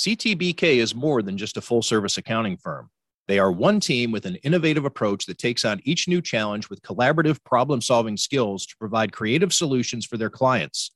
CTBK 0.00 0.76
is 0.76 0.94
more 0.94 1.20
than 1.20 1.36
just 1.36 1.58
a 1.58 1.60
full 1.60 1.82
service 1.82 2.16
accounting 2.16 2.56
firm. 2.56 2.88
They 3.28 3.38
are 3.38 3.52
one 3.52 3.80
team 3.80 4.12
with 4.12 4.24
an 4.24 4.36
innovative 4.36 4.86
approach 4.86 5.26
that 5.26 5.36
takes 5.36 5.62
on 5.62 5.82
each 5.84 6.08
new 6.08 6.22
challenge 6.22 6.70
with 6.70 6.80
collaborative 6.80 7.44
problem 7.44 7.82
solving 7.82 8.16
skills 8.16 8.64
to 8.64 8.76
provide 8.78 9.12
creative 9.12 9.52
solutions 9.52 10.06
for 10.06 10.16
their 10.16 10.30
clients. 10.30 10.92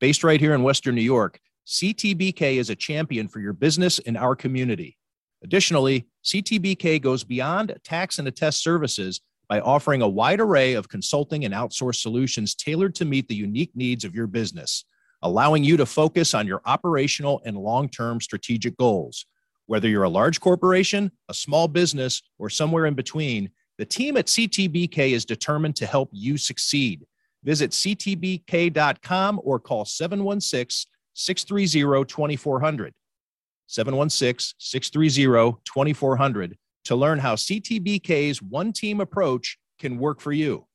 Based 0.00 0.24
right 0.24 0.40
here 0.40 0.52
in 0.52 0.64
Western 0.64 0.96
New 0.96 1.00
York, 1.00 1.38
CTBK 1.64 2.56
is 2.56 2.70
a 2.70 2.74
champion 2.74 3.28
for 3.28 3.38
your 3.38 3.52
business 3.52 4.00
and 4.00 4.16
our 4.16 4.34
community. 4.34 4.98
Additionally, 5.44 6.08
CTBK 6.24 7.00
goes 7.00 7.22
beyond 7.22 7.78
tax 7.84 8.18
and 8.18 8.26
attest 8.26 8.64
services 8.64 9.20
by 9.48 9.60
offering 9.60 10.02
a 10.02 10.08
wide 10.08 10.40
array 10.40 10.72
of 10.72 10.88
consulting 10.88 11.44
and 11.44 11.54
outsourced 11.54 12.00
solutions 12.02 12.56
tailored 12.56 12.96
to 12.96 13.04
meet 13.04 13.28
the 13.28 13.34
unique 13.36 13.76
needs 13.76 14.04
of 14.04 14.12
your 14.12 14.26
business, 14.26 14.86
allowing 15.22 15.64
you 15.64 15.76
to 15.76 15.86
focus 15.86 16.34
on 16.34 16.46
your 16.46 16.62
operational 16.64 17.40
and 17.44 17.56
long 17.56 17.88
term 17.88 18.20
strategic 18.20 18.76
goals. 18.76 19.26
Whether 19.66 19.88
you're 19.88 20.02
a 20.02 20.08
large 20.08 20.40
corporation, 20.40 21.12
a 21.28 21.34
small 21.34 21.68
business, 21.68 22.22
or 22.38 22.50
somewhere 22.50 22.86
in 22.86 22.94
between, 22.94 23.50
the 23.78 23.84
team 23.84 24.16
at 24.16 24.26
CTBK 24.26 25.12
is 25.12 25.24
determined 25.24 25.76
to 25.76 25.86
help 25.86 26.10
you 26.12 26.36
succeed. 26.36 27.06
Visit 27.44 27.70
ctbk.com 27.70 29.40
or 29.42 29.58
call 29.58 29.84
716 29.84 30.90
630 31.14 32.04
2400. 32.04 32.94
716 33.66 34.54
630 34.58 35.60
2400 35.64 36.58
to 36.84 36.96
learn 36.96 37.18
how 37.18 37.34
CTBK's 37.36 38.42
one 38.42 38.72
team 38.72 39.00
approach 39.00 39.58
can 39.78 39.98
work 39.98 40.20
for 40.20 40.32
you. 40.32 40.66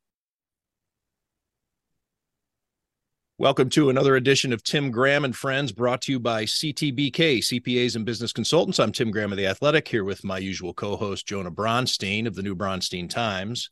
Welcome 3.38 3.68
to 3.72 3.90
another 3.90 4.16
edition 4.16 4.54
of 4.54 4.64
Tim 4.64 4.92
Graham 4.92 5.26
and 5.26 5.36
Friends 5.36 5.74
brought 5.74 6.02
to 6.04 6.14
you 6.14 6.22
by 6.22 6.46
CTBK, 6.46 7.40
CPAs 7.40 7.98
and 7.98 8.06
Business 8.06 8.32
Consultants. 8.32 8.80
I'm 8.80 8.94
Tim 8.94 9.12
Graham 9.12 9.34
of 9.34 9.38
The 9.38 9.48
Athletic 9.48 9.90
here 9.90 10.06
with 10.06 10.24
my 10.24 10.38
usual 10.38 10.74
co 10.74 10.96
host, 10.96 11.28
Jonah 11.28 11.52
Bronstein 11.52 12.28
of 12.28 12.36
the 12.36 12.44
New 12.44 12.56
Bronstein 12.56 13.10
Times. 13.10 13.72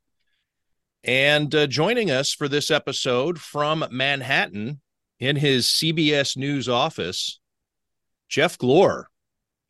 And 1.05 1.55
uh, 1.55 1.67
joining 1.67 2.11
us 2.11 2.33
for 2.33 2.49
this 2.49 2.71
episode 2.71 3.39
from 3.39 3.85
Manhattan 3.89 4.81
in 5.21 5.37
his 5.37 5.67
CBS 5.67 6.35
News 6.35 6.67
office, 6.67 7.39
Jeff 8.27 8.57
Glor, 8.57 9.05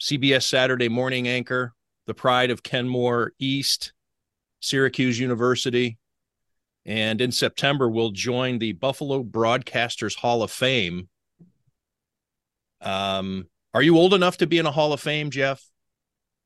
CBS 0.02 0.42
Saturday 0.42 0.90
morning 0.90 1.28
anchor, 1.28 1.76
the 2.08 2.16
pride 2.16 2.50
of 2.50 2.64
Kenmore 2.64 3.34
East, 3.38 3.94
Syracuse 4.60 5.20
University, 5.20 6.00
and 6.86 7.22
in 7.22 7.32
September 7.32 7.90
we'll 7.90 8.12
join 8.12 8.60
the 8.60 8.74
Buffalo 8.74 9.24
Broadcasters 9.24 10.16
Hall 10.16 10.44
of 10.44 10.52
Fame. 10.52 11.10
Um, 12.82 13.48
are 13.74 13.82
you 13.82 13.98
old 13.98 14.14
enough 14.14 14.38
to 14.38 14.48
be 14.48 14.58
in 14.58 14.66
a 14.66 14.72
Hall 14.72 14.94
of 14.94 15.00
Fame, 15.00 15.32
Jeff? 15.32 15.64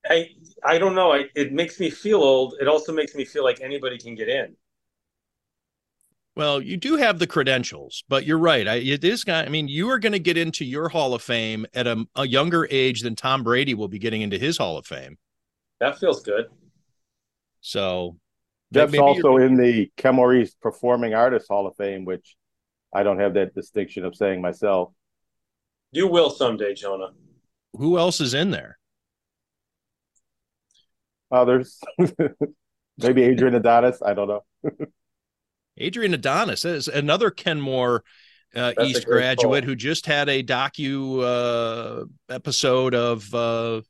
I 0.05 0.29
I 0.63 0.77
don't 0.77 0.95
know. 0.95 1.13
I, 1.13 1.25
it 1.35 1.51
makes 1.51 1.79
me 1.79 1.89
feel 1.89 2.21
old. 2.21 2.55
It 2.59 2.67
also 2.67 2.93
makes 2.93 3.15
me 3.15 3.25
feel 3.25 3.43
like 3.43 3.61
anybody 3.61 3.97
can 3.97 4.15
get 4.15 4.29
in. 4.29 4.55
Well, 6.35 6.61
you 6.61 6.77
do 6.77 6.97
have 6.97 7.17
the 7.17 7.25
credentials, 7.25 8.03
but 8.07 8.23
you're 8.23 8.37
right. 8.37 8.67
I, 8.67 8.75
it 8.75 9.03
is. 9.03 9.25
I 9.27 9.49
mean, 9.49 9.67
you 9.67 9.89
are 9.89 9.97
going 9.97 10.13
to 10.13 10.19
get 10.19 10.37
into 10.37 10.65
your 10.65 10.87
Hall 10.87 11.15
of 11.15 11.23
Fame 11.23 11.65
at 11.73 11.87
a, 11.87 12.05
a 12.15 12.27
younger 12.27 12.67
age 12.69 13.01
than 13.01 13.15
Tom 13.15 13.41
Brady 13.41 13.73
will 13.73 13.87
be 13.87 13.97
getting 13.97 14.21
into 14.21 14.37
his 14.37 14.59
Hall 14.59 14.77
of 14.77 14.85
Fame. 14.85 15.17
That 15.79 15.97
feels 15.97 16.21
good. 16.21 16.45
So, 17.61 18.17
Jeff's 18.73 18.97
also 18.97 19.37
in 19.37 19.55
the 19.55 19.91
Kenmore 19.97 20.35
East 20.35 20.59
Performing 20.61 21.13
Artists 21.13 21.47
Hall 21.47 21.67
of 21.67 21.75
Fame, 21.77 22.05
which 22.05 22.35
I 22.93 23.03
don't 23.03 23.19
have 23.19 23.35
that 23.35 23.55
distinction 23.55 24.05
of 24.05 24.15
saying 24.15 24.41
myself. 24.41 24.93
You 25.91 26.07
will 26.07 26.29
someday, 26.29 26.73
Jonah. 26.73 27.11
Who 27.73 27.97
else 27.97 28.19
is 28.19 28.33
in 28.33 28.51
there? 28.51 28.77
Others, 31.31 31.79
maybe 32.97 33.23
Adrian 33.23 33.55
Adonis. 33.55 34.01
I 34.05 34.13
don't 34.13 34.27
know. 34.27 34.43
Adrian 35.77 36.13
Adonis 36.13 36.65
is 36.65 36.87
another 36.87 37.29
Kenmore 37.29 38.03
uh, 38.55 38.73
East 38.81 39.05
graduate 39.05 39.63
who 39.63 39.75
just 39.75 40.05
had 40.05 40.29
a 40.29 40.41
docu 40.41 41.21
uh, 41.21 42.05
episode 42.29 42.95
of 42.95 43.33
uh, 43.33 43.81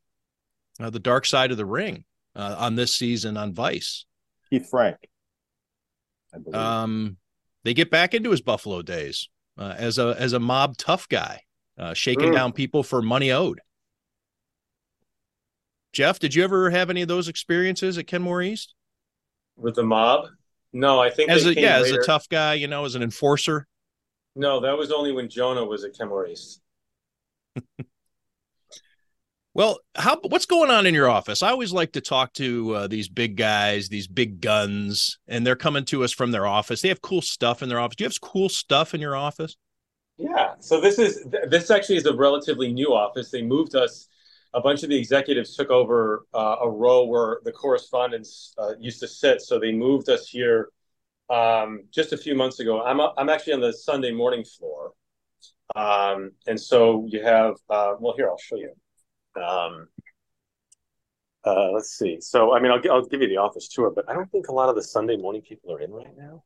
uh, 0.80 0.90
the 0.90 1.00
Dark 1.00 1.26
Side 1.26 1.52
of 1.52 1.58
the 1.58 1.66
Ring 1.66 2.04
uh, 2.36 2.56
on 2.58 2.76
this 2.76 2.94
season 2.94 3.38
on 3.38 3.54
Vice. 3.54 4.06
Keith 4.50 4.69
Frank. 4.69 4.97
Um, 6.53 7.18
they 7.63 7.74
get 7.74 7.90
back 7.90 8.13
into 8.13 8.31
his 8.31 8.41
Buffalo 8.41 8.81
days 8.81 9.30
uh, 9.58 9.75
as 9.78 9.97
a 9.97 10.16
as 10.19 10.34
a 10.34 10.40
mob 10.40 10.78
tough 10.78 11.08
guy, 11.09 11.41
shaking 11.94 12.30
mm. 12.30 12.34
down 12.34 12.52
people 12.52 12.84
for 12.84 13.02
money 13.02 13.31
owed. 13.31 13.62
Jeff, 15.94 16.19
did 16.19 16.36
you 16.36 16.44
ever 16.44 16.69
have 16.69 16.90
any 16.90 17.02
of 17.02 17.07
those 17.07 17.28
experiences 17.28 17.97
at 17.97 18.07
Kenmore 18.07 18.41
East? 18.41 18.75
With 19.56 19.75
the 19.75 19.84
mob? 19.84 20.28
No, 20.74 21.00
I 21.00 21.09
think 21.09 21.31
as 21.31 21.46
a 21.46 21.56
yeah, 21.56 21.80
later. 21.80 22.00
as 22.00 22.03
a 22.03 22.06
tough 22.06 22.30
guy, 22.30 22.53
you 22.53 22.68
know, 22.68 22.86
as 22.86 22.96
an 22.96 23.02
enforcer. 23.02 23.68
No, 24.36 24.59
that 24.59 24.78
was 24.78 24.91
only 24.91 25.12
when 25.12 25.30
Jonah 25.30 25.66
was 25.66 25.84
at 25.84 25.97
Kenmore 25.97 26.28
East. 26.28 26.62
well, 29.57 29.79
how 29.95 30.19
what's 30.22 30.45
going 30.45 30.69
on 30.69 30.85
in 30.85 30.94
your 30.94 31.09
office? 31.09 31.41
I 31.41 31.50
always 31.50 31.73
like 31.73 31.94
to 31.94 32.01
talk 32.01 32.34
to 32.34 32.75
uh, 32.75 32.88
these 32.88 33.09
big 33.09 33.35
guys, 33.35 33.90
these 33.90 34.07
big 34.07 34.40
guns, 34.40 35.18
and 35.28 35.45
they're 35.45 35.56
coming 35.56 35.84
to 35.85 36.03
us 36.03 36.13
from 36.13 36.29
their 36.29 36.45
office. 36.45 36.84
They 36.84 36.90
have 36.90 37.01
cool 37.01 37.23
stuff 37.23 37.63
in 37.63 37.68
their 37.68 37.79
office. 37.79 37.95
Do 37.95 38.03
you 38.03 38.06
have 38.06 38.22
cool 38.22 38.50
stuff 38.50 38.94
in 38.94 39.01
your 39.01 39.16
office? 39.16 39.57
Yeah. 40.18 40.53
So 40.59 40.79
this 40.79 41.00
is 41.00 41.25
this 41.50 41.72
actually 41.72 41.95
is 41.95 42.06
a 42.06 42.16
relatively 42.16 42.72
new 42.72 42.94
office. 42.94 43.31
They 43.31 43.41
moved 43.41 43.75
us 43.75 44.07
a 44.53 44.62
bunch 44.62 44.84
of 44.84 44.90
the 44.90 44.97
executives 44.97 45.56
took 45.56 45.72
over 45.72 46.28
uh, 46.35 46.57
a 46.62 46.69
row 46.69 47.06
where 47.06 47.39
the 47.44 47.51
correspondents 47.51 48.53
uh, 48.59 48.74
used 48.79 49.00
to 49.00 49.07
sit. 49.07 49.41
So 49.41 49.59
they 49.59 49.72
moved 49.72 50.07
us 50.07 50.29
here 50.29 50.69
um, 51.31 51.85
just 51.91 52.13
a 52.13 52.18
few 52.18 52.35
months 52.35 52.59
ago. 52.59 52.84
I'm, 52.84 53.01
I'm 53.18 53.29
actually 53.29 53.53
on 53.53 53.62
the 53.62 53.74
Sunday 53.74 54.12
morning 54.12 54.45
floor. 54.45 54.94
Um, 55.75 56.31
and 56.45 56.59
so 56.59 57.06
you 57.09 57.24
have, 57.24 57.56
uh, 57.72 57.95
well, 58.00 58.13
here, 58.16 58.29
I'll 58.29 58.38
show 58.38 58.56
you. 58.56 58.72
Um, 59.38 59.88
uh, 61.46 61.72
let's 61.72 61.98
see. 61.98 62.20
So, 62.20 62.56
I 62.56 62.59
mean, 62.59 62.72
I'll, 62.72 62.81
I'll 62.92 63.06
give 63.06 63.22
you 63.22 63.30
the 63.30 63.38
office 63.38 63.68
tour, 63.68 63.92
but 63.96 64.09
I 64.09 64.14
don't 64.14 64.30
think 64.31 64.50
a 64.50 64.52
lot 64.52 64.70
of 64.70 64.75
the 64.75 64.84
Sunday 64.84 65.16
morning 65.16 65.42
people 65.42 65.74
are 65.74 65.80
in 65.80 65.92
right 65.92 66.16
now. 66.18 66.44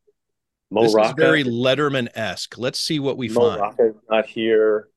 Mo 0.69 0.83
this 0.83 0.93
Rocca, 0.93 1.09
is 1.09 1.13
very 1.17 1.43
Letterman 1.43 2.07
esque. 2.15 2.57
Let's 2.57 2.79
see 2.79 2.99
what 2.99 3.17
we 3.17 3.29
Mo 3.29 3.49
find. 3.49 3.61
Rocca 3.61 3.93
not 4.09 4.25
here. 4.25 4.89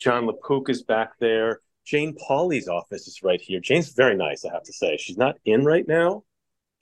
Jon 0.00 0.26
LaPook 0.26 0.70
is 0.70 0.82
back 0.82 1.18
there. 1.18 1.60
Jane 1.84 2.14
Pauley's 2.14 2.68
office 2.68 3.06
is 3.06 3.22
right 3.22 3.40
here. 3.40 3.60
Jane's 3.60 3.92
very 3.92 4.16
nice, 4.16 4.44
I 4.44 4.52
have 4.52 4.62
to 4.64 4.72
say. 4.72 4.96
She's 4.96 5.18
not 5.18 5.36
in 5.44 5.64
right 5.64 5.86
now, 5.86 6.24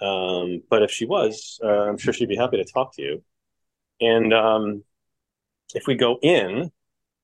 um, 0.01 0.63
but 0.71 0.83
if 0.83 0.91
she 0.91 1.05
was, 1.05 1.59
uh, 1.63 1.89
I'm 1.89 1.99
sure 1.99 2.13
she'd 2.13 2.29
be 2.29 2.37
happy 2.37 2.59
to 2.59 2.65
talk 2.65 2.95
to 2.97 3.03
you. 3.03 3.23
And 4.01 4.33
um, 4.33 4.85
if 5.75 5.87
we 5.87 5.95
go 5.95 6.19
in, 6.23 6.71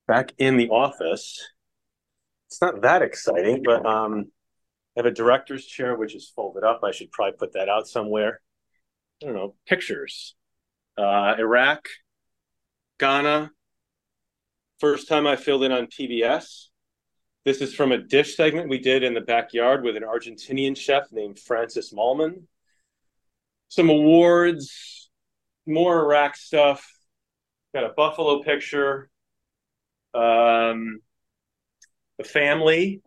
back 0.07 0.33
in 0.37 0.57
the 0.57 0.69
office, 0.69 1.41
it's 2.55 2.61
not 2.61 2.83
that 2.83 3.01
exciting, 3.01 3.63
but 3.65 3.85
um, 3.85 4.31
I 4.95 5.01
have 5.01 5.05
a 5.05 5.11
director's 5.11 5.65
chair 5.65 5.97
which 5.97 6.15
is 6.15 6.31
folded 6.33 6.63
up. 6.63 6.79
I 6.85 6.91
should 6.91 7.11
probably 7.11 7.37
put 7.37 7.51
that 7.51 7.67
out 7.67 7.85
somewhere. 7.85 8.39
I 9.21 9.25
don't 9.25 9.35
know, 9.35 9.55
pictures. 9.67 10.35
Uh, 10.97 11.35
Iraq, 11.37 11.85
Ghana. 12.97 13.51
First 14.79 15.09
time 15.09 15.27
I 15.27 15.35
filled 15.35 15.63
in 15.65 15.73
on 15.73 15.87
PBS. 15.87 16.67
This 17.43 17.59
is 17.59 17.75
from 17.75 17.91
a 17.91 17.97
dish 17.97 18.37
segment 18.37 18.69
we 18.69 18.79
did 18.79 19.03
in 19.03 19.13
the 19.13 19.21
backyard 19.21 19.83
with 19.83 19.97
an 19.97 20.03
Argentinian 20.03 20.77
chef 20.77 21.11
named 21.11 21.37
Francis 21.37 21.91
Mallmann. 21.91 22.43
Some 23.67 23.89
awards, 23.89 25.09
more 25.67 25.99
Iraq 25.99 26.37
stuff. 26.37 26.89
Got 27.73 27.83
a 27.83 27.93
buffalo 27.97 28.43
picture. 28.43 29.09
Um, 30.13 31.01
the 32.17 32.23
family. 32.23 33.01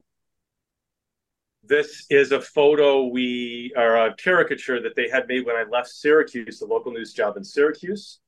This 1.64 2.06
is 2.08 2.32
a 2.32 2.40
photo 2.40 3.06
we, 3.06 3.72
or 3.76 3.96
a 3.96 4.14
caricature 4.14 4.81
that 4.81 4.96
they 4.96 5.08
had 5.08 5.28
made 5.28 5.44
when 5.44 5.56
I 5.56 5.64
left 5.70 5.88
Syracuse, 5.88 6.60
the 6.60 6.66
local 6.66 6.93
news 6.93 7.12
job 7.12 7.37
in 7.37 7.44
Syracuse. 7.44 8.20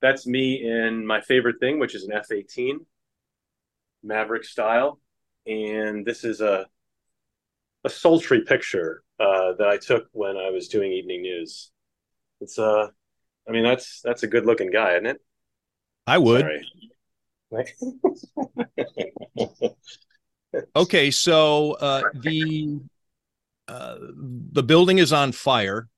That's 0.00 0.26
me 0.26 0.68
in 0.68 1.06
my 1.06 1.20
favorite 1.20 1.60
thing, 1.60 1.78
which 1.78 1.94
is 1.94 2.04
an 2.04 2.12
F 2.12 2.32
18 2.32 2.80
Maverick 4.02 4.44
style 4.44 4.98
and 5.46 6.04
this 6.04 6.24
is 6.24 6.40
a 6.40 6.66
a 7.84 7.90
sultry 7.90 8.42
picture 8.42 9.02
uh, 9.18 9.54
that 9.58 9.68
I 9.68 9.78
took 9.78 10.08
when 10.12 10.36
I 10.36 10.50
was 10.50 10.68
doing 10.68 10.92
evening 10.92 11.22
news. 11.22 11.70
It's 12.40 12.58
uh, 12.58 12.88
I 13.48 13.52
mean 13.52 13.64
that's 13.64 14.00
that's 14.02 14.22
a 14.22 14.26
good 14.26 14.46
looking 14.46 14.70
guy, 14.70 14.94
isn't 14.94 15.06
it? 15.06 15.20
I 16.06 16.18
would. 16.18 16.42
okay, 20.76 21.10
so 21.10 21.72
uh, 21.72 22.02
the 22.14 22.80
uh, 23.68 23.96
the 24.52 24.62
building 24.62 24.98
is 24.98 25.12
on 25.12 25.32
fire. 25.32 25.88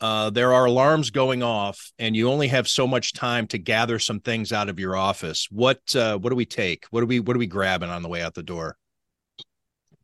Uh, 0.00 0.28
there 0.30 0.52
are 0.52 0.64
alarms 0.64 1.10
going 1.10 1.42
off, 1.42 1.92
and 1.98 2.16
you 2.16 2.28
only 2.28 2.48
have 2.48 2.68
so 2.68 2.86
much 2.86 3.12
time 3.12 3.46
to 3.46 3.58
gather 3.58 3.98
some 3.98 4.20
things 4.20 4.52
out 4.52 4.68
of 4.68 4.78
your 4.78 4.96
office. 4.96 5.46
What 5.50 5.80
uh, 5.94 6.18
what 6.18 6.30
do 6.30 6.36
we 6.36 6.46
take? 6.46 6.86
What 6.90 7.00
do 7.00 7.06
we 7.06 7.20
what 7.20 7.36
are 7.36 7.38
we 7.38 7.46
grabbing 7.46 7.90
on 7.90 8.02
the 8.02 8.08
way 8.08 8.22
out 8.22 8.34
the 8.34 8.42
door? 8.42 8.76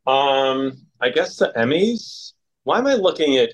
Um, 0.07 0.73
I 0.99 1.09
guess 1.09 1.37
the 1.37 1.51
Emmys. 1.55 2.33
Why 2.63 2.77
am 2.77 2.87
I 2.87 2.93
looking 2.93 3.37
at 3.37 3.49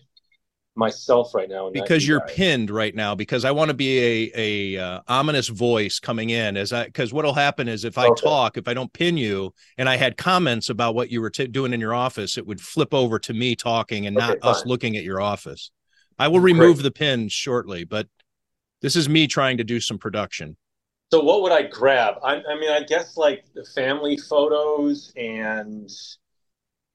myself 0.77 1.33
right 1.33 1.49
now? 1.49 1.69
Because 1.69 2.07
you're 2.07 2.21
pinned 2.21 2.69
right 2.69 2.95
now. 2.95 3.15
Because 3.15 3.43
I 3.43 3.51
want 3.51 3.69
to 3.69 3.73
be 3.73 3.99
a 3.99 4.31
a 4.75 4.83
uh, 4.83 5.01
ominous 5.07 5.47
voice 5.47 5.99
coming 5.99 6.29
in 6.29 6.55
as 6.55 6.71
I 6.71 6.85
because 6.85 7.11
what'll 7.11 7.33
happen 7.33 7.67
is 7.67 7.83
if 7.83 7.97
I 7.97 8.07
okay. 8.07 8.21
talk, 8.21 8.57
if 8.57 8.67
I 8.67 8.73
don't 8.73 8.91
pin 8.93 9.17
you, 9.17 9.53
and 9.77 9.89
I 9.89 9.97
had 9.97 10.17
comments 10.17 10.69
about 10.69 10.95
what 10.95 11.11
you 11.11 11.21
were 11.21 11.29
t- 11.29 11.47
doing 11.47 11.73
in 11.73 11.79
your 11.79 11.93
office, 11.93 12.37
it 12.37 12.45
would 12.45 12.61
flip 12.61 12.93
over 12.93 13.19
to 13.19 13.33
me 13.33 13.55
talking 13.55 14.07
and 14.07 14.15
okay, 14.17 14.27
not 14.27 14.39
fine. 14.41 14.51
us 14.51 14.65
looking 14.65 14.95
at 14.95 15.03
your 15.03 15.19
office. 15.19 15.71
I 16.19 16.27
will 16.27 16.39
remove 16.39 16.77
Great. 16.77 16.83
the 16.83 16.91
pins 16.91 17.33
shortly, 17.33 17.83
but 17.83 18.07
this 18.81 18.95
is 18.95 19.09
me 19.09 19.27
trying 19.27 19.57
to 19.57 19.63
do 19.63 19.79
some 19.79 19.97
production. 19.97 20.57
So 21.11 21.23
what 21.23 21.41
would 21.41 21.51
I 21.51 21.63
grab? 21.63 22.15
I, 22.23 22.35
I 22.35 22.59
mean, 22.59 22.69
I 22.69 22.83
guess 22.83 23.15
like 23.15 23.45
the 23.53 23.63
family 23.63 24.17
photos 24.17 25.13
and 25.15 25.89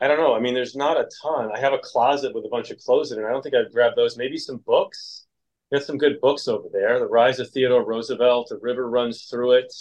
I 0.03 0.09
don't 0.09 0.19
know. 0.19 0.35
I 0.35 0.41
mean, 0.41 0.53
there's 0.53 0.75
not 0.75 0.97
a 0.97 1.09
ton. 1.23 1.53
I 1.55 1.61
have 1.61 1.73
a 1.73 1.79
closet 1.79 2.35
with 2.35 2.45
a 2.45 2.49
bunch 2.49 2.73
of 2.73 2.79
clothes 2.79 3.13
in 3.13 3.21
it. 3.21 3.25
I 3.25 3.31
don't 3.31 3.41
think 3.41 3.55
I'd 3.55 3.71
grab 3.73 3.93
those. 3.95 4.17
Maybe 4.17 4.37
some 4.37 4.57
books. 4.67 5.27
Got 5.73 5.85
some 5.85 5.97
good 5.97 6.21
books 6.21 6.49
over 6.49 6.67
there. 6.73 6.99
The 6.99 7.07
Rise 7.07 7.39
of 7.39 7.49
Theodore 7.51 7.85
Roosevelt, 7.85 8.49
The 8.49 8.59
River 8.61 8.91
Runs 8.91 9.27
Through 9.27 9.53
It, 9.53 9.73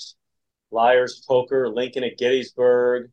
Liar's 0.69 1.25
Poker, 1.27 1.67
Lincoln 1.69 2.03
at 2.03 2.19
Gettysburg, 2.19 3.09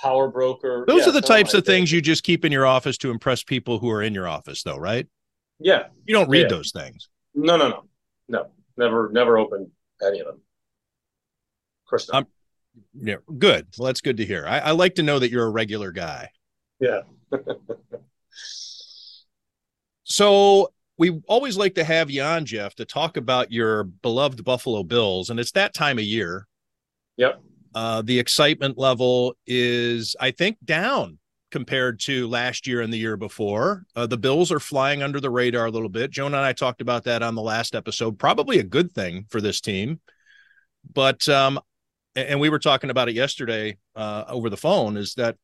Power 0.00 0.28
Broker. 0.28 0.84
Those 0.88 1.02
yeah, 1.02 1.10
are 1.10 1.12
the 1.12 1.20
types 1.20 1.54
of 1.54 1.64
things 1.64 1.92
you 1.92 2.02
just 2.02 2.24
keep 2.24 2.44
in 2.44 2.50
your 2.50 2.66
office 2.66 2.98
to 2.98 3.10
impress 3.12 3.44
people 3.44 3.78
who 3.78 3.88
are 3.88 4.02
in 4.02 4.12
your 4.12 4.26
office, 4.26 4.64
though, 4.64 4.78
right? 4.78 5.06
Yeah. 5.60 5.84
You 6.06 6.14
don't 6.14 6.28
read 6.28 6.42
yeah. 6.42 6.48
those 6.48 6.72
things. 6.72 7.08
No, 7.34 7.56
no, 7.56 7.68
no, 7.68 7.84
no. 8.28 8.46
Never, 8.76 9.10
never 9.12 9.38
open 9.38 9.70
any 10.04 10.18
of 10.18 10.26
them. 10.26 10.40
Of 11.84 11.88
course 11.88 12.10
not. 12.12 12.18
Um, 12.18 12.26
yeah, 12.94 13.16
good. 13.38 13.66
Well, 13.78 13.86
that's 13.86 14.00
good 14.00 14.18
to 14.18 14.24
hear. 14.24 14.46
I, 14.46 14.58
I 14.58 14.70
like 14.72 14.96
to 14.96 15.02
know 15.02 15.18
that 15.18 15.30
you're 15.30 15.46
a 15.46 15.50
regular 15.50 15.92
guy. 15.92 16.30
Yeah. 16.78 17.00
so 20.04 20.72
we 20.98 21.20
always 21.28 21.56
like 21.56 21.74
to 21.76 21.84
have 21.84 22.10
you 22.10 22.22
on, 22.22 22.44
Jeff, 22.44 22.74
to 22.76 22.84
talk 22.84 23.16
about 23.16 23.52
your 23.52 23.84
beloved 23.84 24.44
Buffalo 24.44 24.82
Bills, 24.82 25.30
and 25.30 25.40
it's 25.40 25.52
that 25.52 25.74
time 25.74 25.98
of 25.98 26.04
year. 26.04 26.46
Yep. 27.16 27.42
Uh, 27.74 28.02
the 28.02 28.18
excitement 28.18 28.76
level 28.76 29.34
is, 29.46 30.16
I 30.20 30.30
think, 30.32 30.58
down 30.64 31.18
compared 31.50 32.00
to 32.00 32.28
last 32.28 32.66
year 32.66 32.80
and 32.80 32.92
the 32.92 32.98
year 32.98 33.16
before. 33.16 33.84
Uh, 33.96 34.06
the 34.06 34.18
Bills 34.18 34.52
are 34.52 34.60
flying 34.60 35.02
under 35.02 35.20
the 35.20 35.30
radar 35.30 35.66
a 35.66 35.70
little 35.70 35.88
bit. 35.88 36.10
Jonah 36.10 36.38
and 36.38 36.46
I 36.46 36.52
talked 36.52 36.80
about 36.80 37.04
that 37.04 37.22
on 37.22 37.34
the 37.34 37.42
last 37.42 37.74
episode. 37.74 38.18
Probably 38.18 38.58
a 38.58 38.64
good 38.64 38.92
thing 38.92 39.26
for 39.28 39.40
this 39.40 39.60
team. 39.60 40.00
But 40.92 41.28
um, 41.28 41.60
and 42.16 42.40
we 42.40 42.48
were 42.48 42.58
talking 42.58 42.90
about 42.90 43.08
it 43.08 43.14
yesterday 43.14 43.78
uh, 43.96 44.24
over 44.28 44.50
the 44.50 44.56
phone. 44.56 44.96
Is 44.96 45.14
that 45.14 45.36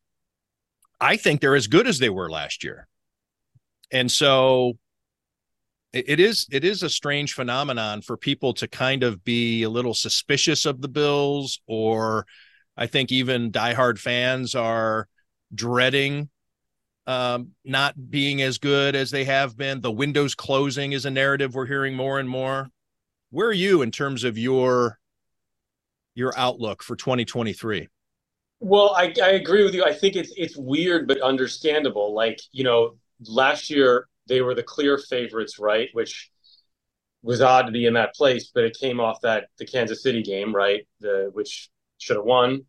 I 1.00 1.16
think 1.16 1.40
they're 1.40 1.56
as 1.56 1.66
good 1.66 1.86
as 1.86 1.98
they 1.98 2.10
were 2.10 2.30
last 2.30 2.64
year, 2.64 2.88
and 3.90 4.10
so 4.10 4.78
it 5.92 6.20
is 6.20 6.46
it 6.50 6.64
is 6.64 6.82
a 6.82 6.90
strange 6.90 7.32
phenomenon 7.32 8.02
for 8.02 8.16
people 8.16 8.52
to 8.54 8.68
kind 8.68 9.02
of 9.02 9.24
be 9.24 9.62
a 9.62 9.70
little 9.70 9.94
suspicious 9.94 10.66
of 10.66 10.80
the 10.80 10.88
Bills, 10.88 11.60
or 11.66 12.26
I 12.76 12.86
think 12.86 13.12
even 13.12 13.52
diehard 13.52 13.98
fans 13.98 14.54
are 14.54 15.08
dreading 15.54 16.28
um, 17.06 17.52
not 17.64 18.10
being 18.10 18.42
as 18.42 18.58
good 18.58 18.96
as 18.96 19.10
they 19.10 19.24
have 19.24 19.56
been. 19.56 19.80
The 19.80 19.92
windows 19.92 20.34
closing 20.34 20.92
is 20.92 21.04
a 21.04 21.10
narrative 21.10 21.54
we're 21.54 21.66
hearing 21.66 21.94
more 21.94 22.18
and 22.18 22.28
more. 22.28 22.68
Where 23.30 23.48
are 23.48 23.52
you 23.52 23.82
in 23.82 23.90
terms 23.90 24.24
of 24.24 24.36
your 24.36 24.98
your 26.16 26.32
outlook 26.36 26.82
for 26.82 26.96
2023? 26.96 27.88
Well, 28.58 28.94
I, 28.96 29.14
I 29.22 29.32
agree 29.32 29.62
with 29.62 29.74
you. 29.74 29.84
I 29.84 29.92
think 29.92 30.16
it's 30.16 30.32
it's 30.36 30.56
weird 30.56 31.06
but 31.06 31.20
understandable. 31.20 32.14
Like 32.14 32.40
you 32.52 32.64
know, 32.64 32.96
last 33.28 33.70
year 33.70 34.08
they 34.26 34.40
were 34.40 34.54
the 34.54 34.62
clear 34.62 34.98
favorites, 34.98 35.58
right? 35.58 35.88
Which 35.92 36.30
was 37.22 37.42
odd 37.42 37.66
to 37.66 37.72
be 37.72 37.86
in 37.86 37.94
that 37.94 38.14
place, 38.14 38.50
but 38.54 38.64
it 38.64 38.76
came 38.80 38.98
off 38.98 39.20
that 39.20 39.48
the 39.58 39.66
Kansas 39.66 40.02
City 40.02 40.22
game, 40.22 40.54
right? 40.54 40.86
The 41.00 41.30
which 41.32 41.68
should 41.98 42.16
have 42.16 42.24
won. 42.24 42.64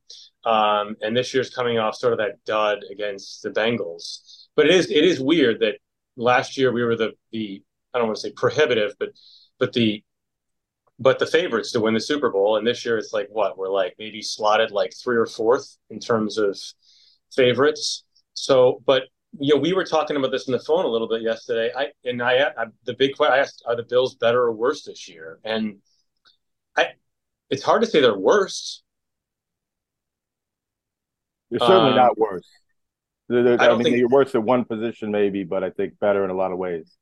Um, 0.46 0.96
and 1.02 1.16
this 1.16 1.34
year's 1.34 1.50
coming 1.50 1.78
off 1.78 1.96
sort 1.96 2.14
of 2.14 2.20
that 2.20 2.44
dud 2.46 2.80
against 2.92 3.44
the 3.44 3.50
Bengals. 3.50 4.48
But 4.56 4.66
it 4.66 4.76
is 4.76 4.92
it 4.92 5.06
is 5.06 5.22
weird 5.22 5.62
that 5.62 5.76
last 6.18 6.58
year 6.58 6.74
we 6.74 6.84
were 6.84 6.98
the 6.98 7.14
the 7.32 7.64
I 7.94 7.98
don't 7.98 8.08
want 8.08 8.18
to 8.18 8.22
say 8.22 8.32
prohibitive, 8.32 8.94
but 9.00 9.10
but 9.58 9.72
the 9.72 10.04
but 11.00 11.20
the 11.20 11.26
favorites 11.26 11.72
to 11.72 11.80
win 11.80 11.94
the 11.94 12.00
Super 12.00 12.30
Bowl. 12.30 12.58
And 12.58 12.66
this 12.66 12.86
year 12.86 12.98
it's 12.98 13.14
like 13.14 13.28
what 13.30 13.58
we're 13.58 13.70
like 13.70 13.96
maybe 14.00 14.22
slotted 14.22 14.72
like 14.72 14.94
three 15.02 15.18
or 15.18 15.26
fourth 15.26 15.78
in 15.90 16.00
terms 16.00 16.38
of 16.38 16.58
favorites. 17.36 18.04
So, 18.34 18.82
but 18.86 19.04
you 19.40 19.54
know, 19.54 19.60
we 19.60 19.74
were 19.74 19.84
talking 19.84 20.18
about 20.18 20.32
this 20.32 20.48
on 20.48 20.54
the 20.54 20.60
phone 20.60 20.86
a 20.86 20.88
little 20.88 21.08
bit 21.08 21.22
yesterday. 21.22 21.72
I 21.76 21.88
and 22.04 22.22
I, 22.22 22.48
I 22.58 22.66
the 22.86 22.96
big 22.98 23.16
question 23.16 23.34
I 23.34 23.40
asked: 23.40 23.64
Are 23.68 23.76
the 23.76 23.84
Bills 23.84 24.16
better 24.16 24.42
or 24.42 24.54
worse 24.54 24.84
this 24.84 25.08
year? 25.08 25.40
And 25.44 25.78
I, 26.76 26.90
it's 27.50 27.64
hard 27.64 27.82
to 27.82 27.88
say 27.88 28.02
they're 28.02 28.18
worse 28.18 28.84
they're 31.50 31.60
certainly 31.60 31.92
um, 31.92 31.96
not 31.96 32.18
worse. 32.18 32.48
They're, 33.30 33.44
they're, 33.44 33.62
I, 33.62 33.68
I, 33.68 33.74
mean, 33.74 33.84
think, 33.84 33.98
they're 33.98 34.08
worse 34.08 34.36
at 34.36 34.44
one 34.44 34.66
position, 34.66 35.12
maybe, 35.12 35.44
but 35.44 35.64
I 35.64 35.70
think 35.70 36.00
better 36.00 36.24
in 36.24 36.30
a 36.30 36.36
lot 36.36 36.52
of 36.52 36.58
ways. 36.58 36.98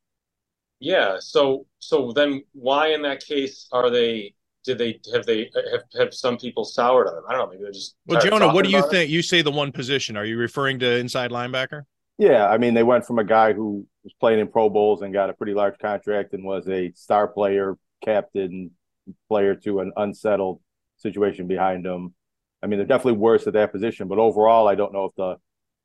Yeah. 0.80 1.16
So, 1.20 1.66
so 1.78 2.12
then, 2.12 2.42
why 2.52 2.88
in 2.88 3.02
that 3.02 3.24
case 3.24 3.68
are 3.72 3.90
they? 3.90 4.34
Did 4.64 4.78
they 4.78 5.00
have 5.14 5.24
they 5.24 5.48
have 5.72 5.82
have 5.96 6.14
some 6.14 6.36
people 6.36 6.64
soured 6.64 7.06
on 7.06 7.14
them? 7.14 7.24
I 7.28 7.32
don't 7.32 7.42
know. 7.42 7.50
Maybe 7.50 7.62
they're 7.62 7.72
just. 7.72 7.94
Well, 8.06 8.20
Jonah, 8.20 8.52
what 8.52 8.64
do 8.64 8.70
you 8.70 8.82
think? 8.90 9.08
It? 9.08 9.12
You 9.12 9.22
say 9.22 9.42
the 9.42 9.50
one 9.50 9.70
position. 9.70 10.16
Are 10.16 10.24
you 10.24 10.36
referring 10.36 10.80
to 10.80 10.96
inside 10.96 11.30
linebacker? 11.30 11.82
Yeah, 12.18 12.48
I 12.48 12.58
mean, 12.58 12.74
they 12.74 12.82
went 12.82 13.06
from 13.06 13.18
a 13.18 13.24
guy 13.24 13.52
who 13.52 13.86
was 14.02 14.12
playing 14.18 14.40
in 14.40 14.48
Pro 14.48 14.68
Bowls 14.68 15.02
and 15.02 15.12
got 15.12 15.30
a 15.30 15.34
pretty 15.34 15.54
large 15.54 15.78
contract 15.78 16.32
and 16.32 16.42
was 16.44 16.66
a 16.68 16.90
star 16.96 17.28
player, 17.28 17.76
captain, 18.02 18.70
player 19.28 19.54
to 19.54 19.80
an 19.80 19.92
unsettled 19.96 20.60
situation 20.96 21.46
behind 21.46 21.84
him 21.86 22.14
I 22.62 22.66
mean, 22.66 22.78
they're 22.78 22.86
definitely 22.86 23.20
worse 23.20 23.46
at 23.46 23.52
that 23.52 23.72
position, 23.72 24.08
but 24.08 24.18
overall, 24.18 24.66
I 24.66 24.74
don't 24.74 24.92
know 24.92 25.04
if 25.04 25.14
the 25.14 25.36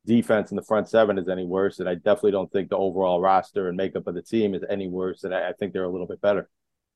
defense 0.06 0.50
in 0.50 0.56
the 0.56 0.62
front 0.62 0.88
seven 0.88 1.18
is 1.18 1.28
any 1.28 1.44
worse, 1.44 1.78
and 1.78 1.88
I 1.88 1.94
definitely 1.94 2.32
don't 2.32 2.50
think 2.50 2.70
the 2.70 2.76
overall 2.76 3.20
roster 3.20 3.68
and 3.68 3.76
makeup 3.76 4.06
of 4.06 4.14
the 4.14 4.22
team 4.22 4.54
is 4.54 4.62
any 4.68 4.88
worse, 4.88 5.24
and 5.24 5.34
I, 5.34 5.50
I 5.50 5.52
think 5.52 5.72
they're 5.72 5.84
a 5.84 5.90
little 5.90 6.06
bit 6.06 6.20
better. 6.20 6.48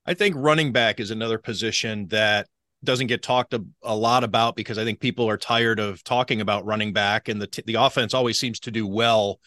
I 0.05 0.15
think 0.15 0.35
running 0.39 0.73
back 0.73 1.01
is 1.01 1.11
another 1.11 1.39
position 1.39 2.07
that 2.09 2.47
doesn't 2.85 3.09
get 3.09 3.23
talked 3.23 3.55
a, 3.55 3.65
a, 3.83 3.97
lot 3.97 4.23
about 4.23 4.55
because 4.55 4.79
I 4.79 4.85
think 4.85 5.01
people 5.01 5.29
are 5.29 5.37
tired 5.37 5.81
of 5.81 6.05
talking 6.05 6.41
about 6.41 6.65
running 6.65 6.93
back, 6.93 7.29
and 7.29 7.41
the 7.41 7.47
t- 7.47 7.63
the 7.67 7.75
offense 7.75 8.15
always 8.15 8.39
seems 8.39 8.61
to 8.61 8.71
do 8.71 8.87
well 8.87 9.41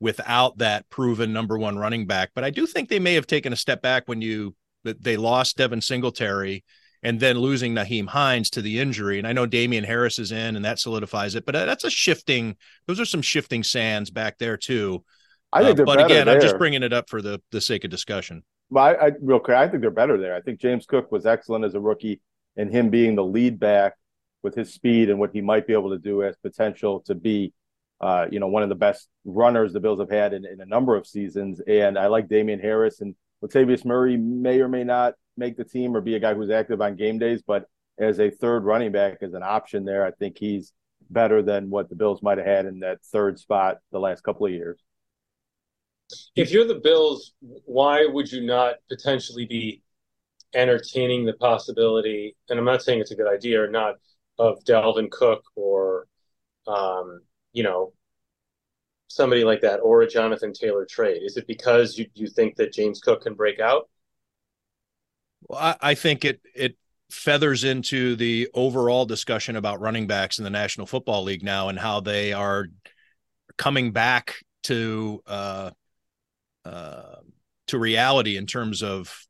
without 0.00 0.58
that 0.58 0.88
proven 0.90 1.32
number 1.32 1.58
one 1.58 1.78
running 1.78 2.06
back. 2.06 2.30
But 2.34 2.44
I 2.44 2.50
do 2.50 2.66
think 2.66 2.88
they 2.88 2.98
may 2.98 3.14
have 3.14 3.26
taken 3.26 3.52
a 3.52 3.56
step 3.56 3.82
back 3.82 4.04
when 4.06 4.20
you 4.20 4.54
they 4.84 5.16
lost 5.16 5.56
Devin 5.56 5.80
Singletary 5.80 6.64
and 7.04 7.20
then 7.20 7.38
losing 7.38 7.74
Nyheim 7.74 8.06
Hines 8.08 8.50
to 8.50 8.62
the 8.62 8.80
injury. 8.80 9.18
And 9.18 9.28
I 9.28 9.32
know 9.32 9.46
Damien 9.46 9.84
Harris 9.84 10.18
is 10.18 10.32
in, 10.32 10.56
and 10.56 10.64
that 10.64 10.80
solidifies 10.80 11.34
it. 11.34 11.44
But 11.44 11.54
uh, 11.54 11.66
that's 11.66 11.84
a 11.84 11.90
shifting; 11.90 12.56
those 12.86 12.98
are 12.98 13.04
some 13.04 13.22
shifting 13.22 13.62
sands 13.62 14.10
back 14.10 14.38
there 14.38 14.56
too. 14.56 15.04
I 15.52 15.62
think 15.62 15.78
uh, 15.78 15.84
but 15.84 16.04
again, 16.04 16.26
there. 16.26 16.34
I'm 16.34 16.40
just 16.40 16.58
bringing 16.58 16.82
it 16.82 16.92
up 16.92 17.08
for 17.08 17.22
the 17.22 17.40
the 17.52 17.60
sake 17.60 17.84
of 17.84 17.90
discussion. 17.90 18.42
Well, 18.70 18.84
I, 18.84 18.92
I 18.94 19.12
real 19.20 19.38
quick, 19.38 19.56
I 19.56 19.68
think 19.68 19.82
they're 19.82 19.90
better 19.90 20.18
there. 20.18 20.34
I 20.34 20.40
think 20.40 20.58
James 20.60 20.86
Cook 20.86 21.12
was 21.12 21.26
excellent 21.26 21.64
as 21.64 21.74
a 21.74 21.80
rookie, 21.80 22.20
and 22.56 22.70
him 22.70 22.88
being 22.90 23.14
the 23.14 23.24
lead 23.24 23.60
back 23.60 23.94
with 24.42 24.54
his 24.54 24.72
speed 24.72 25.10
and 25.10 25.18
what 25.18 25.30
he 25.32 25.40
might 25.40 25.66
be 25.66 25.72
able 25.72 25.90
to 25.90 25.98
do 25.98 26.22
as 26.22 26.36
potential 26.36 27.00
to 27.00 27.14
be, 27.14 27.52
uh, 28.00 28.26
you 28.30 28.38
know, 28.38 28.46
one 28.46 28.62
of 28.62 28.68
the 28.68 28.74
best 28.74 29.08
runners 29.24 29.72
the 29.72 29.80
Bills 29.80 29.98
have 29.98 30.10
had 30.10 30.34
in, 30.34 30.44
in 30.44 30.60
a 30.60 30.66
number 30.66 30.96
of 30.96 31.06
seasons. 31.06 31.60
And 31.66 31.98
I 31.98 32.08
like 32.08 32.28
Damien 32.28 32.60
Harris 32.60 33.00
and 33.00 33.14
Latavius 33.42 33.84
Murray 33.86 34.18
may 34.18 34.60
or 34.60 34.68
may 34.68 34.84
not 34.84 35.14
make 35.36 35.56
the 35.56 35.64
team 35.64 35.96
or 35.96 36.00
be 36.00 36.14
a 36.14 36.20
guy 36.20 36.34
who's 36.34 36.50
active 36.50 36.80
on 36.80 36.96
game 36.96 37.18
days, 37.18 37.42
but 37.46 37.68
as 37.98 38.18
a 38.20 38.30
third 38.30 38.64
running 38.64 38.92
back 38.92 39.18
as 39.22 39.34
an 39.34 39.42
option 39.42 39.84
there, 39.84 40.04
I 40.04 40.10
think 40.10 40.38
he's 40.38 40.72
better 41.10 41.42
than 41.42 41.70
what 41.70 41.88
the 41.88 41.94
Bills 41.94 42.22
might 42.22 42.38
have 42.38 42.46
had 42.46 42.66
in 42.66 42.80
that 42.80 43.02
third 43.04 43.38
spot 43.38 43.78
the 43.92 44.00
last 44.00 44.22
couple 44.22 44.46
of 44.46 44.52
years. 44.52 44.80
If 46.36 46.50
you're 46.50 46.66
the 46.66 46.80
Bills, 46.82 47.32
why 47.40 48.06
would 48.06 48.30
you 48.30 48.44
not 48.44 48.76
potentially 48.88 49.46
be 49.46 49.82
entertaining 50.54 51.24
the 51.24 51.32
possibility? 51.34 52.36
And 52.48 52.58
I'm 52.58 52.64
not 52.64 52.82
saying 52.82 53.00
it's 53.00 53.10
a 53.10 53.16
good 53.16 53.32
idea 53.32 53.62
or 53.62 53.68
not 53.68 53.96
of 54.38 54.62
Dalvin 54.64 55.10
Cook 55.10 55.44
or, 55.56 56.06
um, 56.66 57.20
you 57.52 57.62
know, 57.62 57.92
somebody 59.08 59.44
like 59.44 59.60
that 59.60 59.78
or 59.78 60.02
a 60.02 60.08
Jonathan 60.08 60.52
Taylor 60.52 60.84
trade? 60.84 61.22
Is 61.22 61.36
it 61.36 61.46
because 61.46 61.96
you, 61.96 62.06
you 62.14 62.26
think 62.26 62.56
that 62.56 62.72
James 62.72 63.00
Cook 63.00 63.22
can 63.22 63.34
break 63.34 63.60
out? 63.60 63.88
Well, 65.48 65.58
I, 65.58 65.76
I 65.80 65.94
think 65.94 66.24
it 66.24 66.40
it 66.54 66.76
feathers 67.10 67.64
into 67.64 68.16
the 68.16 68.48
overall 68.54 69.06
discussion 69.06 69.56
about 69.56 69.80
running 69.80 70.06
backs 70.06 70.38
in 70.38 70.44
the 70.44 70.50
National 70.50 70.86
Football 70.86 71.22
League 71.24 71.44
now 71.44 71.68
and 71.68 71.78
how 71.78 72.00
they 72.00 72.32
are 72.32 72.66
coming 73.56 73.92
back 73.92 74.36
to 74.64 75.22
uh, 75.26 75.70
uh, 76.64 77.16
to 77.68 77.78
reality 77.78 78.36
in 78.36 78.46
terms 78.46 78.82
of 78.82 79.26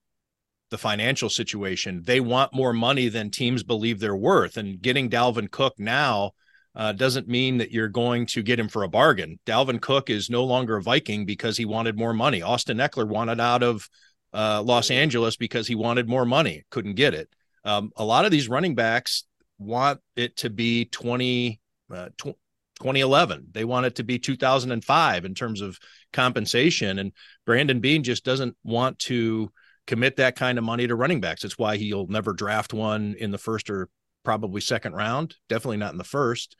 the 0.70 0.78
financial 0.78 1.28
situation. 1.28 2.02
They 2.04 2.20
want 2.20 2.54
more 2.54 2.72
money 2.72 3.08
than 3.08 3.30
teams 3.30 3.62
believe 3.62 4.00
they're 4.00 4.16
worth, 4.16 4.56
and 4.56 4.80
getting 4.80 5.10
Dalvin 5.10 5.50
Cook 5.50 5.74
now 5.78 6.32
uh, 6.74 6.92
doesn't 6.92 7.28
mean 7.28 7.58
that 7.58 7.70
you're 7.70 7.88
going 7.88 8.26
to 8.26 8.42
get 8.42 8.58
him 8.58 8.68
for 8.68 8.82
a 8.82 8.88
bargain. 8.88 9.38
Dalvin 9.46 9.80
Cook 9.80 10.10
is 10.10 10.30
no 10.30 10.44
longer 10.44 10.76
a 10.76 10.82
Viking 10.82 11.26
because 11.26 11.56
he 11.56 11.64
wanted 11.64 11.96
more 11.96 12.14
money. 12.14 12.42
Austin 12.42 12.78
Ekeler 12.78 13.06
wanted 13.06 13.40
out 13.40 13.62
of 13.62 13.88
uh, 14.34 14.62
Los 14.62 14.90
Angeles 14.90 15.36
because 15.36 15.66
he 15.66 15.74
wanted 15.74 16.08
more 16.08 16.26
money, 16.26 16.64
couldn't 16.70 16.94
get 16.94 17.14
it. 17.14 17.28
Um, 17.64 17.92
a 17.96 18.04
lot 18.04 18.24
of 18.24 18.30
these 18.30 18.48
running 18.48 18.74
backs 18.74 19.24
want 19.58 20.00
it 20.16 20.36
to 20.38 20.50
be 20.50 20.86
20, 20.86 21.60
uh, 21.92 22.08
2011. 22.18 23.48
They 23.52 23.64
want 23.64 23.86
it 23.86 23.94
to 23.96 24.04
be 24.04 24.18
2005 24.18 25.24
in 25.24 25.34
terms 25.34 25.60
of 25.60 25.78
compensation. 26.12 26.98
And 26.98 27.12
Brandon 27.46 27.80
Beane 27.80 28.02
just 28.02 28.24
doesn't 28.24 28.56
want 28.64 28.98
to 29.00 29.50
commit 29.86 30.16
that 30.16 30.36
kind 30.36 30.58
of 30.58 30.64
money 30.64 30.86
to 30.86 30.96
running 30.96 31.20
backs. 31.20 31.42
That's 31.42 31.58
why 31.58 31.76
he'll 31.76 32.08
never 32.08 32.32
draft 32.32 32.74
one 32.74 33.14
in 33.18 33.30
the 33.30 33.38
first 33.38 33.70
or 33.70 33.88
probably 34.24 34.60
second 34.60 34.94
round, 34.94 35.36
definitely 35.48 35.76
not 35.76 35.92
in 35.92 35.98
the 35.98 36.04
first. 36.04 36.56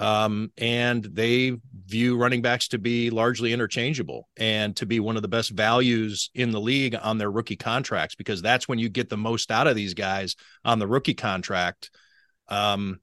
Um, 0.00 0.50
and 0.56 1.04
they 1.04 1.58
view 1.84 2.16
running 2.16 2.40
backs 2.40 2.68
to 2.68 2.78
be 2.78 3.10
largely 3.10 3.52
interchangeable 3.52 4.28
and 4.38 4.74
to 4.76 4.86
be 4.86 4.98
one 4.98 5.16
of 5.16 5.22
the 5.22 5.28
best 5.28 5.50
values 5.50 6.30
in 6.34 6.52
the 6.52 6.60
league 6.60 6.96
on 7.00 7.18
their 7.18 7.30
rookie 7.30 7.56
contracts 7.56 8.14
because 8.14 8.40
that's 8.40 8.66
when 8.66 8.78
you 8.78 8.88
get 8.88 9.10
the 9.10 9.18
most 9.18 9.50
out 9.50 9.66
of 9.66 9.76
these 9.76 9.92
guys 9.92 10.36
on 10.64 10.78
the 10.78 10.86
rookie 10.86 11.12
contract. 11.12 11.90
Um, 12.48 13.00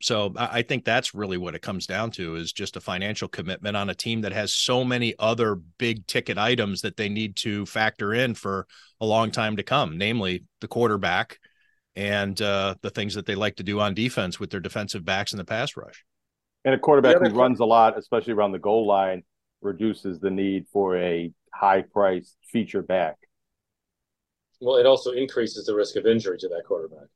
so 0.00 0.32
I, 0.36 0.62
think 0.62 0.84
that's 0.84 1.12
really 1.12 1.36
what 1.36 1.56
it 1.56 1.62
comes 1.62 1.84
down 1.88 2.12
to 2.12 2.36
is 2.36 2.52
just 2.52 2.76
a 2.76 2.80
financial 2.80 3.26
commitment 3.26 3.76
on 3.76 3.90
a 3.90 3.94
team 3.94 4.20
that 4.20 4.32
has 4.32 4.54
so 4.54 4.84
many 4.84 5.16
other 5.18 5.56
big 5.56 6.06
ticket 6.06 6.38
items 6.38 6.82
that 6.82 6.96
they 6.96 7.08
need 7.08 7.34
to 7.38 7.66
factor 7.66 8.14
in 8.14 8.34
for 8.34 8.68
a 9.00 9.06
long 9.06 9.32
time 9.32 9.56
to 9.56 9.64
come, 9.64 9.98
namely 9.98 10.44
the 10.60 10.68
quarterback 10.68 11.40
and 11.98 12.40
uh, 12.40 12.76
the 12.80 12.90
things 12.90 13.14
that 13.14 13.26
they 13.26 13.34
like 13.34 13.56
to 13.56 13.64
do 13.64 13.80
on 13.80 13.92
defense 13.92 14.38
with 14.38 14.50
their 14.50 14.60
defensive 14.60 15.04
backs 15.04 15.32
in 15.32 15.36
the 15.36 15.44
pass 15.44 15.76
rush. 15.76 16.04
And 16.64 16.72
a 16.72 16.78
quarterback 16.78 17.16
who 17.18 17.30
runs 17.30 17.58
a 17.58 17.64
lot, 17.64 17.98
especially 17.98 18.34
around 18.34 18.52
the 18.52 18.60
goal 18.60 18.86
line, 18.86 19.24
reduces 19.62 20.20
the 20.20 20.30
need 20.30 20.66
for 20.72 20.96
a 20.96 21.32
high 21.52 21.82
priced 21.82 22.36
feature 22.52 22.82
back. 22.82 23.16
Well, 24.60 24.76
it 24.76 24.86
also 24.86 25.10
increases 25.10 25.66
the 25.66 25.74
risk 25.74 25.96
of 25.96 26.06
injury 26.06 26.38
to 26.38 26.48
that 26.48 26.62
quarterback. 26.66 27.08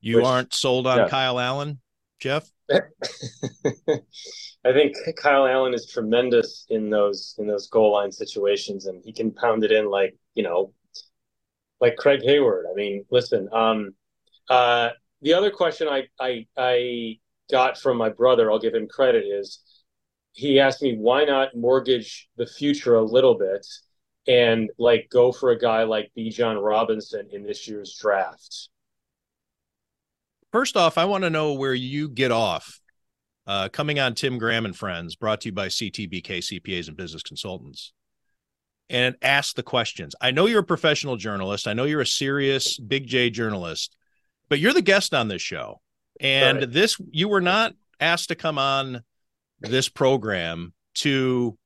You 0.00 0.16
Which, 0.16 0.26
aren't 0.26 0.52
sold 0.52 0.86
on 0.86 0.98
yeah. 0.98 1.08
Kyle 1.08 1.40
Allen, 1.40 1.80
Jeff? 2.20 2.46
I 2.70 2.82
think 4.72 4.96
Kyle 5.16 5.46
Allen 5.46 5.72
is 5.72 5.90
tremendous 5.90 6.66
in 6.68 6.90
those 6.90 7.34
in 7.38 7.46
those 7.46 7.68
goal 7.68 7.92
line 7.92 8.12
situations, 8.12 8.84
and 8.84 9.02
he 9.02 9.14
can 9.14 9.30
pound 9.30 9.64
it 9.64 9.72
in 9.72 9.90
like 9.90 10.14
you 10.34 10.42
know 10.42 10.74
like 11.80 11.96
Craig 11.96 12.20
Heyward. 12.22 12.64
I 12.70 12.74
mean, 12.74 13.04
listen. 13.10 13.48
Um, 13.52 13.94
uh, 14.48 14.90
the 15.22 15.34
other 15.34 15.50
question 15.50 15.88
I, 15.88 16.04
I 16.20 16.46
I 16.56 17.18
got 17.50 17.78
from 17.78 17.96
my 17.96 18.08
brother, 18.08 18.50
I'll 18.50 18.58
give 18.58 18.74
him 18.74 18.88
credit, 18.88 19.24
is 19.24 19.60
he 20.32 20.60
asked 20.60 20.82
me 20.82 20.96
why 20.96 21.24
not 21.24 21.56
mortgage 21.56 22.28
the 22.36 22.46
future 22.46 22.94
a 22.94 23.02
little 23.02 23.36
bit 23.36 23.66
and 24.28 24.70
like 24.78 25.08
go 25.10 25.32
for 25.32 25.50
a 25.50 25.58
guy 25.58 25.82
like 25.84 26.12
Bijan 26.16 26.62
Robinson 26.62 27.28
in 27.32 27.42
this 27.42 27.66
year's 27.66 27.96
draft. 27.98 28.68
First 30.52 30.76
off, 30.76 30.96
I 30.96 31.06
want 31.06 31.24
to 31.24 31.30
know 31.30 31.54
where 31.54 31.74
you 31.74 32.08
get 32.08 32.30
off. 32.30 32.80
Uh, 33.46 33.68
coming 33.70 33.98
on 33.98 34.14
Tim 34.14 34.36
Graham 34.36 34.66
and 34.66 34.76
Friends, 34.76 35.16
brought 35.16 35.40
to 35.40 35.48
you 35.48 35.52
by 35.52 35.68
CTBK 35.68 36.38
CPAs 36.38 36.88
and 36.88 36.96
Business 36.96 37.22
Consultants 37.22 37.94
and 38.90 39.16
ask 39.22 39.54
the 39.54 39.62
questions. 39.62 40.14
I 40.20 40.30
know 40.30 40.46
you're 40.46 40.60
a 40.60 40.64
professional 40.64 41.16
journalist. 41.16 41.68
I 41.68 41.74
know 41.74 41.84
you're 41.84 42.00
a 42.00 42.06
serious 42.06 42.78
Big 42.78 43.06
J 43.06 43.30
journalist, 43.30 43.96
but 44.48 44.58
you're 44.58 44.72
the 44.72 44.82
guest 44.82 45.14
on 45.14 45.28
this 45.28 45.42
show. 45.42 45.80
And 46.20 46.58
right. 46.58 46.72
this, 46.72 46.96
you 47.10 47.28
were 47.28 47.40
not 47.40 47.74
asked 48.00 48.28
to 48.28 48.34
come 48.34 48.58
on 48.58 49.02
this 49.60 49.88
program 49.88 50.72
to 50.94 51.56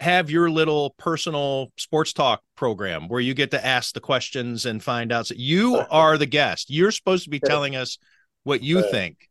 have 0.00 0.30
your 0.30 0.50
little 0.50 0.94
personal 0.98 1.72
sports 1.76 2.12
talk 2.12 2.42
program 2.56 3.08
where 3.08 3.20
you 3.20 3.34
get 3.34 3.52
to 3.52 3.64
ask 3.64 3.94
the 3.94 4.00
questions 4.00 4.66
and 4.66 4.82
find 4.82 5.12
out. 5.12 5.28
So 5.28 5.34
you 5.38 5.80
are 5.90 6.18
the 6.18 6.26
guest. 6.26 6.70
You're 6.70 6.90
supposed 6.90 7.24
to 7.24 7.30
be 7.30 7.40
telling 7.40 7.76
us 7.76 7.98
what 8.42 8.62
you 8.62 8.82
think. 8.90 9.28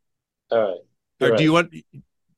All 0.50 0.58
right. 0.58 0.78
You're 1.20 1.34
or 1.34 1.36
do 1.36 1.44
you 1.44 1.52
want? 1.52 1.74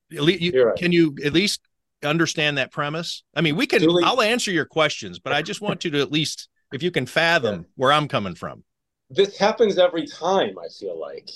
You. 0.09 0.73
Can 0.77 0.91
you 0.91 1.15
at 1.23 1.33
least 1.33 1.61
understand 2.03 2.57
that 2.57 2.71
premise? 2.71 3.23
I 3.35 3.41
mean, 3.41 3.55
we 3.55 3.67
can. 3.67 3.79
Julie, 3.79 4.03
I'll 4.03 4.21
answer 4.21 4.51
your 4.51 4.65
questions, 4.65 5.19
but 5.19 5.33
I 5.33 5.41
just 5.41 5.61
want 5.61 5.85
you 5.85 5.91
to 5.91 6.01
at 6.01 6.11
least, 6.11 6.49
if 6.73 6.83
you 6.83 6.91
can 6.91 7.05
fathom 7.05 7.55
yeah. 7.55 7.67
where 7.75 7.91
I'm 7.91 8.07
coming 8.07 8.35
from. 8.35 8.63
This 9.09 9.37
happens 9.37 9.77
every 9.77 10.07
time. 10.07 10.55
I 10.57 10.67
feel 10.79 10.99
like, 10.99 11.29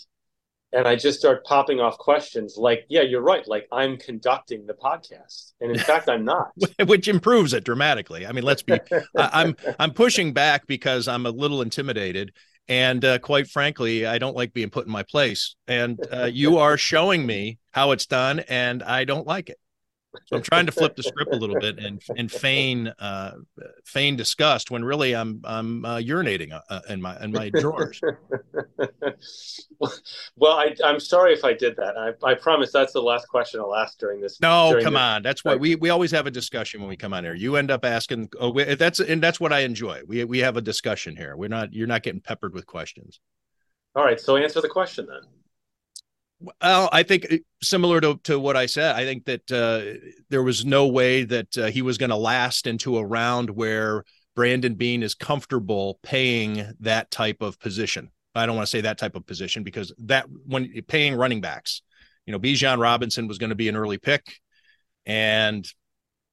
and 0.73 0.87
I 0.87 0.95
just 0.95 1.19
start 1.19 1.45
popping 1.45 1.79
off 1.79 1.97
questions 1.97 2.55
like, 2.57 2.85
"Yeah, 2.89 3.01
you're 3.01 3.21
right. 3.21 3.47
Like 3.47 3.67
I'm 3.71 3.97
conducting 3.97 4.65
the 4.65 4.73
podcast, 4.73 5.53
and 5.61 5.71
in 5.71 5.79
fact, 5.79 6.09
I'm 6.09 6.25
not." 6.25 6.51
Which 6.85 7.07
improves 7.07 7.53
it 7.53 7.63
dramatically. 7.63 8.25
I 8.25 8.31
mean, 8.31 8.43
let's 8.43 8.63
be. 8.63 8.73
I, 8.73 8.99
I'm 9.17 9.55
I'm 9.79 9.91
pushing 9.91 10.33
back 10.33 10.67
because 10.67 11.07
I'm 11.07 11.25
a 11.25 11.31
little 11.31 11.61
intimidated. 11.61 12.33
And 12.69 13.03
uh, 13.03 13.17
quite 13.17 13.47
frankly, 13.47 14.05
I 14.05 14.19
don't 14.19 14.35
like 14.35 14.53
being 14.53 14.69
put 14.69 14.85
in 14.85 14.91
my 14.91 15.01
place. 15.01 15.55
And 15.67 15.99
uh, 16.13 16.25
you 16.25 16.59
are 16.59 16.77
showing 16.77 17.25
me 17.25 17.57
how 17.71 17.91
it's 17.91 18.05
done, 18.05 18.41
and 18.41 18.83
I 18.83 19.05
don't 19.05 19.25
like 19.25 19.49
it. 19.49 19.57
So 20.25 20.35
I'm 20.35 20.41
trying 20.41 20.65
to 20.65 20.71
flip 20.71 20.95
the 20.95 21.03
script 21.03 21.33
a 21.33 21.37
little 21.37 21.59
bit 21.59 21.77
and 21.77 22.01
and 22.17 22.31
feign 22.31 22.87
uh, 22.99 23.33
feign 23.85 24.15
disgust 24.15 24.71
when 24.71 24.83
really 24.83 25.15
I'm 25.15 25.41
I'm 25.43 25.85
uh, 25.85 25.97
urinating 25.97 26.51
uh, 26.51 26.61
uh 26.69 26.81
in 26.89 27.01
my 27.01 27.19
in 27.23 27.31
my 27.31 27.49
drawers. 27.49 28.01
well, 30.35 30.53
I 30.53 30.75
I'm 30.83 30.99
sorry 30.99 31.33
if 31.33 31.45
I 31.45 31.53
did 31.53 31.75
that. 31.77 31.95
I, 31.97 32.13
I 32.27 32.33
promise 32.33 32.71
that's 32.71 32.93
the 32.93 33.01
last 33.01 33.27
question 33.27 33.59
I'll 33.59 33.75
ask 33.75 33.99
during 33.99 34.19
this. 34.19 34.41
No, 34.41 34.71
during 34.71 34.83
come 34.83 34.93
this. 34.93 35.01
on. 35.01 35.21
That's 35.21 35.45
why 35.45 35.55
we 35.55 35.75
we 35.75 35.89
always 35.89 36.11
have 36.11 36.25
a 36.25 36.31
discussion 36.31 36.79
when 36.81 36.89
we 36.89 36.97
come 36.97 37.13
on 37.13 37.23
here. 37.23 37.35
You 37.35 37.55
end 37.55 37.69
up 37.69 37.85
asking. 37.85 38.29
Oh, 38.39 38.51
that's 38.75 38.99
and 38.99 39.21
that's 39.21 39.39
what 39.39 39.53
I 39.53 39.59
enjoy. 39.59 40.01
We 40.07 40.23
we 40.23 40.39
have 40.39 40.57
a 40.57 40.61
discussion 40.61 41.15
here. 41.15 41.35
We're 41.37 41.49
not 41.49 41.71
you're 41.73 41.87
not 41.87 42.01
getting 42.01 42.21
peppered 42.21 42.53
with 42.53 42.65
questions. 42.65 43.19
All 43.95 44.03
right, 44.03 44.19
so 44.19 44.37
answer 44.37 44.61
the 44.61 44.69
question 44.69 45.07
then. 45.07 45.21
Well, 46.39 46.89
I 46.91 47.03
think 47.03 47.27
uh, 47.31 47.37
similar 47.61 47.99
to, 48.01 48.17
to 48.23 48.39
what 48.39 48.55
I 48.55 48.65
said, 48.65 48.95
I 48.95 49.03
think 49.03 49.25
that 49.25 49.51
uh, 49.51 49.99
there 50.29 50.43
was 50.43 50.65
no 50.65 50.87
way 50.87 51.23
that 51.25 51.57
uh, 51.57 51.65
he 51.67 51.81
was 51.81 51.97
going 51.97 52.11
to 52.11 52.15
last 52.15 52.65
into 52.65 52.97
a 52.97 53.05
round 53.05 53.49
where 53.49 54.03
Brandon 54.35 54.75
Beane 54.75 55.03
is 55.03 55.15
comfortable 55.15 55.99
paying 56.01 56.65
that 56.79 57.11
type 57.11 57.41
of 57.41 57.59
position. 57.59 58.11
I 58.35 58.45
don't 58.45 58.55
want 58.55 58.67
to 58.67 58.71
say 58.71 58.81
that 58.81 58.97
type 58.97 59.15
of 59.15 59.25
position 59.25 59.63
because 59.63 59.93
that 60.05 60.27
when 60.45 60.71
paying 60.87 61.15
running 61.15 61.41
backs, 61.41 61.81
you 62.25 62.31
know, 62.31 62.39
Bijan 62.39 62.79
Robinson 62.79 63.27
was 63.27 63.37
going 63.37 63.49
to 63.49 63.55
be 63.55 63.67
an 63.67 63.75
early 63.75 63.97
pick, 63.97 64.39
and 65.05 65.67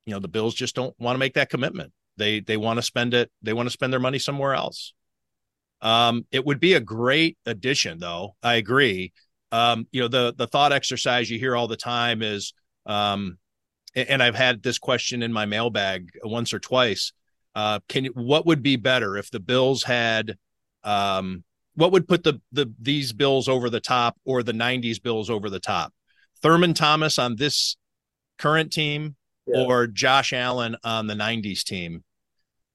you 0.04 0.12
know 0.12 0.20
the 0.20 0.28
Bills 0.28 0.54
just 0.54 0.76
don't 0.76 0.94
want 1.00 1.16
to 1.16 1.18
make 1.18 1.34
that 1.34 1.48
commitment. 1.50 1.92
They 2.16 2.40
they 2.40 2.58
want 2.58 2.76
to 2.76 2.82
spend 2.82 3.14
it. 3.14 3.30
They 3.42 3.54
want 3.54 3.66
to 3.66 3.72
spend 3.72 3.92
their 3.92 3.98
money 3.98 4.18
somewhere 4.18 4.54
else. 4.54 4.92
Um, 5.80 6.26
it 6.30 6.44
would 6.44 6.60
be 6.60 6.74
a 6.74 6.80
great 6.80 7.38
addition, 7.46 7.98
though. 7.98 8.36
I 8.42 8.54
agree 8.54 9.12
um, 9.56 9.86
you 9.90 10.02
know, 10.02 10.08
the 10.08 10.34
the 10.36 10.46
thought 10.46 10.72
exercise 10.72 11.30
you 11.30 11.38
hear 11.38 11.56
all 11.56 11.66
the 11.66 11.78
time 11.78 12.20
is, 12.20 12.52
um, 12.84 13.38
and 13.94 14.22
I've 14.22 14.34
had 14.34 14.62
this 14.62 14.78
question 14.78 15.22
in 15.22 15.32
my 15.32 15.46
mailbag 15.46 16.10
once 16.22 16.52
or 16.52 16.58
twice. 16.58 17.12
Uh, 17.54 17.80
can 17.88 18.04
what 18.06 18.44
would 18.44 18.62
be 18.62 18.76
better 18.76 19.16
if 19.16 19.30
the 19.30 19.40
Bills 19.40 19.82
had, 19.82 20.36
um, 20.84 21.42
what 21.74 21.90
would 21.92 22.06
put 22.06 22.22
the 22.22 22.38
the 22.52 22.70
these 22.78 23.14
Bills 23.14 23.48
over 23.48 23.70
the 23.70 23.80
top 23.80 24.18
or 24.26 24.42
the 24.42 24.52
'90s 24.52 25.02
Bills 25.02 25.30
over 25.30 25.48
the 25.48 25.60
top? 25.60 25.94
Thurman 26.42 26.74
Thomas 26.74 27.18
on 27.18 27.36
this 27.36 27.78
current 28.36 28.70
team 28.70 29.16
yeah. 29.46 29.62
or 29.62 29.86
Josh 29.86 30.34
Allen 30.34 30.76
on 30.84 31.06
the 31.06 31.14
'90s 31.14 31.64
team? 31.64 32.04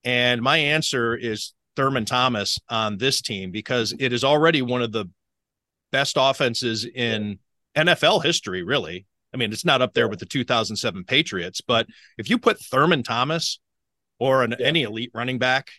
And 0.04 0.42
my 0.42 0.58
answer 0.58 1.16
is 1.16 1.54
Thurman 1.76 2.06
Thomas 2.06 2.58
on 2.70 2.98
this 2.98 3.22
team 3.22 3.52
because 3.52 3.94
it 4.00 4.12
is 4.12 4.24
already 4.24 4.64
one 4.64 4.82
of 4.82 4.92
the 4.92 5.06
best 5.92 6.16
offenses 6.20 6.86
in 6.86 7.40
NFL 7.76 8.24
history, 8.24 8.64
really. 8.64 9.06
I 9.34 9.38
mean, 9.38 9.54
it's 9.54 9.66
not 9.66 9.82
up 9.82 9.94
there 9.94 10.08
with 10.08 10.20
the 10.20 10.26
2007 10.26 11.04
Patriots, 11.06 11.62
but 11.62 11.88
if 12.18 12.30
you 12.30 12.38
put 12.38 12.60
Thurman 12.60 13.04
Thomas 13.04 13.60
or 14.20 14.44
an, 14.44 14.56
yeah. 14.60 14.66
any 14.66 14.84
elite 14.84 15.12
running 15.14 15.40
back, 15.40 15.70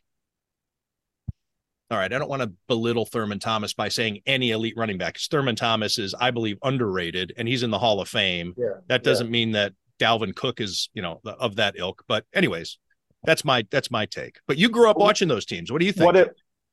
all 1.90 1.98
right, 1.98 2.12
I 2.12 2.18
don't 2.18 2.30
want 2.30 2.40
to 2.40 2.52
belittle 2.68 3.04
Thurman 3.04 3.38
Thomas 3.38 3.74
by 3.74 3.88
saying 3.88 4.20
any 4.24 4.50
elite 4.50 4.74
running 4.78 4.96
back. 4.96 5.18
Thurman 5.18 5.56
Thomas 5.56 5.98
is, 5.98 6.14
I 6.18 6.30
believe, 6.30 6.56
underrated, 6.62 7.34
and 7.36 7.46
he's 7.46 7.62
in 7.62 7.70
the 7.70 7.78
Hall 7.78 8.00
of 8.00 8.08
Fame. 8.08 8.54
Yeah. 8.56 8.78
That 8.88 9.04
doesn't 9.04 9.26
yeah. 9.26 9.32
mean 9.32 9.52
that 9.52 9.74
Dalvin 9.98 10.34
Cook 10.34 10.62
is, 10.62 10.88
you 10.94 11.02
know, 11.02 11.20
of 11.26 11.56
that 11.56 11.74
ilk. 11.76 12.02
But 12.08 12.24
anyways, 12.32 12.78
that's 13.24 13.44
my 13.44 13.66
that's 13.70 13.90
my 13.90 14.06
take. 14.06 14.38
But 14.48 14.56
you 14.56 14.70
grew 14.70 14.88
up 14.88 14.96
watching 14.96 15.28
those 15.28 15.44
teams. 15.44 15.70
What 15.70 15.80
do 15.80 15.86
you 15.86 15.92
think? 15.92 16.06
What 16.06 16.16
if 16.16 16.28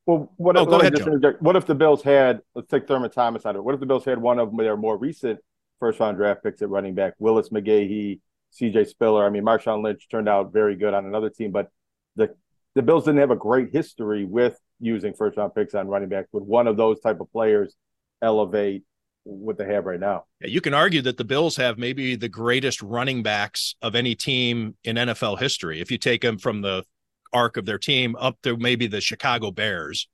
well, 0.10 0.32
what, 0.38 0.58
oh, 0.58 0.64
if, 0.64 0.70
go 0.70 0.80
ahead, 0.80 0.96
just, 0.96 1.42
what 1.42 1.56
if 1.56 1.68
the 1.68 1.76
Bills 1.76 2.02
had, 2.02 2.42
let's 2.56 2.68
take 2.68 2.88
Thurman 2.88 3.12
Thomas 3.12 3.46
out 3.46 3.52
of 3.52 3.58
it. 3.58 3.64
What 3.64 3.76
if 3.76 3.80
the 3.80 3.86
Bills 3.86 4.06
had 4.06 4.20
one 4.20 4.40
of 4.40 4.56
their 4.58 4.76
more 4.76 4.98
recent 4.98 5.40
first 5.80 6.00
round 6.00 6.18
draft 6.18 6.44
picks 6.44 6.64
at 6.64 6.70
running 6.70 6.96
back, 6.96 7.14
Willis 7.20 7.50
McGahee, 7.50 8.20
CJ 8.60 8.88
Spiller? 8.88 9.24
I 9.24 9.30
mean, 9.30 9.44
Marshawn 9.44 9.84
Lynch 9.84 10.08
turned 10.10 10.28
out 10.28 10.52
very 10.52 10.76
good 10.76 10.96
on 10.96 11.06
another 11.06 11.30
team, 11.30 11.52
but 11.52 11.70
the 12.16 12.36
the 12.74 12.82
Bills 12.82 13.06
didn't 13.06 13.20
have 13.20 13.30
a 13.30 13.36
great 13.36 13.72
history 13.72 14.26
with 14.26 14.60
using 14.80 15.14
first 15.14 15.38
round 15.38 15.54
picks 15.54 15.76
on 15.76 15.88
running 15.88 16.10
back. 16.10 16.26
Would 16.32 16.44
one 16.44 16.68
of 16.68 16.76
those 16.76 17.00
type 17.00 17.20
of 17.20 17.32
players 17.32 17.76
elevate 18.22 18.84
what 19.26 19.58
they 19.58 19.66
have 19.66 19.86
right 19.86 20.00
now. 20.00 20.26
Yeah, 20.42 20.48
you 20.48 20.62
can 20.62 20.74
argue 20.74 21.02
that 21.04 21.18
the 21.18 21.24
Bills 21.24 21.56
have 21.58 21.78
maybe 21.78 22.16
the 22.16 22.30
greatest 22.30 22.82
running 22.82 23.22
backs 23.22 23.76
of 23.82 23.96
any 23.96 24.16
team 24.16 24.76
in 24.84 24.96
NFL 24.96 25.40
history. 25.40 25.82
If 25.82 25.92
you 25.92 25.98
take 25.98 26.22
them 26.22 26.38
from 26.40 26.62
the 26.62 26.84
arc 27.34 27.58
of 27.58 27.66
their 27.66 27.78
team 27.78 28.16
up 28.18 28.42
to 28.44 28.58
maybe 28.58 28.88
the 28.88 29.02
Chicago 29.02 29.52
Bears. 29.52 30.08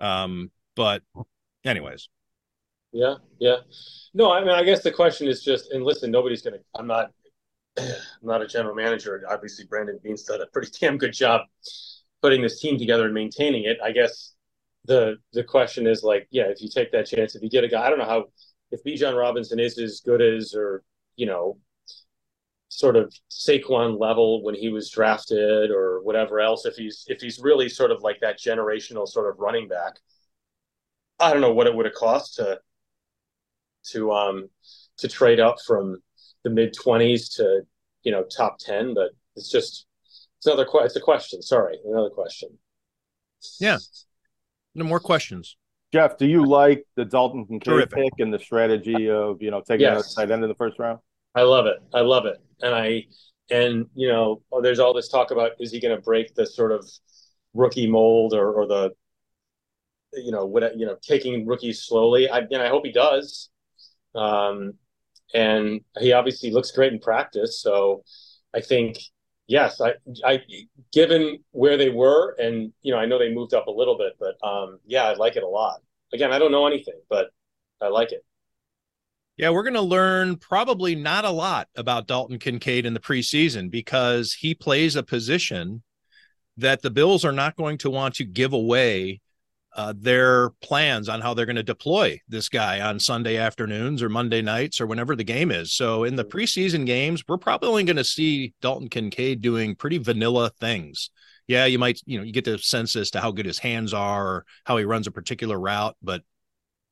Um, 0.00 0.50
but 0.76 1.02
anyways. 1.64 2.08
Yeah, 2.92 3.14
yeah. 3.38 3.56
No, 4.14 4.32
I 4.32 4.40
mean 4.40 4.50
I 4.50 4.62
guess 4.62 4.82
the 4.82 4.92
question 4.92 5.28
is 5.28 5.42
just 5.42 5.72
and 5.72 5.84
listen, 5.84 6.10
nobody's 6.10 6.42
gonna 6.42 6.58
I'm 6.74 6.86
not 6.86 7.10
I'm 7.78 7.86
not 8.22 8.42
a 8.42 8.46
general 8.46 8.74
manager. 8.74 9.22
Obviously 9.28 9.66
Brandon 9.66 9.98
Beane's 10.02 10.24
done 10.24 10.40
a 10.40 10.46
pretty 10.46 10.70
damn 10.80 10.96
good 10.96 11.12
job 11.12 11.42
putting 12.22 12.42
this 12.42 12.60
team 12.60 12.78
together 12.78 13.04
and 13.04 13.14
maintaining 13.14 13.64
it. 13.64 13.78
I 13.82 13.92
guess 13.92 14.34
the 14.84 15.16
the 15.32 15.44
question 15.44 15.86
is 15.86 16.02
like, 16.02 16.26
yeah, 16.30 16.44
if 16.44 16.62
you 16.62 16.68
take 16.68 16.92
that 16.92 17.06
chance, 17.06 17.34
if 17.34 17.42
you 17.42 17.50
get 17.50 17.64
a 17.64 17.68
guy, 17.68 17.86
I 17.86 17.90
don't 17.90 17.98
know 17.98 18.06
how 18.06 18.24
if 18.70 18.82
Bijan 18.84 19.18
Robinson 19.18 19.58
is 19.58 19.78
as 19.78 20.00
good 20.00 20.22
as 20.22 20.54
or 20.54 20.82
you 21.16 21.26
know 21.26 21.58
sort 22.78 22.94
of 22.94 23.12
Saquon 23.28 23.98
level 23.98 24.44
when 24.44 24.54
he 24.54 24.68
was 24.68 24.88
drafted 24.88 25.72
or 25.72 26.00
whatever 26.04 26.38
else. 26.38 26.64
If 26.64 26.76
he's 26.76 27.04
if 27.08 27.20
he's 27.20 27.40
really 27.40 27.68
sort 27.68 27.90
of 27.90 28.02
like 28.02 28.20
that 28.20 28.38
generational 28.38 29.08
sort 29.08 29.28
of 29.28 29.40
running 29.40 29.66
back, 29.66 29.98
I 31.18 31.32
don't 31.32 31.40
know 31.40 31.52
what 31.52 31.66
it 31.66 31.74
would 31.74 31.86
have 31.86 31.94
cost 31.96 32.36
to 32.36 32.60
to 33.90 34.12
um 34.12 34.48
to 34.98 35.08
trade 35.08 35.40
up 35.40 35.56
from 35.66 36.00
the 36.44 36.50
mid 36.50 36.72
twenties 36.72 37.30
to 37.30 37.62
you 38.04 38.12
know 38.12 38.22
top 38.22 38.58
ten, 38.60 38.94
but 38.94 39.10
it's 39.34 39.50
just 39.50 39.86
it's 40.38 40.46
another 40.46 40.64
que- 40.64 40.84
it's 40.84 40.94
a 40.94 41.00
question. 41.00 41.42
Sorry, 41.42 41.80
another 41.84 42.10
question. 42.10 42.50
Yeah. 43.58 43.78
No 44.76 44.84
more 44.84 45.00
questions. 45.00 45.56
Jeff, 45.92 46.16
do 46.16 46.28
you 46.28 46.46
like 46.46 46.84
the 46.94 47.04
Dalton 47.04 47.44
Kincaid 47.44 47.90
pick 47.90 48.12
and 48.20 48.32
the 48.32 48.38
strategy 48.38 49.10
of 49.10 49.42
you 49.42 49.50
know 49.50 49.62
taking 49.66 49.86
yes. 49.86 50.12
a 50.12 50.14
tight 50.14 50.30
end 50.30 50.44
in 50.44 50.48
the 50.48 50.54
first 50.54 50.78
round? 50.78 51.00
I 51.34 51.42
love 51.42 51.66
it. 51.66 51.78
I 51.94 52.00
love 52.00 52.26
it. 52.26 52.40
And 52.62 52.74
I 52.74 53.06
and 53.50 53.86
you 53.94 54.08
know, 54.08 54.42
there's 54.62 54.78
all 54.78 54.92
this 54.94 55.08
talk 55.08 55.30
about 55.30 55.52
is 55.60 55.70
he 55.72 55.80
going 55.80 55.96
to 55.96 56.02
break 56.02 56.34
the 56.34 56.46
sort 56.46 56.72
of 56.72 56.88
rookie 57.54 57.86
mold 57.86 58.34
or, 58.34 58.52
or 58.52 58.66
the 58.66 58.90
you 60.14 60.32
know 60.32 60.46
what 60.46 60.76
you 60.78 60.86
know 60.86 60.96
taking 61.02 61.46
rookies 61.46 61.82
slowly. 61.84 62.28
I 62.28 62.38
and 62.40 62.56
I 62.62 62.68
hope 62.68 62.84
he 62.84 62.92
does. 62.92 63.50
Um, 64.14 64.74
and 65.34 65.82
he 66.00 66.12
obviously 66.12 66.50
looks 66.50 66.72
great 66.72 66.92
in 66.92 67.00
practice. 67.00 67.60
So 67.62 68.04
I 68.54 68.60
think 68.62 68.98
yes, 69.48 69.80
I 69.80 69.94
I 70.24 70.42
given 70.92 71.40
where 71.52 71.76
they 71.78 71.90
were, 71.90 72.36
and 72.38 72.72
you 72.82 72.92
know 72.92 72.98
I 73.00 73.06
know 73.06 73.18
they 73.18 73.34
moved 73.34 73.54
up 73.54 73.68
a 73.68 73.72
little 73.72 73.98
bit, 73.98 74.14
but 74.20 74.36
um, 74.46 74.80
yeah, 74.86 75.04
I 75.04 75.14
like 75.14 75.36
it 75.36 75.44
a 75.44 75.48
lot. 75.48 75.80
Again, 76.14 76.32
I 76.32 76.38
don't 76.38 76.52
know 76.52 76.66
anything, 76.66 77.00
but 77.10 77.30
I 77.82 77.88
like 77.88 78.12
it. 78.12 78.24
Yeah, 79.38 79.50
we're 79.50 79.62
going 79.62 79.74
to 79.74 79.80
learn 79.80 80.36
probably 80.36 80.96
not 80.96 81.24
a 81.24 81.30
lot 81.30 81.68
about 81.76 82.08
Dalton 82.08 82.40
Kincaid 82.40 82.84
in 82.84 82.92
the 82.92 82.98
preseason 82.98 83.70
because 83.70 84.32
he 84.32 84.52
plays 84.52 84.96
a 84.96 85.02
position 85.04 85.84
that 86.56 86.82
the 86.82 86.90
Bills 86.90 87.24
are 87.24 87.32
not 87.32 87.54
going 87.54 87.78
to 87.78 87.90
want 87.90 88.16
to 88.16 88.24
give 88.24 88.52
away 88.52 89.20
uh, 89.76 89.94
their 89.96 90.50
plans 90.60 91.08
on 91.08 91.20
how 91.20 91.34
they're 91.34 91.46
going 91.46 91.54
to 91.54 91.62
deploy 91.62 92.18
this 92.26 92.48
guy 92.48 92.80
on 92.80 92.98
Sunday 92.98 93.36
afternoons 93.36 94.02
or 94.02 94.08
Monday 94.08 94.42
nights 94.42 94.80
or 94.80 94.88
whenever 94.88 95.14
the 95.14 95.22
game 95.22 95.52
is. 95.52 95.72
So 95.72 96.02
in 96.02 96.16
the 96.16 96.24
preseason 96.24 96.84
games, 96.84 97.22
we're 97.28 97.38
probably 97.38 97.68
only 97.68 97.84
going 97.84 97.96
to 97.96 98.02
see 98.02 98.54
Dalton 98.60 98.88
Kincaid 98.88 99.40
doing 99.40 99.76
pretty 99.76 99.98
vanilla 99.98 100.50
things. 100.58 101.10
Yeah, 101.46 101.66
you 101.66 101.78
might, 101.78 102.00
you 102.06 102.18
know, 102.18 102.24
you 102.24 102.32
get 102.32 102.44
the 102.44 102.58
sense 102.58 102.96
as 102.96 103.12
to 103.12 103.20
how 103.20 103.30
good 103.30 103.46
his 103.46 103.60
hands 103.60 103.94
are 103.94 104.26
or 104.26 104.46
how 104.64 104.78
he 104.78 104.84
runs 104.84 105.06
a 105.06 105.12
particular 105.12 105.60
route, 105.60 105.96
but 106.02 106.22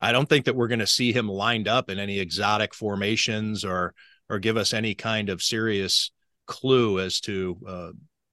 I 0.00 0.12
don't 0.12 0.28
think 0.28 0.44
that 0.44 0.56
we're 0.56 0.68
going 0.68 0.80
to 0.80 0.87
see 0.87 1.12
him 1.12 1.28
lined 1.28 1.68
up 1.68 1.90
in 1.90 1.98
any 1.98 2.18
exotic 2.18 2.74
formations 2.74 3.64
or 3.64 3.94
or 4.28 4.38
give 4.38 4.56
us 4.56 4.74
any 4.74 4.94
kind 4.94 5.28
of 5.28 5.42
serious 5.42 6.11
clue 6.46 7.00
as 7.00 7.20
to 7.20 7.56
uh, 7.66 7.90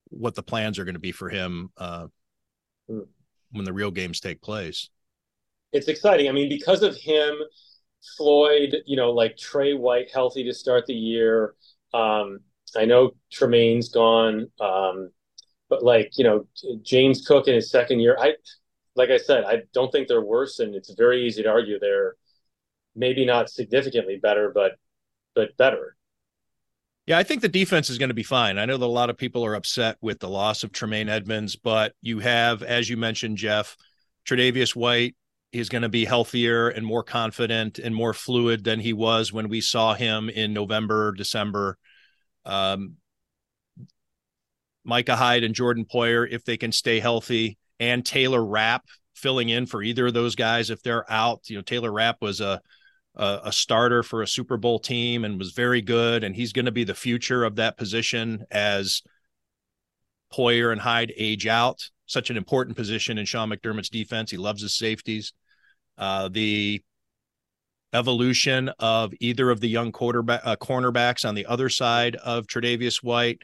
what 0.10 0.36
the 0.36 0.44
plans 0.44 0.80
are 0.80 0.86
going 0.86 0.96
to 0.96 1.00
be 1.00 1.12
for 1.12 1.30
him 1.30 1.70
uh, 1.78 2.08
when 2.88 3.66
the 3.66 3.74
real 3.74 3.92
games 3.92 4.20
take 4.20 4.42
place. 4.42 4.90
It's 5.72 5.88
exciting. 5.88 6.30
I 6.30 6.32
mean, 6.32 6.50
because 6.50 6.84
of 6.84 6.96
him, 6.96 7.36
Floyd, 8.18 8.76
you 8.86 8.96
know, 8.96 9.12
like 9.12 9.38
Tre 9.38 9.74
White 9.74 10.12
healthy 10.12 10.44
to 10.44 10.54
start 10.54 10.86
the 10.86 10.94
year. 10.94 11.56
Um, 11.94 12.40
I 12.76 12.86
know 12.86 13.12
Tremaine's 13.32 13.90
gone, 13.90 14.48
um, 14.60 15.12
but 15.70 15.84
like 15.84 16.18
you 16.18 16.24
know, 16.24 16.48
James 16.82 17.26
Cook 17.26 17.48
in 17.48 17.56
his 17.56 17.70
second 17.70 18.00
year. 18.00 18.18
I 18.20 18.34
like 18.96 19.10
I 19.10 19.18
said, 19.18 19.44
I 19.44 19.64
don't 19.74 19.92
think 19.92 20.08
they're 20.08 20.22
worse, 20.22 20.60
and 20.60 20.76
it's 20.76 20.94
very 20.94 21.26
easy 21.26 21.44
to 21.44 21.50
argue 21.50 21.80
they're 21.80 22.16
maybe 22.96 23.26
not 23.26 23.50
significantly 23.50 24.18
better, 24.22 24.52
but 24.54 24.74
but 25.36 25.56
better. 25.58 25.96
Yeah, 27.06 27.18
I 27.18 27.24
think 27.24 27.42
the 27.42 27.50
defense 27.50 27.90
is 27.90 27.98
going 27.98 28.10
to 28.12 28.16
be 28.16 28.24
fine. 28.24 28.58
I 28.58 28.66
know 28.66 28.78
that 28.78 28.86
a 28.86 28.88
lot 28.88 29.10
of 29.10 29.18
people 29.18 29.44
are 29.44 29.56
upset 29.56 29.98
with 30.00 30.20
the 30.20 30.30
loss 30.30 30.64
of 30.64 30.72
Tremaine 30.72 31.10
Edmunds, 31.10 31.58
but 31.58 31.94
you 32.02 32.20
have, 32.20 32.64
as 32.64 32.90
you 32.90 32.96
mentioned, 32.96 33.38
Jeff, 33.38 33.76
Tre'Davious 34.26 34.74
White 34.74 35.16
is 35.52 35.68
going 35.68 35.82
to 35.82 35.90
be 35.90 36.06
healthier 36.06 36.70
and 36.70 36.86
more 36.86 37.04
confident 37.04 37.78
and 37.78 37.94
more 37.94 38.14
fluid 38.14 38.64
than 38.64 38.80
he 38.80 38.94
was 38.94 39.34
when 39.34 39.50
we 39.50 39.60
saw 39.60 39.94
him 39.94 40.30
in 40.30 40.54
November, 40.54 41.12
December. 41.12 41.78
Um, 42.46 42.96
Micah 44.86 45.16
Hyde 45.16 45.44
and 45.44 45.56
Jordan 45.56 45.86
Poyer, 45.86 46.28
if 46.30 46.46
they 46.46 46.58
can 46.58 46.72
stay 46.72 47.00
healthy, 47.00 47.58
and 47.84 48.06
Taylor 48.06 48.44
Rapp 48.44 48.86
filling 49.14 49.50
in 49.50 49.66
for 49.66 49.84
either 49.84 50.08
of 50.08 50.14
those 50.14 50.36
guys 50.36 50.70
if 50.70 50.82
they're 50.82 51.10
out. 51.12 51.50
You 51.50 51.58
know, 51.58 51.62
Taylor 51.62 51.92
Rapp 51.92 52.22
was 52.22 52.40
a 52.42 52.62
a, 53.16 53.42
a 53.46 53.52
starter 53.52 54.02
for 54.02 54.24
a 54.24 54.28
Super 54.28 54.58
Bowl 54.58 54.80
team 54.80 55.24
and 55.24 55.38
was 55.38 55.52
very 55.52 55.82
good, 55.82 56.24
and 56.24 56.36
he's 56.36 56.54
going 56.54 56.66
to 56.66 56.72
be 56.72 56.84
the 56.84 56.96
future 56.96 57.44
of 57.44 57.58
that 57.58 57.78
position 57.78 58.46
as 58.50 59.04
Poyer 60.34 60.72
and 60.72 60.82
Hyde 60.82 61.14
age 61.16 61.46
out. 61.46 61.90
Such 62.08 62.30
an 62.30 62.38
important 62.38 62.76
position 62.76 63.18
in 63.18 63.26
Sean 63.26 63.50
McDermott's 63.50 63.90
defense. 63.90 64.32
He 64.32 64.38
loves 64.38 64.62
his 64.62 64.76
safeties. 64.76 65.34
Uh, 65.98 66.28
the 66.30 66.82
evolution 67.94 68.70
of 68.80 69.14
either 69.20 69.52
of 69.52 69.60
the 69.60 69.70
young 69.70 69.92
quarterback 69.92 70.42
uh, 70.44 70.56
cornerbacks 70.56 71.28
on 71.28 71.36
the 71.36 71.46
other 71.46 71.70
side 71.70 72.16
of 72.16 72.48
Tre'Davious 72.48 73.04
White 73.04 73.44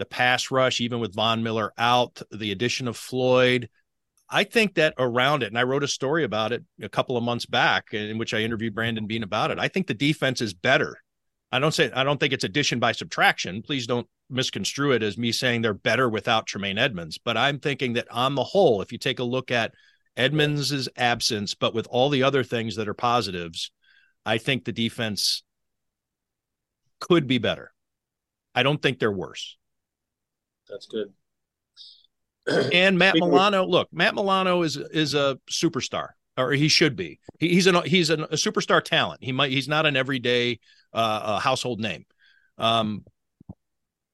the 0.00 0.06
pass 0.06 0.50
rush, 0.50 0.80
even 0.80 0.98
with 0.98 1.14
Von 1.14 1.44
Miller 1.44 1.72
out, 1.78 2.20
the 2.32 2.50
addition 2.50 2.88
of 2.88 2.96
Floyd. 2.96 3.68
I 4.28 4.44
think 4.44 4.74
that 4.74 4.94
around 4.98 5.42
it, 5.42 5.48
and 5.48 5.58
I 5.58 5.64
wrote 5.64 5.84
a 5.84 5.88
story 5.88 6.24
about 6.24 6.52
it 6.52 6.64
a 6.82 6.88
couple 6.88 7.16
of 7.16 7.22
months 7.22 7.46
back 7.46 7.92
in 7.92 8.18
which 8.18 8.34
I 8.34 8.40
interviewed 8.40 8.74
Brandon 8.74 9.06
Beane 9.06 9.22
about 9.22 9.50
it. 9.50 9.58
I 9.58 9.68
think 9.68 9.86
the 9.86 9.94
defense 9.94 10.40
is 10.40 10.54
better. 10.54 10.96
I 11.52 11.58
don't 11.58 11.74
say 11.74 11.90
I 11.92 12.04
don't 12.04 12.18
think 12.18 12.32
it's 12.32 12.44
addition 12.44 12.78
by 12.78 12.92
subtraction. 12.92 13.62
Please 13.62 13.86
don't 13.86 14.06
misconstrue 14.28 14.92
it 14.92 15.02
as 15.02 15.18
me 15.18 15.32
saying 15.32 15.62
they're 15.62 15.74
better 15.74 16.08
without 16.08 16.46
Tremaine 16.46 16.78
Edmunds. 16.78 17.18
But 17.18 17.36
I'm 17.36 17.58
thinking 17.58 17.94
that 17.94 18.10
on 18.10 18.36
the 18.36 18.44
whole, 18.44 18.82
if 18.82 18.92
you 18.92 18.98
take 18.98 19.18
a 19.18 19.24
look 19.24 19.50
at 19.50 19.74
Edmunds' 20.16 20.88
absence, 20.96 21.54
but 21.54 21.74
with 21.74 21.88
all 21.90 22.08
the 22.08 22.22
other 22.22 22.44
things 22.44 22.76
that 22.76 22.88
are 22.88 22.94
positives, 22.94 23.72
I 24.24 24.38
think 24.38 24.64
the 24.64 24.72
defense 24.72 25.42
could 27.00 27.26
be 27.26 27.38
better. 27.38 27.72
I 28.54 28.62
don't 28.62 28.80
think 28.80 28.98
they're 28.98 29.10
worse. 29.10 29.56
That's 30.70 30.86
good. 30.86 31.12
and 32.72 32.98
Matt 32.98 33.16
Milano, 33.16 33.66
look, 33.66 33.88
Matt 33.92 34.14
Milano 34.14 34.62
is 34.62 34.76
is 34.76 35.14
a 35.14 35.38
superstar, 35.50 36.08
or 36.36 36.52
he 36.52 36.68
should 36.68 36.96
be. 36.96 37.20
He, 37.38 37.48
he's 37.50 37.66
an 37.66 37.82
he's 37.84 38.10
an, 38.10 38.22
a 38.22 38.36
superstar 38.36 38.82
talent. 38.82 39.22
He 39.22 39.32
might 39.32 39.50
he's 39.50 39.68
not 39.68 39.86
an 39.86 39.96
everyday 39.96 40.60
uh, 40.92 41.38
household 41.38 41.80
name. 41.80 42.06
Um, 42.58 43.04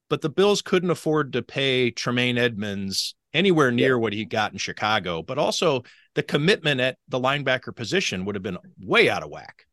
but 0.09 0.21
the 0.21 0.29
Bills 0.29 0.63
couldn't 0.63 0.91
afford 0.91 1.33
to 1.33 1.43
pay 1.43 1.91
Tremaine 1.91 2.39
Edmunds 2.39 3.15
anywhere 3.35 3.71
near 3.71 3.95
yeah. 3.97 4.01
what 4.01 4.13
he 4.13 4.25
got 4.25 4.53
in 4.53 4.59
Chicago. 4.59 5.23
But 5.23 5.39
also 5.39 5.83
the 6.15 6.23
commitment 6.23 6.81
at 6.81 6.97
the 7.09 7.21
linebacker 7.21 7.75
position 7.75 8.25
would 8.25 8.35
have 8.35 8.43
been 8.43 8.59
way 8.81 9.11
out 9.11 9.23
of 9.23 9.31
whack 9.31 9.67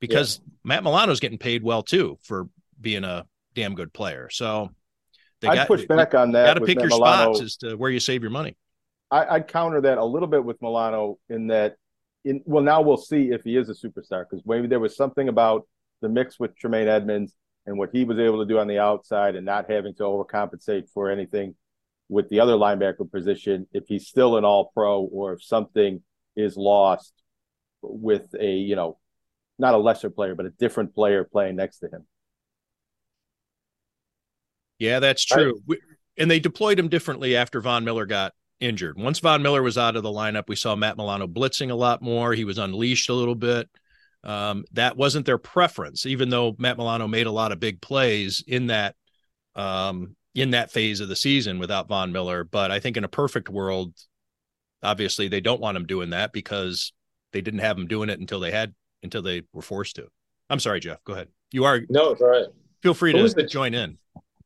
because 0.00 0.40
yeah. 0.44 0.52
Matt 0.64 0.84
Milano's 0.84 1.20
getting 1.20 1.38
paid 1.38 1.62
well 1.62 1.82
too 1.82 2.18
for 2.22 2.48
being 2.80 3.04
a 3.04 3.26
damn 3.54 3.74
good 3.74 3.92
player. 3.92 4.28
So 4.30 4.70
they 5.40 5.48
I'd 5.48 5.66
push 5.66 5.84
back 5.86 6.14
on 6.14 6.32
that. 6.32 6.46
Got 6.46 6.54
to 6.54 6.66
pick 6.66 6.78
your 6.78 6.88
Milano. 6.88 7.34
spots 7.34 7.44
as 7.44 7.56
to 7.58 7.76
where 7.76 7.90
you 7.90 8.00
save 8.00 8.22
your 8.22 8.30
money. 8.30 8.56
I, 9.10 9.38
would 9.38 9.48
counter 9.48 9.80
that 9.80 9.98
a 9.98 10.04
little 10.04 10.28
bit 10.28 10.44
with 10.44 10.60
Milano 10.60 11.18
in 11.28 11.46
that, 11.46 11.76
in 12.24 12.42
well, 12.44 12.62
now 12.62 12.82
we'll 12.82 12.98
see 12.98 13.30
if 13.30 13.42
he 13.42 13.56
is 13.56 13.68
a 13.68 13.72
superstar 13.72 14.24
because 14.28 14.44
maybe 14.44 14.66
there 14.66 14.80
was 14.80 14.96
something 14.96 15.28
about 15.28 15.66
the 16.02 16.08
mix 16.08 16.38
with 16.38 16.56
Tremaine 16.56 16.88
Edmunds 16.88 17.34
and 17.66 17.78
what 17.78 17.90
he 17.92 18.04
was 18.04 18.18
able 18.18 18.40
to 18.40 18.46
do 18.46 18.58
on 18.58 18.66
the 18.66 18.78
outside 18.78 19.34
and 19.34 19.46
not 19.46 19.70
having 19.70 19.94
to 19.94 20.02
overcompensate 20.02 20.90
for 20.90 21.10
anything 21.10 21.54
with 22.08 22.28
the 22.28 22.40
other 22.40 22.54
linebacker 22.54 23.10
position. 23.10 23.66
If 23.72 23.84
he's 23.88 24.06
still 24.06 24.36
an 24.36 24.44
All 24.44 24.70
Pro 24.74 25.02
or 25.02 25.34
if 25.34 25.42
something 25.42 26.02
is 26.36 26.56
lost 26.56 27.12
with 27.80 28.34
a 28.38 28.50
you 28.50 28.76
know 28.76 28.98
not 29.58 29.74
a 29.74 29.78
lesser 29.78 30.10
player 30.10 30.34
but 30.34 30.46
a 30.46 30.50
different 30.50 30.94
player 30.94 31.24
playing 31.24 31.56
next 31.56 31.78
to 31.78 31.86
him. 31.86 32.06
Yeah, 34.78 35.00
that's 35.00 35.24
true. 35.24 35.60
We, 35.66 35.78
and 36.16 36.30
they 36.30 36.40
deployed 36.40 36.78
him 36.78 36.88
differently 36.88 37.36
after 37.36 37.60
Von 37.60 37.84
Miller 37.84 38.06
got 38.06 38.32
injured. 38.60 38.98
Once 38.98 39.18
Von 39.20 39.42
Miller 39.42 39.62
was 39.62 39.78
out 39.78 39.96
of 39.96 40.02
the 40.02 40.10
lineup, 40.10 40.48
we 40.48 40.56
saw 40.56 40.74
Matt 40.74 40.96
Milano 40.96 41.26
blitzing 41.26 41.70
a 41.70 41.74
lot 41.74 42.02
more. 42.02 42.34
He 42.34 42.44
was 42.44 42.58
unleashed 42.58 43.08
a 43.08 43.14
little 43.14 43.34
bit. 43.34 43.68
Um, 44.24 44.64
that 44.72 44.96
wasn't 44.96 45.26
their 45.26 45.38
preference, 45.38 46.04
even 46.04 46.28
though 46.28 46.56
Matt 46.58 46.76
Milano 46.76 47.06
made 47.06 47.26
a 47.26 47.32
lot 47.32 47.52
of 47.52 47.60
big 47.60 47.80
plays 47.80 48.42
in 48.46 48.66
that 48.66 48.96
um, 49.54 50.16
in 50.34 50.50
that 50.50 50.70
phase 50.70 51.00
of 51.00 51.08
the 51.08 51.16
season 51.16 51.58
without 51.58 51.88
Von 51.88 52.12
Miller. 52.12 52.44
But 52.44 52.70
I 52.70 52.80
think 52.80 52.96
in 52.96 53.04
a 53.04 53.08
perfect 53.08 53.48
world, 53.48 53.94
obviously 54.82 55.28
they 55.28 55.40
don't 55.40 55.60
want 55.60 55.76
him 55.76 55.86
doing 55.86 56.10
that 56.10 56.32
because 56.32 56.92
they 57.32 57.40
didn't 57.40 57.60
have 57.60 57.78
him 57.78 57.86
doing 57.86 58.10
it 58.10 58.20
until 58.20 58.40
they 58.40 58.50
had 58.50 58.74
until 59.02 59.22
they 59.22 59.42
were 59.52 59.62
forced 59.62 59.96
to. 59.96 60.08
I'm 60.50 60.60
sorry, 60.60 60.80
Jeff. 60.80 61.02
Go 61.04 61.12
ahead. 61.12 61.28
You 61.52 61.64
are 61.64 61.80
no, 61.88 62.10
it's 62.10 62.20
all 62.20 62.28
right. 62.28 62.46
Feel 62.82 62.94
free 62.94 63.12
who 63.12 63.26
to 63.26 63.34
the, 63.34 63.44
join 63.44 63.74
in. 63.74 63.98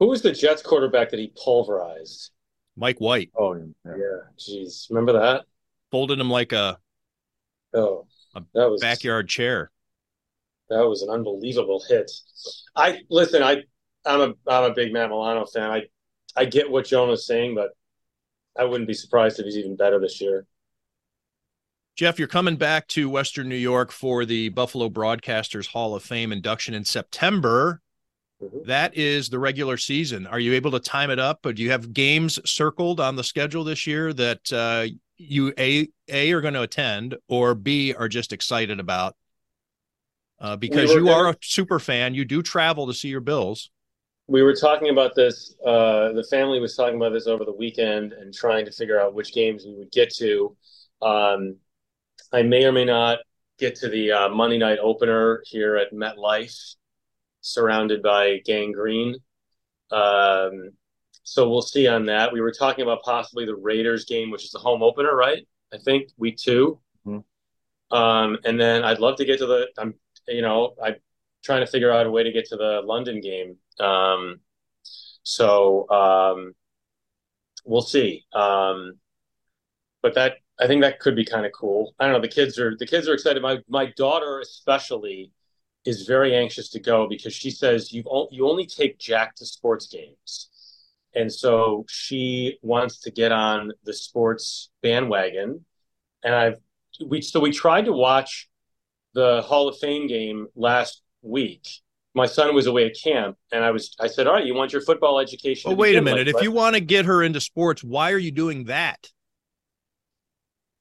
Who 0.03 0.09
was 0.09 0.21
the 0.21 0.33
Jets 0.33 0.63
quarterback 0.63 1.11
that 1.11 1.21
he 1.21 1.33
pulverized? 1.45 2.33
Mike 2.77 2.99
White. 2.99 3.31
Oh 3.37 3.55
yeah, 3.55 3.63
yeah. 3.87 4.19
Jeez, 4.37 4.91
remember 4.91 5.13
that? 5.13 5.45
Folded 5.93 6.19
him 6.19 6.29
like 6.29 6.51
a 6.51 6.77
oh 7.73 8.09
a 8.35 8.43
that 8.53 8.69
was 8.69 8.81
backyard 8.81 9.29
chair. 9.29 9.71
That 10.71 10.89
was 10.89 11.03
an 11.03 11.11
unbelievable 11.11 11.85
hit. 11.89 12.11
I 12.75 13.03
listen. 13.11 13.45
I 13.45 13.63
I'm 14.05 14.21
a 14.21 14.35
I'm 14.49 14.73
a 14.73 14.75
big 14.75 14.93
Matt 14.93 15.11
Milano 15.11 15.47
fan. 15.47 15.71
I 15.71 15.83
I 16.35 16.47
get 16.47 16.69
what 16.69 16.87
Jonah's 16.87 17.25
saying, 17.25 17.55
but 17.55 17.71
I 18.59 18.65
wouldn't 18.65 18.89
be 18.89 18.95
surprised 18.95 19.39
if 19.39 19.45
he's 19.45 19.57
even 19.57 19.77
better 19.77 20.01
this 20.01 20.21
year. 20.21 20.49
Jeff, 21.95 22.19
you're 22.19 22.27
coming 22.27 22.57
back 22.57 22.89
to 22.89 23.09
Western 23.09 23.49
New 23.49 23.55
York 23.55 23.93
for 23.93 24.25
the 24.25 24.49
Buffalo 24.49 24.89
Broadcasters 24.89 25.69
Hall 25.69 25.95
of 25.95 26.03
Fame 26.03 26.33
induction 26.33 26.75
in 26.75 26.85
September. 26.85 27.82
Mm-hmm. 28.43 28.67
That 28.67 28.97
is 28.97 29.29
the 29.29 29.39
regular 29.39 29.77
season. 29.77 30.27
Are 30.27 30.41
you 30.41 30.55
able 30.55 30.73
to 30.73 30.81
time 30.81 31.11
it 31.11 31.19
up? 31.19 31.45
Or 31.47 31.53
do 31.53 31.63
you 31.63 31.71
have 31.71 31.93
games 31.93 32.39
circled 32.49 33.01
on 33.01 33.17
the 33.17 33.25
schedule 33.25 33.65
this 33.65 33.87
year 33.87 34.13
that 34.13 34.53
uh, 34.53 34.87
you 35.17 35.53
a 35.59 35.89
a 36.09 36.33
are 36.33 36.41
going 36.41 36.55
to 36.55 36.63
attend, 36.63 37.17
or 37.29 37.55
b 37.55 37.95
are 37.95 38.09
just 38.09 38.33
excited 38.33 38.81
about? 38.81 39.17
Uh, 40.41 40.57
because 40.57 40.91
we 40.91 40.97
you 40.97 41.09
are 41.11 41.31
a 41.31 41.37
super 41.41 41.79
fan, 41.79 42.15
you 42.15 42.25
do 42.25 42.43
travel 42.43 42.89
to 42.89 42.95
see 42.95 43.09
your 43.09 43.21
Bills 43.21 43.71
we 44.33 44.43
were 44.43 44.55
talking 44.55 44.89
about 44.91 45.15
this. 45.15 45.55
Uh, 45.65 46.13
the 46.13 46.27
family 46.31 46.61
was 46.61 46.77
talking 46.77 46.97
about 46.97 47.13
this 47.13 47.27
over 47.27 47.45
the 47.45 47.53
weekend 47.53 48.13
and 48.13 48.33
trying 48.33 48.65
to 48.65 48.73
figure 48.73 49.01
out 49.01 49.15
which 49.15 49.35
games 49.35 49.65
we 49.67 49.75
would 49.75 49.91
get 49.91 50.13
to. 50.15 50.57
Um, 51.01 51.57
I 52.33 52.43
may 52.43 52.65
or 52.65 52.73
may 52.73 52.85
not 52.85 53.19
get 53.59 53.75
to 53.77 53.89
the 53.89 54.13
uh, 54.13 54.29
Monday 54.29 54.59
night 54.59 54.79
opener 54.81 55.43
here 55.45 55.77
at 55.77 55.93
MetLife, 55.93 56.77
surrounded 57.43 58.03
by 58.03 58.39
Gang 58.47 58.73
Green. 58.73 59.17
Um, 59.91 60.71
so 61.23 61.49
we'll 61.49 61.63
see 61.63 61.87
on 61.87 62.07
that. 62.07 62.33
We 62.33 62.41
were 62.41 62.53
talking 62.53 62.83
about 62.83 63.03
possibly 63.03 63.45
the 63.45 63.55
Raiders 63.55 64.07
game, 64.07 64.31
which 64.31 64.45
is 64.45 64.51
the 64.51 64.59
home 64.59 64.83
opener, 64.83 65.15
right? 65.15 65.47
I 65.73 65.79
think 65.79 66.09
week 66.17 66.39
2 66.39 66.79
mm-hmm. 67.07 67.97
um, 67.97 68.39
and 68.45 68.59
then 68.59 68.85
I'd 68.85 68.99
love 68.99 69.17
to 69.17 69.25
get 69.25 69.39
to 69.39 69.47
the. 69.47 69.69
I'm, 69.79 69.95
you 70.27 70.43
know, 70.43 70.75
I'm 70.83 70.97
trying 71.45 71.61
to 71.61 71.71
figure 71.71 71.93
out 71.93 72.07
a 72.07 72.11
way 72.11 72.23
to 72.23 72.33
get 72.33 72.47
to 72.47 72.57
the 72.57 72.81
London 72.85 73.21
game 73.21 73.57
um, 73.81 74.41
so 75.23 75.89
um, 75.91 76.55
we'll 77.65 77.83
see. 77.83 78.25
Um, 78.33 78.99
but 80.03 80.15
that 80.15 80.37
I 80.61 80.67
think 80.67 80.83
that 80.83 81.01
could 81.01 81.17
be 81.17 81.25
kind 81.25 81.47
of 81.47 81.53
cool. 81.53 81.95
I 81.99 82.05
don't 82.05 82.15
know. 82.15 82.21
The 82.21 82.29
kids 82.29 82.59
are 82.59 82.77
the 82.77 82.87
kids 82.87 83.09
are 83.09 83.15
excited. 83.15 83.43
My 83.43 83.59
my 83.69 83.87
daughter 83.97 84.41
especially 84.41 85.31
is 85.85 86.07
very 86.07 86.35
anxious 86.35 86.69
to 86.71 86.81
go 86.81 87.09
because 87.09 87.35
she 87.35 87.51
says 87.51 87.93
you 87.93 88.05
you 88.31 88.49
only 88.49 88.67
take 88.67 88.99
Jack 88.99 89.35
to 89.37 89.47
sports 89.47 89.87
games, 89.87 90.49
and 91.15 91.33
so 91.33 91.85
she 91.89 92.59
wants 92.63 93.01
to 93.01 93.11
get 93.11 93.33
on 93.33 93.73
the 93.85 93.93
sports 93.93 94.71
bandwagon. 94.83 95.65
And 96.25 96.35
I've 96.35 96.59
we 97.05 97.21
so 97.21 97.41
we 97.41 97.53
tried 97.53 97.87
to 97.87 97.93
watch 97.93 98.49
the 99.15 99.43
Hall 99.43 99.69
of 99.69 99.79
Fame 99.79 100.07
game 100.07 100.47
last 100.55 101.03
week 101.23 101.67
my 102.15 102.27
son 102.27 102.55
was 102.55 102.67
away 102.67 102.87
at 102.87 102.97
camp 103.03 103.37
and 103.53 103.65
I 103.65 103.71
was 103.71 103.95
I 104.01 104.07
said, 104.07 104.27
All 104.27 104.35
right, 104.35 104.45
you 104.45 104.55
want 104.55 104.73
your 104.73 104.83
football 104.83 105.19
education. 105.19 105.71
Well, 105.71 105.77
wait 105.77 105.97
a 105.97 106.03
minute. 106.03 106.27
Like, 106.27 106.37
if 106.37 106.43
you 106.43 106.53
want 106.53 106.75
to 106.75 106.81
get 106.81 107.07
her 107.07 107.23
into 107.23 107.41
sports, 107.41 107.83
why 107.83 108.13
are 108.13 108.19
you 108.19 108.31
doing 108.31 108.65
that? 108.65 109.09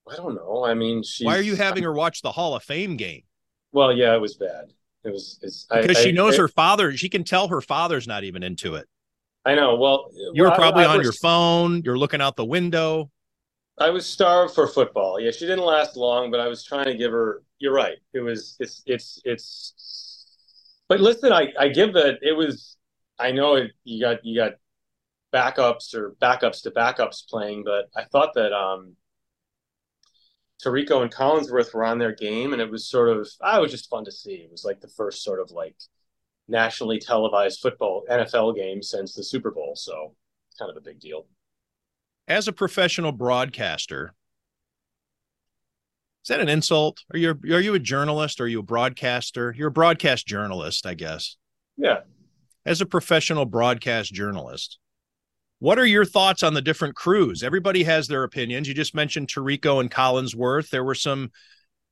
I 0.09 0.15
don't 0.15 0.35
know. 0.35 0.65
I 0.65 0.73
mean, 0.73 1.03
why 1.21 1.37
are 1.37 1.41
you 1.41 1.55
having 1.55 1.83
her 1.83 1.93
watch 1.93 2.21
the 2.21 2.31
Hall 2.31 2.55
of 2.55 2.63
Fame 2.63 2.97
game? 2.97 3.23
Well, 3.71 3.93
yeah, 3.93 4.13
it 4.13 4.19
was 4.19 4.35
bad. 4.35 4.73
It 5.03 5.11
was 5.11 5.39
it's, 5.41 5.65
because 5.65 5.97
I, 5.97 6.03
she 6.03 6.11
knows 6.11 6.35
I, 6.35 6.43
her 6.43 6.47
father. 6.47 6.95
She 6.95 7.09
can 7.09 7.23
tell 7.23 7.47
her 7.47 7.61
father's 7.61 8.07
not 8.07 8.23
even 8.23 8.43
into 8.43 8.75
it. 8.75 8.87
I 9.45 9.55
know. 9.55 9.75
Well, 9.75 10.11
you 10.33 10.43
were 10.43 10.49
well, 10.49 10.57
probably 10.57 10.85
on 10.85 10.97
was, 10.97 11.05
your 11.05 11.13
phone. 11.13 11.81
You're 11.83 11.97
looking 11.97 12.21
out 12.21 12.35
the 12.35 12.45
window. 12.45 13.09
I 13.79 13.89
was 13.89 14.05
starved 14.05 14.53
for 14.53 14.67
football. 14.67 15.19
Yeah, 15.19 15.31
she 15.31 15.47
didn't 15.47 15.65
last 15.65 15.97
long, 15.97 16.29
but 16.29 16.39
I 16.39 16.47
was 16.47 16.63
trying 16.63 16.85
to 16.85 16.95
give 16.95 17.11
her. 17.11 17.41
You're 17.57 17.73
right. 17.73 17.97
It 18.13 18.19
was. 18.19 18.57
It's. 18.59 18.83
It's. 18.85 19.21
It's 19.25 20.27
but 20.87 20.99
listen, 20.99 21.33
I, 21.33 21.51
I 21.59 21.69
give 21.69 21.93
that 21.93 22.19
it 22.21 22.33
was. 22.33 22.77
I 23.17 23.31
know 23.31 23.55
it, 23.55 23.71
you 23.83 24.01
got 24.01 24.23
you 24.23 24.35
got 24.39 24.53
backups 25.33 25.95
or 25.95 26.15
backups 26.21 26.63
to 26.63 26.71
backups 26.71 27.27
playing, 27.27 27.63
but 27.63 27.89
I 27.95 28.03
thought 28.03 28.33
that 28.35 28.53
um, 28.53 28.95
Tirico 30.63 31.01
and 31.01 31.11
Collinsworth 31.11 31.73
were 31.73 31.83
on 31.83 31.97
their 31.97 32.13
game, 32.13 32.53
and 32.53 32.61
it 32.61 32.69
was 32.69 32.87
sort 32.87 33.09
of 33.09 33.27
ah, 33.41 33.55
I 33.55 33.59
was 33.59 33.71
just 33.71 33.89
fun 33.89 34.05
to 34.05 34.11
see. 34.11 34.33
It 34.33 34.51
was 34.51 34.63
like 34.63 34.81
the 34.81 34.87
first 34.87 35.23
sort 35.23 35.39
of 35.39 35.51
like 35.51 35.75
nationally 36.47 36.99
televised 36.99 37.61
football 37.61 38.03
NFL 38.09 38.55
game 38.55 38.83
since 38.83 39.13
the 39.13 39.23
Super 39.23 39.51
Bowl, 39.51 39.75
so 39.75 40.15
kind 40.59 40.69
of 40.69 40.77
a 40.77 40.81
big 40.81 40.99
deal. 40.99 41.25
As 42.27 42.47
a 42.47 42.53
professional 42.53 43.11
broadcaster, 43.11 44.13
is 46.23 46.27
that 46.27 46.39
an 46.39 46.49
insult? 46.49 47.03
Are 47.11 47.17
you 47.17 47.29
are 47.29 47.59
you 47.59 47.73
a 47.73 47.79
journalist? 47.79 48.39
Are 48.39 48.47
you 48.47 48.59
a 48.59 48.63
broadcaster? 48.63 49.55
You're 49.57 49.69
a 49.69 49.71
broadcast 49.71 50.27
journalist, 50.27 50.85
I 50.85 50.93
guess. 50.93 51.37
Yeah. 51.77 52.01
As 52.63 52.79
a 52.79 52.85
professional 52.85 53.45
broadcast 53.45 54.13
journalist, 54.13 54.77
what 55.61 55.77
are 55.77 55.85
your 55.85 56.05
thoughts 56.05 56.41
on 56.41 56.55
the 56.55 56.61
different 56.61 56.95
crews? 56.95 57.43
Everybody 57.43 57.83
has 57.83 58.07
their 58.07 58.23
opinions. 58.23 58.67
You 58.67 58.73
just 58.73 58.95
mentioned 58.95 59.27
Tirico 59.27 59.79
and 59.79 59.91
Collinsworth. 59.91 60.71
There 60.71 60.83
were 60.83 60.95
some 60.95 61.29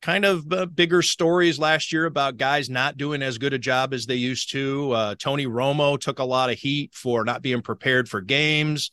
kind 0.02 0.26
of 0.26 0.52
uh, 0.52 0.66
bigger 0.66 1.04
stories 1.04 1.60
last 1.60 1.94
year 1.94 2.06
about 2.06 2.38
guys 2.38 2.68
not 2.68 2.98
doing 2.98 3.22
as 3.22 3.38
good 3.38 3.54
a 3.54 3.60
job 3.60 3.94
as 3.94 4.08
they 4.08 4.16
used 4.16 4.52
to. 4.54 4.92
Uh, 4.92 5.16
Tony 5.20 5.46
Romo 5.46 6.00
took 6.00 6.18
a 6.18 6.24
lot 6.24 6.50
of 6.50 6.58
heat 6.58 6.96
for 6.96 7.24
not 7.24 7.44
being 7.44 7.62
prepared 7.62 8.10
for 8.10 8.22
games. 8.22 8.90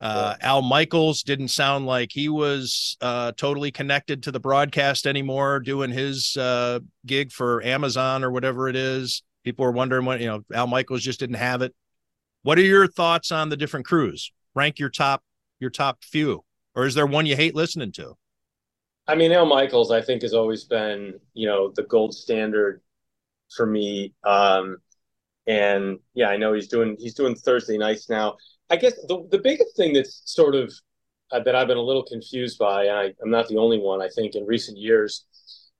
Uh, 0.00 0.34
Al 0.40 0.62
Michaels 0.62 1.22
didn't 1.22 1.48
sound 1.48 1.84
like 1.84 2.10
he 2.10 2.30
was 2.30 2.96
uh, 3.02 3.32
totally 3.32 3.70
connected 3.70 4.22
to 4.22 4.32
the 4.32 4.40
broadcast 4.40 5.06
anymore, 5.06 5.60
doing 5.60 5.90
his 5.90 6.38
uh, 6.38 6.80
gig 7.04 7.32
for 7.32 7.62
Amazon 7.62 8.24
or 8.24 8.30
whatever 8.30 8.70
it 8.70 8.76
is. 8.76 9.22
People 9.44 9.66
were 9.66 9.72
wondering 9.72 10.06
what 10.06 10.20
you 10.20 10.26
know. 10.26 10.40
Al 10.54 10.68
Michaels 10.68 11.02
just 11.02 11.20
didn't 11.20 11.36
have 11.36 11.60
it. 11.60 11.74
What 12.46 12.58
are 12.58 12.62
your 12.62 12.86
thoughts 12.86 13.32
on 13.32 13.48
the 13.48 13.56
different 13.56 13.86
crews? 13.86 14.30
Rank 14.54 14.78
your 14.78 14.88
top 14.88 15.24
your 15.58 15.68
top 15.68 16.04
few, 16.04 16.44
or 16.76 16.86
is 16.86 16.94
there 16.94 17.04
one 17.04 17.26
you 17.26 17.34
hate 17.34 17.56
listening 17.56 17.90
to? 17.94 18.14
I 19.08 19.16
mean, 19.16 19.32
Al 19.32 19.46
Michaels, 19.46 19.90
I 19.90 20.00
think, 20.00 20.22
has 20.22 20.32
always 20.32 20.62
been 20.62 21.18
you 21.34 21.48
know 21.48 21.72
the 21.74 21.82
gold 21.82 22.14
standard 22.14 22.82
for 23.56 23.66
me. 23.66 24.14
Um, 24.22 24.76
and 25.48 25.98
yeah, 26.14 26.28
I 26.28 26.36
know 26.36 26.52
he's 26.52 26.68
doing 26.68 26.94
he's 27.00 27.14
doing 27.14 27.34
Thursday 27.34 27.78
nights 27.78 28.08
now. 28.08 28.36
I 28.70 28.76
guess 28.76 28.94
the 29.08 29.26
the 29.32 29.40
biggest 29.40 29.76
thing 29.76 29.92
that's 29.92 30.22
sort 30.24 30.54
of 30.54 30.72
uh, 31.32 31.40
that 31.40 31.56
I've 31.56 31.66
been 31.66 31.78
a 31.78 31.82
little 31.82 32.04
confused 32.04 32.60
by, 32.60 32.84
and 32.84 32.96
I, 32.96 33.14
I'm 33.20 33.30
not 33.30 33.48
the 33.48 33.56
only 33.56 33.80
one, 33.80 34.00
I 34.00 34.08
think, 34.14 34.36
in 34.36 34.46
recent 34.46 34.78
years, 34.78 35.24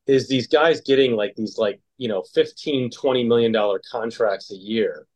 is 0.08 0.26
these 0.26 0.48
guys 0.48 0.80
getting 0.80 1.12
like 1.12 1.36
these 1.36 1.58
like 1.58 1.80
you 1.96 2.08
know 2.08 2.24
15 2.34 2.90
20 2.90 3.22
million 3.22 3.52
dollar 3.52 3.80
contracts 3.88 4.50
a 4.50 4.56
year 4.56 5.06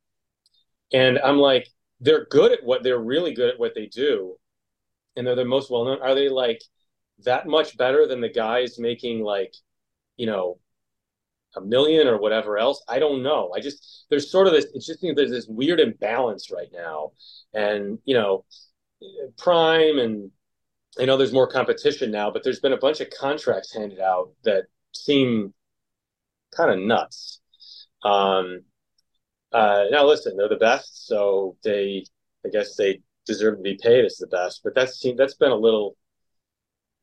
and 0.92 1.18
i'm 1.20 1.38
like 1.38 1.68
they're 2.00 2.26
good 2.26 2.52
at 2.52 2.64
what 2.64 2.82
they're 2.82 2.98
really 2.98 3.34
good 3.34 3.50
at 3.50 3.58
what 3.58 3.74
they 3.74 3.86
do 3.86 4.36
and 5.16 5.26
they're 5.26 5.34
the 5.34 5.44
most 5.44 5.70
well 5.70 5.84
known 5.84 6.00
are 6.02 6.14
they 6.14 6.28
like 6.28 6.62
that 7.24 7.46
much 7.46 7.76
better 7.76 8.06
than 8.06 8.20
the 8.20 8.28
guys 8.28 8.78
making 8.78 9.20
like 9.22 9.54
you 10.16 10.26
know 10.26 10.58
a 11.56 11.60
million 11.60 12.06
or 12.06 12.18
whatever 12.18 12.58
else. 12.58 12.82
I 12.88 12.98
don't 12.98 13.22
know. 13.22 13.52
I 13.54 13.60
just 13.60 14.06
there's 14.08 14.30
sort 14.30 14.46
of 14.46 14.52
this. 14.52 14.66
It's 14.74 14.86
just 14.86 15.00
there's 15.02 15.30
this 15.30 15.46
weird 15.48 15.80
imbalance 15.80 16.50
right 16.50 16.70
now, 16.72 17.12
and 17.54 17.98
you 18.04 18.14
know, 18.14 18.44
Prime 19.38 19.98
and 19.98 20.30
I 20.98 21.04
know 21.04 21.16
there's 21.16 21.32
more 21.32 21.48
competition 21.48 22.10
now, 22.10 22.30
but 22.30 22.44
there's 22.44 22.60
been 22.60 22.72
a 22.72 22.78
bunch 22.78 23.00
of 23.00 23.10
contracts 23.10 23.74
handed 23.74 24.00
out 24.00 24.30
that 24.44 24.64
seem 24.92 25.54
kind 26.56 26.70
of 26.70 26.78
nuts. 26.86 27.40
Um, 28.02 28.62
uh, 29.52 29.84
now 29.90 30.06
listen, 30.06 30.36
they're 30.36 30.48
the 30.48 30.56
best, 30.56 31.06
so 31.06 31.56
they 31.64 32.04
I 32.44 32.48
guess 32.50 32.76
they 32.76 33.00
deserve 33.26 33.56
to 33.56 33.62
be 33.62 33.78
paid 33.80 34.04
as 34.04 34.16
the 34.16 34.26
best. 34.26 34.60
But 34.64 34.74
that's 34.74 34.98
seen, 34.98 35.16
that's 35.16 35.34
been 35.34 35.52
a 35.52 35.56
little 35.56 35.96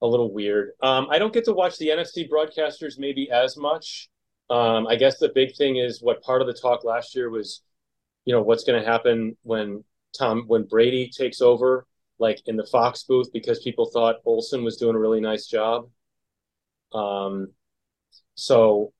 a 0.01 0.07
little 0.07 0.31
weird. 0.33 0.71
Um, 0.81 1.07
I 1.09 1.19
don't 1.19 1.33
get 1.33 1.45
to 1.45 1.53
watch 1.53 1.77
the 1.77 1.89
NFC 1.89 2.29
broadcasters 2.29 2.99
maybe 2.99 3.29
as 3.31 3.57
much. 3.57 4.09
Um, 4.49 4.87
I 4.87 4.95
guess 4.95 5.17
the 5.17 5.29
big 5.33 5.55
thing 5.55 5.77
is 5.77 6.01
what 6.01 6.21
part 6.21 6.41
of 6.41 6.47
the 6.47 6.53
talk 6.53 6.83
last 6.83 7.15
year 7.15 7.29
was, 7.29 7.63
you 8.25 8.33
know, 8.33 8.41
what's 8.41 8.63
going 8.63 8.81
to 8.81 8.87
happen 8.87 9.35
when 9.43 9.83
Tom 10.17 10.43
when 10.47 10.63
Brady 10.63 11.09
takes 11.09 11.41
over, 11.41 11.85
like 12.19 12.41
in 12.45 12.55
the 12.55 12.65
Fox 12.65 13.03
booth, 13.03 13.31
because 13.33 13.59
people 13.59 13.89
thought 13.91 14.17
Olsen 14.25 14.63
was 14.63 14.77
doing 14.77 14.95
a 14.95 14.99
really 14.99 15.19
nice 15.19 15.47
job. 15.47 15.89
Um, 16.93 17.51
so 18.35 18.93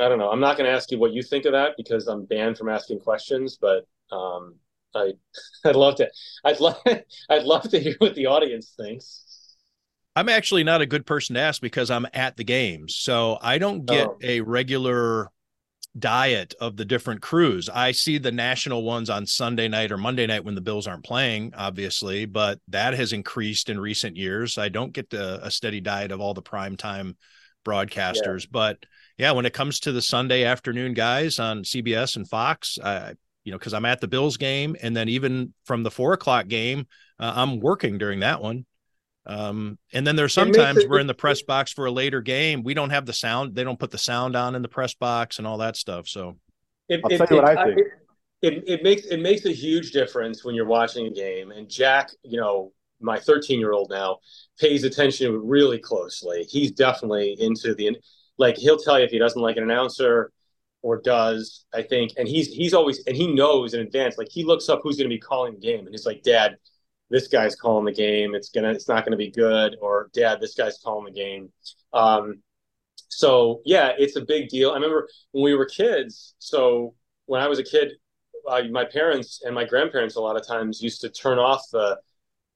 I 0.00 0.08
don't 0.08 0.18
know. 0.18 0.30
I'm 0.30 0.40
not 0.40 0.56
going 0.56 0.68
to 0.68 0.74
ask 0.74 0.90
you 0.90 0.98
what 0.98 1.12
you 1.12 1.22
think 1.22 1.44
of 1.44 1.52
that 1.52 1.72
because 1.76 2.06
I'm 2.06 2.24
banned 2.24 2.58
from 2.58 2.68
asking 2.68 3.00
questions. 3.00 3.58
But 3.60 3.86
um, 4.12 4.56
I, 4.94 5.12
I'd 5.64 5.76
love 5.76 5.96
to. 5.96 6.10
I'd 6.44 6.60
love. 6.60 6.80
I'd 7.30 7.44
love 7.44 7.68
to 7.70 7.78
hear 7.78 7.94
what 7.98 8.14
the 8.14 8.26
audience 8.26 8.74
thinks. 8.78 9.24
I'm 10.16 10.28
actually 10.28 10.64
not 10.64 10.80
a 10.80 10.86
good 10.86 11.06
person 11.06 11.34
to 11.34 11.40
ask 11.40 11.60
because 11.60 11.90
I'm 11.90 12.06
at 12.12 12.36
the 12.36 12.44
games, 12.44 12.96
so 12.96 13.38
I 13.40 13.58
don't 13.58 13.86
get 13.86 14.08
oh. 14.08 14.18
a 14.20 14.40
regular 14.40 15.30
diet 15.96 16.54
of 16.60 16.76
the 16.76 16.84
different 16.84 17.22
crews. 17.22 17.68
I 17.68 17.92
see 17.92 18.18
the 18.18 18.32
national 18.32 18.82
ones 18.82 19.10
on 19.10 19.26
Sunday 19.26 19.68
night 19.68 19.92
or 19.92 19.96
Monday 19.96 20.26
night 20.26 20.44
when 20.44 20.54
the 20.54 20.60
Bills 20.60 20.86
aren't 20.86 21.04
playing, 21.04 21.54
obviously, 21.56 22.24
but 22.26 22.58
that 22.68 22.94
has 22.94 23.12
increased 23.12 23.68
in 23.70 23.78
recent 23.78 24.16
years. 24.16 24.58
I 24.58 24.68
don't 24.68 24.92
get 24.92 25.10
the, 25.10 25.44
a 25.44 25.50
steady 25.50 25.80
diet 25.80 26.10
of 26.12 26.20
all 26.20 26.34
the 26.34 26.42
prime 26.42 26.76
time 26.76 27.16
broadcasters, 27.64 28.44
yeah. 28.44 28.50
but 28.50 28.78
yeah, 29.18 29.32
when 29.32 29.46
it 29.46 29.52
comes 29.52 29.80
to 29.80 29.92
the 29.92 30.00
Sunday 30.00 30.44
afternoon 30.44 30.94
guys 30.94 31.40
on 31.40 31.64
CBS 31.64 32.16
and 32.16 32.28
Fox, 32.28 32.78
I, 32.82 33.14
you 33.44 33.50
know, 33.50 33.58
because 33.58 33.74
I'm 33.74 33.84
at 33.84 34.00
the 34.00 34.06
Bills 34.08 34.36
game, 34.36 34.76
and 34.80 34.96
then 34.96 35.08
even 35.08 35.52
from 35.64 35.82
the 35.82 35.90
four 35.90 36.12
o'clock 36.12 36.46
game, 36.46 36.86
uh, 37.18 37.32
I'm 37.34 37.58
working 37.58 37.98
during 37.98 38.20
that 38.20 38.40
one. 38.40 38.64
Um, 39.26 39.78
and 39.92 40.06
then 40.06 40.16
there's 40.16 40.32
sometimes 40.32 40.78
it, 40.78 40.88
we're 40.88 41.00
in 41.00 41.06
the 41.06 41.14
press 41.14 41.42
box 41.42 41.72
for 41.72 41.86
a 41.86 41.90
later 41.90 42.22
game. 42.22 42.62
We 42.62 42.74
don't 42.74 42.90
have 42.90 43.06
the 43.06 43.12
sound; 43.12 43.54
they 43.54 43.64
don't 43.64 43.78
put 43.78 43.90
the 43.90 43.98
sound 43.98 44.36
on 44.36 44.54
in 44.54 44.62
the 44.62 44.68
press 44.68 44.94
box 44.94 45.38
and 45.38 45.46
all 45.46 45.58
that 45.58 45.76
stuff. 45.76 46.06
So, 46.06 46.38
it, 46.88 47.00
I'll 47.04 47.12
it, 47.12 47.18
tell 47.18 47.26
you 47.30 47.36
what 47.42 47.58
I 47.58 47.64
think. 47.64 47.78
It, 48.40 48.64
it 48.68 48.82
makes 48.84 49.04
it 49.06 49.20
makes 49.20 49.44
a 49.44 49.52
huge 49.52 49.90
difference 49.90 50.44
when 50.44 50.54
you're 50.54 50.64
watching 50.64 51.08
a 51.08 51.10
game. 51.10 51.50
And 51.50 51.68
Jack, 51.68 52.10
you 52.22 52.40
know, 52.40 52.72
my 53.00 53.18
13 53.18 53.58
year 53.58 53.72
old 53.72 53.90
now 53.90 54.18
pays 54.58 54.84
attention 54.84 55.46
really 55.46 55.78
closely. 55.78 56.44
He's 56.44 56.70
definitely 56.70 57.36
into 57.40 57.74
the 57.74 57.86
like 58.38 58.56
he'll 58.56 58.78
tell 58.78 58.98
you 58.98 59.04
if 59.04 59.10
he 59.10 59.18
doesn't 59.18 59.40
like 59.40 59.56
an 59.56 59.64
announcer 59.64 60.32
or 60.82 61.00
does, 61.00 61.66
I 61.74 61.82
think, 61.82 62.12
and 62.16 62.28
he's 62.28 62.48
he's 62.48 62.72
always 62.72 63.04
and 63.06 63.16
he 63.16 63.32
knows 63.34 63.74
in 63.74 63.80
advance, 63.80 64.16
like 64.16 64.28
he 64.30 64.44
looks 64.44 64.68
up 64.68 64.80
who's 64.82 64.96
going 64.96 65.10
to 65.10 65.14
be 65.14 65.20
calling 65.20 65.54
the 65.54 65.60
game, 65.60 65.80
and 65.80 65.90
he's 65.90 66.06
like, 66.06 66.22
Dad, 66.22 66.56
this 67.10 67.28
guy's 67.28 67.56
calling 67.56 67.84
the 67.84 67.92
game. 67.92 68.34
It's 68.34 68.50
gonna 68.50 68.70
it's 68.70 68.88
not 68.88 69.04
gonna 69.04 69.16
be 69.16 69.30
good, 69.30 69.76
or 69.80 70.10
Dad, 70.14 70.40
this 70.40 70.54
guy's 70.54 70.78
calling 70.78 71.04
the 71.04 71.18
game. 71.18 71.50
Um, 71.92 72.42
so 73.08 73.60
yeah, 73.64 73.92
it's 73.98 74.16
a 74.16 74.24
big 74.24 74.48
deal. 74.48 74.70
I 74.70 74.74
remember 74.74 75.08
when 75.32 75.44
we 75.44 75.54
were 75.54 75.66
kids. 75.66 76.34
So 76.38 76.94
when 77.26 77.40
I 77.40 77.48
was 77.48 77.58
a 77.58 77.64
kid, 77.64 77.92
uh, 78.48 78.62
my 78.70 78.84
parents 78.84 79.42
and 79.44 79.54
my 79.54 79.64
grandparents 79.64 80.16
a 80.16 80.20
lot 80.20 80.36
of 80.36 80.46
times 80.46 80.82
used 80.82 81.00
to 81.02 81.08
turn 81.10 81.38
off 81.38 81.62
the 81.72 81.98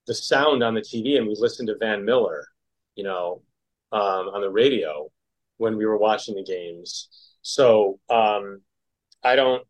the 0.06 0.14
sound 0.14 0.62
on 0.62 0.74
the 0.74 0.80
TV, 0.80 1.16
and 1.18 1.26
we 1.26 1.34
listened 1.38 1.68
to 1.68 1.76
Van 1.78 2.04
Miller, 2.04 2.46
you 2.96 3.04
know, 3.04 3.42
um, 3.92 4.28
on 4.28 4.40
the 4.42 4.50
radio 4.50 5.10
when 5.62 5.76
we 5.76 5.86
were 5.86 5.96
watching 5.96 6.34
the 6.34 6.42
games. 6.42 7.08
So 7.42 8.00
um, 8.10 8.60
I 9.22 9.36
don't. 9.36 9.64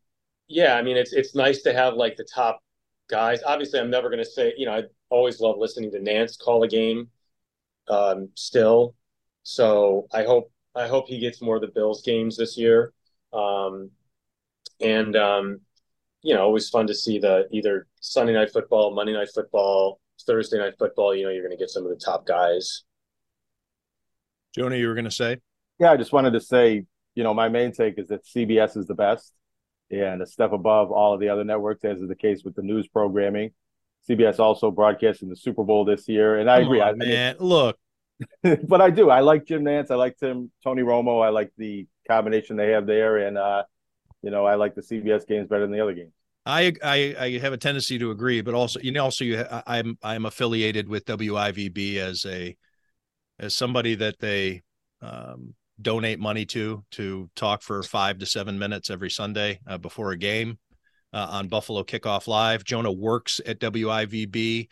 Yeah, 0.48 0.74
I 0.74 0.82
mean, 0.82 0.96
it's 0.96 1.12
it's 1.12 1.34
nice 1.34 1.62
to 1.62 1.72
have 1.72 1.94
like 1.94 2.16
the 2.16 2.26
top 2.34 2.60
guys. 3.08 3.40
Obviously, 3.46 3.78
I'm 3.78 3.90
never 3.90 4.08
going 4.08 4.24
to 4.24 4.30
say. 4.30 4.54
You 4.56 4.66
know, 4.66 4.72
I 4.72 4.82
always 5.10 5.38
love 5.40 5.56
listening 5.58 5.92
to 5.92 6.00
Nance 6.00 6.36
call 6.36 6.62
a 6.62 6.68
game. 6.68 7.08
Um, 7.88 8.30
still, 8.34 8.94
so 9.42 10.08
I 10.12 10.24
hope 10.24 10.50
I 10.74 10.88
hope 10.88 11.08
he 11.08 11.18
gets 11.18 11.42
more 11.42 11.56
of 11.56 11.62
the 11.62 11.68
Bills 11.68 12.02
games 12.02 12.36
this 12.36 12.56
year. 12.56 12.92
Um, 13.32 13.90
and 14.80 15.14
um, 15.14 15.60
you 16.22 16.34
know, 16.34 16.42
always 16.42 16.70
fun 16.70 16.86
to 16.86 16.94
see 16.94 17.18
the 17.18 17.48
either 17.52 17.86
Sunday 18.00 18.32
night 18.32 18.50
football, 18.50 18.94
Monday 18.94 19.12
night 19.12 19.30
football, 19.34 20.00
Thursday 20.26 20.58
night 20.58 20.74
football. 20.78 21.14
You 21.14 21.24
know, 21.24 21.30
you're 21.30 21.46
going 21.46 21.56
to 21.56 21.62
get 21.62 21.70
some 21.70 21.84
of 21.84 21.90
the 21.90 22.02
top 22.02 22.26
guys. 22.26 22.84
Jonah, 24.54 24.76
you 24.76 24.86
were 24.86 24.94
going 24.94 25.06
to 25.06 25.10
say? 25.10 25.38
Yeah, 25.78 25.92
I 25.92 25.96
just 25.96 26.12
wanted 26.12 26.32
to 26.32 26.40
say, 26.40 26.84
you 27.14 27.24
know, 27.24 27.34
my 27.34 27.48
main 27.48 27.72
take 27.72 27.98
is 27.98 28.08
that 28.08 28.24
CBS 28.24 28.76
is 28.76 28.86
the 28.86 28.94
best 28.94 29.32
and 29.90 30.22
a 30.22 30.26
step 30.26 30.52
above 30.52 30.90
all 30.90 31.12
of 31.14 31.20
the 31.20 31.28
other 31.28 31.44
networks, 31.44 31.84
as 31.84 32.00
is 32.00 32.08
the 32.08 32.14
case 32.14 32.42
with 32.44 32.54
the 32.54 32.62
news 32.62 32.88
programming. 32.88 33.50
CBS 34.08 34.38
also 34.40 34.70
broadcasting 34.70 35.28
the 35.28 35.36
Super 35.36 35.62
Bowl 35.62 35.84
this 35.84 36.08
year, 36.08 36.38
and 36.38 36.50
I 36.50 36.58
Come 36.58 36.66
agree. 36.66 36.80
On, 36.80 37.02
I, 37.02 37.06
man, 37.06 37.36
look, 37.38 37.78
but 38.42 38.80
I 38.80 38.90
do. 38.90 39.10
I 39.10 39.20
like 39.20 39.44
Jim 39.44 39.64
Nantz. 39.64 39.90
I 39.90 39.94
like 39.94 40.16
Tim 40.18 40.50
Tony 40.64 40.82
Romo. 40.82 41.24
I 41.24 41.28
like 41.28 41.52
the 41.56 41.86
combination 42.08 42.56
they 42.56 42.70
have 42.70 42.86
there, 42.86 43.18
and 43.18 43.38
uh, 43.38 43.62
you 44.22 44.30
know, 44.30 44.44
I 44.44 44.56
like 44.56 44.74
the 44.74 44.82
CBS 44.82 45.26
games 45.26 45.48
better 45.48 45.62
than 45.62 45.70
the 45.70 45.80
other 45.80 45.94
games. 45.94 46.12
I, 46.44 46.72
I 46.82 47.14
I 47.18 47.38
have 47.38 47.52
a 47.52 47.56
tendency 47.56 47.98
to 47.98 48.10
agree, 48.10 48.40
but 48.40 48.54
also 48.54 48.80
you 48.80 48.90
know 48.90 49.04
also 49.04 49.24
you 49.24 49.44
I'm 49.66 49.96
I'm 50.02 50.26
affiliated 50.26 50.88
with 50.88 51.04
WIVB 51.04 51.96
as 51.98 52.26
a 52.26 52.56
as 53.38 53.54
somebody 53.54 53.94
that 53.96 54.18
they 54.18 54.62
um, 55.00 55.54
donate 55.82 56.18
money 56.18 56.44
to 56.46 56.84
to 56.92 57.30
talk 57.36 57.62
for 57.62 57.82
five 57.82 58.18
to 58.18 58.26
seven 58.26 58.58
minutes 58.58 58.90
every 58.90 59.10
Sunday 59.10 59.60
uh, 59.66 59.78
before 59.78 60.12
a 60.12 60.16
game 60.16 60.58
uh, 61.12 61.28
on 61.30 61.48
Buffalo 61.48 61.82
Kickoff 61.82 62.26
Live. 62.26 62.64
Jonah 62.64 62.92
works 62.92 63.40
at 63.46 63.60
WIVB. 63.60 64.68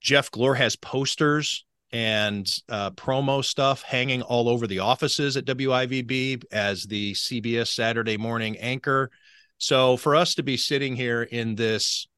Jeff 0.00 0.30
Glor 0.30 0.56
has 0.56 0.76
posters 0.76 1.64
and 1.92 2.50
uh, 2.68 2.90
promo 2.92 3.44
stuff 3.44 3.82
hanging 3.82 4.22
all 4.22 4.48
over 4.48 4.66
the 4.66 4.80
offices 4.80 5.36
at 5.36 5.44
WIVB 5.44 6.44
as 6.50 6.84
the 6.84 7.12
CBS 7.14 7.68
Saturday 7.68 8.16
morning 8.16 8.56
anchor. 8.58 9.10
So 9.58 9.96
for 9.96 10.16
us 10.16 10.34
to 10.34 10.42
be 10.42 10.56
sitting 10.56 10.96
here 10.96 11.22
in 11.22 11.54
this, 11.54 12.08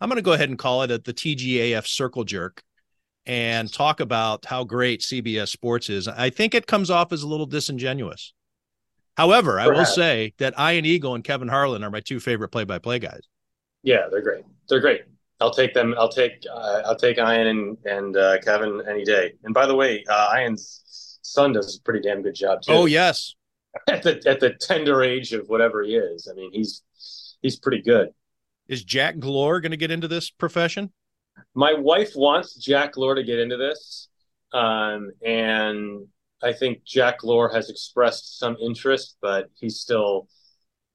I'm 0.00 0.08
going 0.08 0.16
to 0.16 0.22
go 0.22 0.32
ahead 0.32 0.48
and 0.48 0.58
call 0.58 0.82
it 0.82 0.90
a, 0.90 0.98
the 0.98 1.14
TGAF 1.14 1.86
circle 1.86 2.24
jerk 2.24 2.62
and 3.28 3.72
talk 3.72 4.00
about 4.00 4.46
how 4.46 4.64
great 4.64 5.00
CBS 5.00 5.48
Sports 5.48 5.90
is, 5.90 6.08
I 6.08 6.30
think 6.30 6.54
it 6.54 6.66
comes 6.66 6.90
off 6.90 7.12
as 7.12 7.22
a 7.22 7.28
little 7.28 7.46
disingenuous. 7.46 8.32
However, 9.16 9.52
Perhaps. 9.52 9.70
I 9.70 9.78
will 9.78 9.86
say 9.86 10.34
that 10.38 10.54
Ian 10.58 10.86
Eagle 10.86 11.14
and 11.14 11.22
Kevin 11.22 11.48
Harlan 11.48 11.84
are 11.84 11.90
my 11.90 12.00
two 12.00 12.20
favorite 12.20 12.48
play-by-play 12.48 13.00
guys. 13.00 13.20
Yeah, 13.82 14.06
they're 14.10 14.22
great. 14.22 14.44
They're 14.68 14.80
great. 14.80 15.02
I'll 15.40 15.52
take 15.52 15.74
them. 15.74 15.94
I'll 15.98 16.08
take 16.08 16.44
uh, 16.52 16.82
I'll 16.84 16.96
take 16.96 17.18
Ian 17.18 17.46
and 17.46 17.78
and 17.84 18.16
uh, 18.16 18.40
Kevin 18.40 18.82
any 18.88 19.04
day. 19.04 19.34
And 19.44 19.54
by 19.54 19.66
the 19.66 19.74
way, 19.74 20.04
uh, 20.08 20.34
Ian's 20.36 21.18
son 21.22 21.52
does 21.52 21.78
a 21.78 21.82
pretty 21.82 22.00
damn 22.00 22.22
good 22.22 22.34
job 22.34 22.62
too. 22.62 22.72
Oh 22.72 22.86
yes, 22.86 23.34
at 23.88 24.02
the 24.02 24.20
at 24.26 24.40
the 24.40 24.54
tender 24.60 25.02
age 25.02 25.32
of 25.32 25.48
whatever 25.48 25.82
he 25.84 25.94
is. 25.94 26.28
I 26.30 26.34
mean, 26.34 26.50
he's 26.52 26.82
he's 27.40 27.56
pretty 27.56 27.82
good. 27.82 28.08
Is 28.66 28.82
Jack 28.82 29.16
Glor 29.16 29.62
going 29.62 29.70
to 29.70 29.76
get 29.76 29.90
into 29.90 30.08
this 30.08 30.28
profession? 30.30 30.92
My 31.54 31.74
wife 31.74 32.12
wants 32.14 32.54
Jack 32.54 32.94
Glor 32.94 33.16
to 33.16 33.22
get 33.22 33.38
into 33.38 33.56
this, 33.56 34.08
um, 34.52 35.10
and 35.24 36.06
I 36.42 36.52
think 36.52 36.84
Jack 36.84 37.20
Glor 37.20 37.52
has 37.52 37.70
expressed 37.70 38.38
some 38.38 38.56
interest, 38.60 39.16
but 39.20 39.50
he's 39.58 39.80
still 39.80 40.28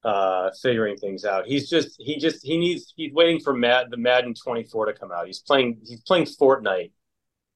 uh, 0.03 0.49
figuring 0.61 0.97
things 0.97 1.25
out. 1.25 1.45
He's 1.45 1.69
just 1.69 1.95
he 1.99 2.17
just 2.17 2.45
he 2.45 2.57
needs 2.57 2.93
he's 2.95 3.13
waiting 3.13 3.39
for 3.39 3.53
Mad 3.53 3.87
the 3.89 3.97
Madden 3.97 4.33
24 4.33 4.87
to 4.87 4.93
come 4.93 5.11
out. 5.11 5.27
He's 5.27 5.39
playing 5.39 5.79
he's 5.85 6.01
playing 6.01 6.25
Fortnite, 6.25 6.91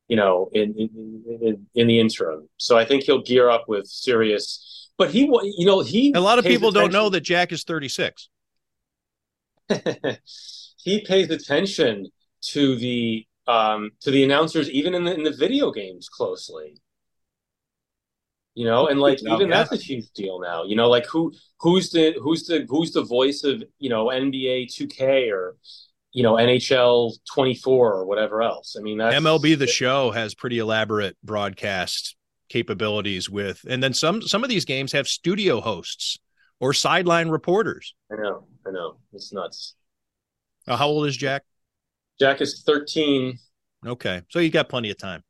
you 0.08 0.16
know, 0.16 0.50
in 0.54 0.74
in, 0.78 1.24
in, 1.42 1.68
in 1.76 1.88
the 1.88 2.00
interim. 2.00 2.48
So 2.58 2.78
I 2.78 2.86
think 2.86 3.04
he'll 3.04 3.22
gear 3.22 3.50
up 3.50 3.66
with 3.68 3.88
serious. 3.88 4.90
But 4.98 5.12
he, 5.12 5.26
you 5.26 5.66
know, 5.66 5.82
he. 5.82 6.12
A 6.14 6.20
lot 6.20 6.40
of 6.40 6.46
people 6.46 6.70
attention. 6.70 6.92
don't 6.92 7.04
know 7.04 7.10
that 7.10 7.22
Jack 7.22 7.52
is 7.52 7.64
36. 7.64 8.30
he 10.78 11.06
pays 11.06 11.30
attention 11.30 12.08
to 12.52 12.76
the 12.76 13.26
um, 13.48 13.92
to 14.02 14.12
the 14.12 14.24
announcers, 14.24 14.70
even 14.70 14.94
in 14.94 15.06
the, 15.06 15.14
in 15.14 15.24
the 15.24 15.32
video 15.32 15.72
games, 15.72 16.10
closely. 16.10 16.78
You 18.56 18.66
know, 18.66 18.88
and 18.88 19.00
like 19.00 19.22
even 19.22 19.50
that's 19.50 19.72
a 19.72 19.78
huge 19.78 20.10
deal 20.16 20.40
now. 20.40 20.64
You 20.64 20.76
know, 20.76 20.90
like 20.90 21.06
who 21.06 21.32
who's 21.60 21.92
the 21.92 22.16
who's 22.20 22.48
the 22.48 22.66
who's 22.68 22.92
the 22.92 23.04
voice 23.04 23.44
of 23.44 23.64
you 23.78 23.90
know 23.90 24.08
NBA 24.08 24.76
2K 24.76 25.32
or 25.32 25.56
you 26.12 26.24
know 26.24 26.34
NHL 26.34 27.14
24 27.32 27.94
or 27.94 28.06
whatever 28.06 28.42
else. 28.42 28.76
I 28.78 28.82
mean, 28.82 28.98
that's, 28.98 29.16
MLB 29.16 29.60
the 29.60 29.68
Show 29.68 30.10
has 30.10 30.34
pretty 30.34 30.58
elaborate 30.58 31.16
broadcast 31.24 32.16
capabilities 32.50 33.30
with, 33.30 33.64
and 33.70 33.84
then 33.84 33.94
some 33.94 34.24
some 34.24 34.44
of 34.44 34.50
these 34.50 34.66
games 34.66 34.92
have 34.92 35.08
studio 35.08 35.62
hosts 35.62 36.18
or 36.60 36.74
sideline 36.74 37.30
reporters. 37.30 37.94
I 38.12 38.16
know, 38.16 38.48
I 38.66 38.72
know, 38.72 38.98
it's 39.14 39.32
nuts. 39.32 39.76
Uh, 40.68 40.78
how 40.78 40.88
old 40.88 41.06
is 41.06 41.16
Jack? 41.16 41.44
Jack 42.20 42.42
is 42.42 42.64
13. 42.66 43.38
Okay. 43.86 44.22
So 44.30 44.40
you 44.40 44.50
got 44.50 44.70
plenty 44.70 44.90
of 44.90 44.98
time. 44.98 45.24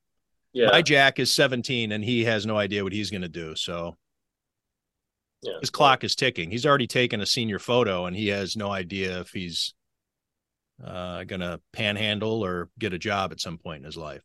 Yeah. 0.53 0.69
My 0.71 0.81
Jack 0.81 1.19
is 1.19 1.33
17 1.33 1.91
and 1.91 2.03
he 2.03 2.23
has 2.25 2.45
no 2.45 2.57
idea 2.57 2.83
what 2.83 2.93
he's 2.93 3.11
going 3.11 3.21
to 3.21 3.29
do. 3.29 3.55
So 3.55 3.95
yeah. 5.43 5.59
his 5.59 5.69
clock 5.69 6.03
is 6.03 6.15
ticking. 6.15 6.49
He's 6.49 6.65
already 6.65 6.87
taken 6.87 7.21
a 7.21 7.25
senior 7.25 7.59
photo 7.59 8.05
and 8.05 8.15
he 8.15 8.29
has 8.29 8.55
no 8.55 8.71
idea 8.71 9.19
if 9.19 9.31
he's 9.31 9.73
uh, 10.83 11.23
going 11.25 11.41
to 11.41 11.59
panhandle 11.73 12.43
or 12.43 12.69
get 12.79 12.93
a 12.93 12.99
job 12.99 13.31
at 13.31 13.41
some 13.41 13.57
point 13.57 13.79
in 13.79 13.85
his 13.85 13.97
life. 13.97 14.23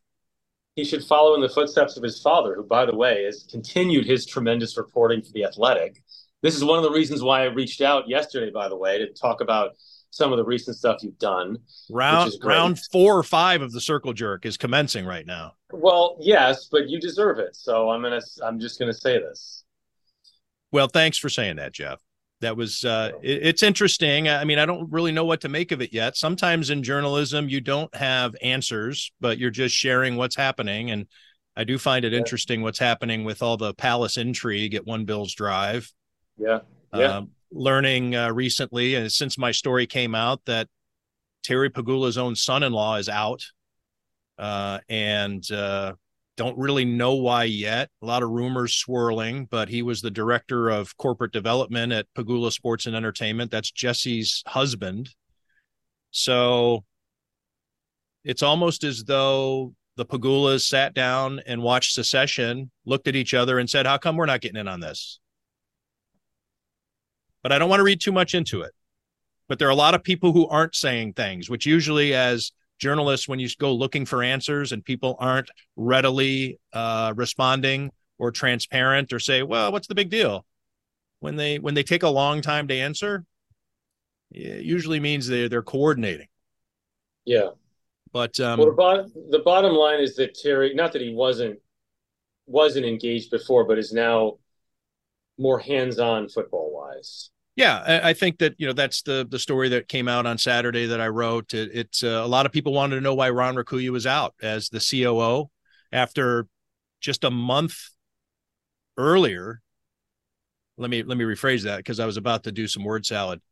He 0.77 0.85
should 0.85 1.05
follow 1.05 1.35
in 1.35 1.43
the 1.43 1.51
footsteps 1.51 1.99
of 1.99 2.03
his 2.03 2.21
father, 2.21 2.55
who, 2.55 2.65
by 2.65 2.87
the 2.87 2.97
way, 2.97 3.25
has 3.25 3.47
continued 3.51 4.07
his 4.07 4.25
tremendous 4.25 4.79
reporting 4.79 5.21
for 5.21 5.31
The 5.33 5.45
Athletic. 5.45 6.03
This 6.41 6.57
is 6.57 6.65
one 6.65 6.79
of 6.79 6.83
the 6.83 6.91
reasons 6.91 7.23
why 7.23 7.43
I 7.43 7.47
reached 7.47 7.83
out 7.83 8.09
yesterday, 8.09 8.51
by 8.51 8.69
the 8.69 8.77
way, 8.77 8.99
to 8.99 9.13
talk 9.13 9.43
about 9.43 9.73
some 10.13 10.31
of 10.31 10.37
the 10.37 10.45
recent 10.45 10.77
stuff 10.77 11.03
you've 11.03 11.19
done. 11.19 11.59
Round 11.91 12.33
round 12.45 12.79
four 12.93 13.17
or 13.17 13.23
five 13.23 13.63
of 13.63 13.73
the 13.73 13.81
circle 13.81 14.13
jerk 14.13 14.45
is 14.45 14.57
commencing 14.59 15.07
right 15.07 15.27
now. 15.27 15.55
Well, 15.73 16.19
yes, 16.21 16.69
but 16.71 16.89
you 16.89 17.01
deserve 17.01 17.39
it. 17.39 17.57
So 17.57 17.91
I'm 17.91 18.03
gonna 18.03 18.21
I'm 18.45 18.61
just 18.61 18.79
gonna 18.79 18.93
say 18.93 19.19
this. 19.19 19.65
Well, 20.71 20.87
thanks 20.87 21.19
for 21.19 21.29
saying 21.29 21.57
that, 21.57 21.73
Jeff. 21.73 21.99
That 22.41 22.57
was 22.57 22.85
uh, 22.85 23.13
it, 23.23 23.41
it's 23.43 23.63
interesting. 23.63 24.29
I 24.29 24.45
mean, 24.45 24.59
I 24.59 24.67
don't 24.67 24.91
really 24.93 25.13
know 25.13 25.25
what 25.25 25.41
to 25.43 25.49
make 25.49 25.73
of 25.73 25.81
it 25.81 25.95
yet. 25.95 26.17
Sometimes 26.17 26.69
in 26.69 26.83
journalism, 26.83 27.49
you 27.49 27.63
don't 27.63 27.95
have 27.95 28.37
answers, 28.43 29.13
but 29.19 29.39
you're 29.39 29.51
just 29.51 29.75
sharing 29.75 30.17
what's 30.17 30.37
happening. 30.37 30.91
And 30.91 31.07
I 31.57 31.65
do 31.65 31.79
find 31.79 32.05
it 32.05 32.13
yeah. 32.13 32.19
interesting 32.19 32.61
what's 32.61 32.79
happening 32.79 33.25
with 33.25 33.43
all 33.43 33.57
the 33.57 33.73
palace 33.73 34.19
intrigue 34.19 34.75
at 34.75 34.87
One 34.87 35.07
Bills 35.07 35.33
Drive. 35.35 35.91
Yeah, 36.37 36.61
yeah. 36.93 37.17
Um, 37.17 37.31
learning 37.53 38.15
uh, 38.15 38.33
recently, 38.33 38.95
and 38.95 39.11
since 39.11 39.39
my 39.39 39.53
story 39.53 39.87
came 39.87 40.15
out, 40.15 40.45
that 40.47 40.69
Terry 41.43 41.71
Pegula's 41.71 42.19
own 42.19 42.35
son-in-law 42.35 42.97
is 42.97 43.09
out, 43.09 43.45
uh, 44.39 44.79
and 44.89 45.49
uh, 45.51 45.95
don't 46.37 46.59
really 46.59 46.85
know 46.85 47.15
why 47.15 47.45
yet. 47.45 47.91
A 48.03 48.07
lot 48.07 48.23
of 48.23 48.31
rumors 48.31 48.75
swirling, 48.75 49.47
but 49.51 49.69
he 49.69 49.83
was 49.83 50.01
the 50.01 50.11
director 50.11 50.71
of 50.71 50.97
corporate 50.97 51.33
development 51.33 51.93
at 51.93 52.07
Pegula 52.17 52.53
Sports 52.53 52.87
and 52.87 52.97
Entertainment. 52.97 53.51
That's 53.51 53.71
Jesse's 53.71 54.43
husband. 54.47 55.11
So 56.11 56.85
it's 58.25 58.43
almost 58.43 58.85
as 58.85 59.05
though 59.05 59.75
the 59.97 60.07
Pegulas 60.07 60.67
sat 60.67 60.95
down 60.95 61.41
and 61.47 61.63
watched 61.63 61.95
Succession, 61.95 62.71
looked 62.87 63.09
at 63.09 63.17
each 63.17 63.35
other, 63.35 63.59
and 63.59 63.69
said, 63.69 63.87
How 63.87 63.99
come 63.99 64.17
we're 64.17 64.27
not 64.27 64.41
getting 64.41 64.61
in 64.61 64.69
on 64.69 64.81
this? 64.81 65.21
But 67.43 67.53
I 67.53 67.59
don't 67.59 67.69
want 67.69 67.81
to 67.81 67.85
read 67.85 68.01
too 68.01 68.13
much 68.13 68.35
into 68.35 68.63
it. 68.63 68.73
But 69.49 69.59
there 69.59 69.69
are 69.69 69.73
a 69.73 69.77
lot 69.77 69.95
of 69.95 70.03
people 70.03 70.33
who 70.33 70.47
aren't 70.49 70.75
saying 70.75 71.15
things, 71.15 71.51
which 71.51 71.67
usually, 71.67 72.15
as 72.15 72.53
journalists 72.83 73.29
when 73.29 73.39
you 73.39 73.49
go 73.61 73.73
looking 73.73 74.05
for 74.05 74.25
answers 74.25 74.73
and 74.73 74.85
people 74.85 75.17
aren't 75.21 75.49
readily 75.77 76.59
uh, 76.73 77.13
responding 77.15 77.93
or 78.19 78.33
transparent 78.33 79.13
or 79.13 79.21
say 79.21 79.45
well 79.45 79.71
what's 79.71 79.87
the 79.87 79.95
big 79.95 80.11
deal? 80.11 80.45
When 81.21 81.37
they 81.37 81.61
when 81.61 81.75
they 81.75 81.85
take 81.85 82.03
a 82.03 82.09
long 82.09 82.43
time 82.43 82.67
to 82.69 82.75
answer 82.75 83.25
it 84.33 84.65
usually 84.65 84.99
means 84.99 85.29
they're 85.29 85.49
they're 85.49 85.63
coordinating. 85.63 86.27
Yeah. 87.25 87.51
But 88.13 88.39
um 88.41 88.59
well, 88.59 88.71
the, 88.71 88.75
bottom, 88.75 89.13
the 89.31 89.39
bottom 89.39 89.75
line 89.75 90.01
is 90.01 90.17
that 90.17 90.35
terry 90.35 90.75
not 90.75 90.93
that 90.93 91.03
he 91.03 91.15
wasn't 91.15 91.61
wasn't 92.47 92.85
engaged 92.85 93.31
before 93.31 93.65
but 93.65 93.79
is 93.79 93.93
now 93.93 94.39
more 95.39 95.59
hands-on 95.59 96.29
football 96.29 96.71
wise 96.73 97.31
yeah, 97.55 98.01
I 98.03 98.15
think 98.15 98.39
that 98.39 98.55
you 98.57 98.67
know 98.67 98.73
that's 98.73 99.03
the 99.03 99.27
the 99.29 99.39
story 99.39 99.69
that 99.71 99.87
came 99.87 100.09
out 100.09 100.25
on 100.25 100.39
Saturday 100.39 100.87
that 100.87 101.03
I 101.03 101.09
wrote. 101.09 101.53
It, 101.53 101.71
it's 101.75 102.03
uh, 102.03 102.23
a 102.25 102.27
lot 102.27 102.47
of 102.47 102.53
people 102.53 102.73
wanted 102.73 102.95
to 102.95 103.03
know 103.03 103.15
why 103.15 103.29
Ron 103.29 103.57
Raccuia 103.57 103.91
was 103.91 104.07
out 104.07 104.35
as 104.41 104.71
the 104.71 104.81
COO 104.81 105.51
after 105.93 106.47
just 107.01 107.25
a 107.25 107.31
month 107.31 107.77
earlier. 108.97 109.61
Let 110.79 110.89
me 110.89 111.03
let 111.03 111.19
me 111.19 111.25
rephrase 111.25 111.65
that 111.65 111.77
because 111.77 112.01
I 112.01 112.07
was 112.07 112.17
about 112.17 112.45
to 112.45 112.53
do 112.53 112.67
some 112.67 112.85
word 112.85 113.05
salad. 113.05 113.43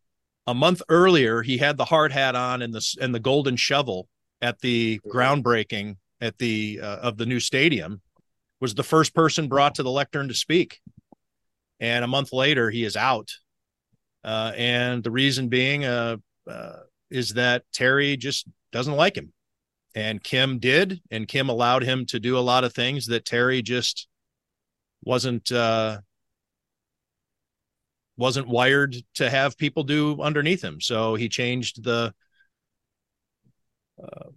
A 0.46 0.54
month 0.54 0.80
earlier, 0.88 1.42
he 1.42 1.58
had 1.58 1.76
the 1.76 1.84
hard 1.84 2.10
hat 2.10 2.34
on 2.34 2.62
and 2.62 2.72
the 2.72 2.96
and 3.02 3.14
the 3.14 3.20
golden 3.20 3.56
shovel 3.56 4.08
at 4.40 4.60
the 4.60 4.98
groundbreaking 5.08 5.96
at 6.22 6.38
the 6.38 6.80
uh, 6.82 6.96
of 6.96 7.18
the 7.18 7.26
new 7.26 7.38
stadium. 7.40 8.00
Was 8.62 8.74
the 8.74 8.82
first 8.82 9.14
person 9.14 9.48
brought 9.48 9.74
to 9.74 9.82
the 9.82 9.90
lectern 9.90 10.28
to 10.28 10.34
speak, 10.34 10.80
and 11.80 12.04
a 12.04 12.08
month 12.08 12.32
later, 12.32 12.70
he 12.70 12.84
is 12.84 12.96
out 12.96 13.30
uh, 14.24 14.52
and 14.56 15.02
the 15.02 15.10
reason 15.10 15.48
being 15.48 15.84
uh, 15.84 16.16
uh, 16.48 16.76
is 17.10 17.34
that 17.34 17.64
Terry 17.72 18.16
just 18.16 18.46
doesn't 18.72 18.96
like 18.96 19.16
him. 19.16 19.32
And 19.94 20.22
Kim 20.22 20.58
did, 20.58 21.00
and 21.10 21.26
Kim 21.26 21.48
allowed 21.48 21.82
him 21.82 22.06
to 22.06 22.20
do 22.20 22.38
a 22.38 22.40
lot 22.40 22.62
of 22.62 22.72
things 22.72 23.06
that 23.06 23.24
Terry 23.24 23.60
just 23.60 24.06
wasn't 25.02 25.50
uh, 25.50 26.00
wasn't 28.16 28.46
wired 28.46 28.94
to 29.14 29.28
have 29.28 29.56
people 29.56 29.82
do 29.82 30.20
underneath 30.20 30.62
him. 30.62 30.80
So 30.80 31.16
he 31.16 31.28
changed 31.28 31.82
the 31.82 32.14
uh, 34.00 34.28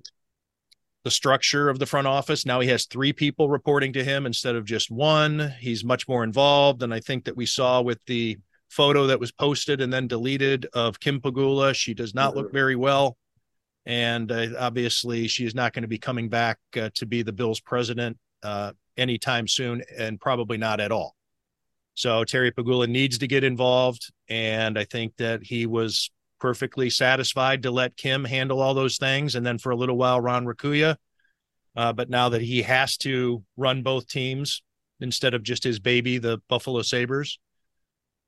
the 1.04 1.12
structure 1.12 1.70
of 1.70 1.80
the 1.80 1.86
front 1.86 2.08
office. 2.08 2.46
Now 2.46 2.60
he 2.60 2.70
has 2.70 2.86
three 2.86 3.14
people 3.14 3.50
reporting 3.50 3.94
to 3.94 4.04
him 4.04 4.26
instead 4.26 4.56
of 4.56 4.66
just 4.66 4.90
one. 4.90 5.54
He's 5.60 5.84
much 5.84 6.08
more 6.08 6.24
involved, 6.24 6.84
and 6.84 6.94
I 6.94 7.00
think 7.00 7.26
that 7.26 7.38
we 7.38 7.46
saw 7.46 7.82
with 7.82 8.00
the 8.06 8.38
photo 8.70 9.08
that 9.08 9.20
was 9.20 9.32
posted 9.32 9.82
and 9.82 9.94
then 9.94 10.08
deleted 10.08 10.66
of 10.74 11.00
Kim 11.00 11.22
Pegula, 11.22 11.76
She 11.76 11.94
does 11.94 12.16
not 12.16 12.36
look 12.36 12.52
very 12.52 12.76
well. 12.76 13.18
And 13.86 14.32
uh, 14.32 14.48
obviously, 14.58 15.28
she 15.28 15.46
is 15.46 15.54
not 15.54 15.74
going 15.74 15.84
to 15.84 15.90
be 15.90 16.00
coming 16.00 16.30
back 16.30 16.58
uh, 16.76 16.90
to 16.96 17.06
be 17.06 17.22
the 17.22 17.34
Bills 17.34 17.60
president 17.60 18.18
uh, 18.42 18.72
anytime 18.98 19.48
soon, 19.48 19.84
and 19.98 20.20
probably 20.20 20.58
not 20.58 20.80
at 20.80 20.92
all. 20.92 21.16
So 21.96 22.24
Terry 22.24 22.52
Pegula 22.52 22.88
needs 22.88 23.18
to 23.20 23.28
get 23.28 23.44
involved. 23.44 24.12
And 24.30 24.80
I 24.80 24.86
think 24.86 25.16
that 25.18 25.44
he 25.44 25.66
was 25.66 26.10
perfectly 26.44 26.90
satisfied 26.90 27.64
to 27.64 27.72
let 27.72 27.96
Kim 27.96 28.26
handle 28.26 28.60
all 28.60 28.74
those 28.74 28.98
things. 28.98 29.36
And 29.36 29.46
then 29.46 29.58
for 29.58 29.72
a 29.72 29.78
little 29.78 29.96
while, 29.96 30.20
Ron 30.20 30.44
Raccuia. 30.46 30.98
Uh, 31.74 31.94
but 31.94 32.10
now 32.10 32.28
that 32.28 32.42
he 32.42 32.64
has 32.64 32.98
to 32.98 33.42
run 33.56 33.82
both 33.82 34.10
teams 34.10 34.62
instead 35.00 35.36
of 35.36 35.42
just 35.42 35.64
his 35.64 35.80
baby, 35.80 36.18
the 36.18 36.42
Buffalo 36.50 36.82
Sabres, 36.82 37.40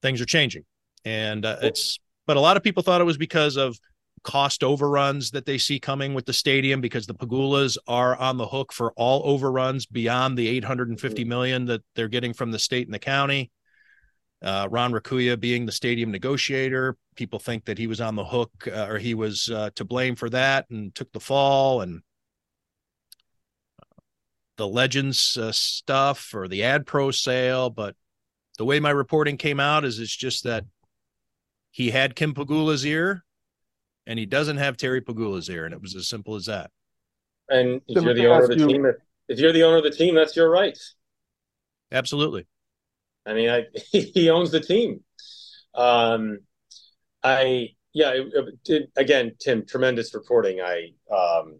things 0.01 0.21
are 0.21 0.25
changing. 0.25 0.63
And 1.04 1.45
uh, 1.45 1.58
it's, 1.62 1.99
but 2.25 2.38
a 2.38 2.39
lot 2.39 2.56
of 2.56 2.63
people 2.63 2.84
thought 2.84 3.01
it 3.01 3.04
was 3.06 3.17
because 3.17 3.58
of 3.58 3.78
cost 4.23 4.63
overruns 4.63 5.32
that 5.32 5.45
they 5.45 5.58
see 5.58 5.78
coming 5.78 6.13
with 6.13 6.25
the 6.25 6.32
stadium 6.32 6.80
because 6.80 7.06
the 7.08 7.15
Pegulas 7.15 7.78
are 7.86 8.15
on 8.15 8.38
the 8.38 8.47
hook 8.47 8.71
for 8.71 8.93
all 8.93 9.23
overruns 9.25 9.86
beyond 9.86 10.38
the 10.38 10.47
850 10.47 11.25
mm-hmm. 11.25 11.65
that 11.65 11.82
they're 11.95 12.08
getting 12.08 12.34
from 12.34 12.51
the 12.51 12.60
state 12.60 12.88
and 12.88 12.93
the 12.93 12.99
county. 12.99 13.51
Uh, 14.45 14.67
Ron 14.69 14.91
Raccuia 14.91 15.39
being 15.39 15.65
the 15.65 15.71
stadium 15.71 16.12
negotiator, 16.12 16.95
people 17.15 17.39
think 17.39 17.65
that 17.65 17.79
he 17.79 17.88
was 17.88 17.99
on 17.99 18.15
the 18.15 18.23
hook 18.23 18.51
uh, 18.67 18.86
or 18.88 18.99
he 18.99 19.15
was 19.15 19.49
uh, 19.49 19.71
to 19.73 19.84
blame 19.84 20.15
for 20.15 20.29
that 20.29 20.69
and 20.69 20.93
took 20.93 21.12
the 21.13 21.19
fall 21.19 21.81
and 21.81 22.03
the 24.58 24.67
legends 24.67 25.36
uh, 25.36 25.51
stuff 25.51 26.31
or 26.36 26.47
the 26.47 26.63
ad 26.63 26.86
pro 26.86 27.10
sale. 27.10 27.71
But 27.71 27.95
the 28.60 28.65
way 28.65 28.79
my 28.79 28.91
reporting 28.91 29.38
came 29.38 29.60
out 29.60 29.84
is 29.84 29.97
it's 29.97 30.15
just 30.15 30.43
that 30.43 30.63
he 31.71 31.89
had 31.89 32.15
Kim 32.15 32.36
Pegula's 32.36 32.86
ear 32.86 33.25
and 34.05 34.19
he 34.19 34.27
doesn't 34.27 34.58
have 34.58 34.77
Terry 34.77 35.01
Pegula's 35.01 35.49
ear. 35.49 35.65
And 35.65 35.73
it 35.73 35.81
was 35.81 35.95
as 35.95 36.08
simple 36.08 36.36
as 36.36 36.45
that. 36.45 36.69
And 37.49 37.81
if 37.88 37.97
so 37.97 38.03
you're 38.03 38.13
the 38.13 38.27
owner 38.27 38.43
of 38.43 38.49
the 38.49 38.58
you... 38.58 38.67
team, 38.67 38.86
if 39.27 39.39
you're 39.39 39.53
the 39.53 39.63
owner 39.63 39.77
of 39.77 39.84
the 39.84 39.89
team, 39.89 40.13
that's 40.13 40.36
your 40.36 40.51
right. 40.51 40.77
Absolutely. 41.91 42.45
I 43.25 43.33
mean, 43.33 43.49
I, 43.49 43.65
he 43.91 44.29
owns 44.29 44.51
the 44.51 44.59
team. 44.59 45.03
Um, 45.73 46.39
I, 47.23 47.69
yeah, 47.93 48.11
it, 48.13 48.59
it, 48.67 48.91
again, 48.95 49.33
Tim, 49.39 49.65
tremendous 49.65 50.13
reporting. 50.13 50.61
I, 50.61 50.91
um, 51.13 51.59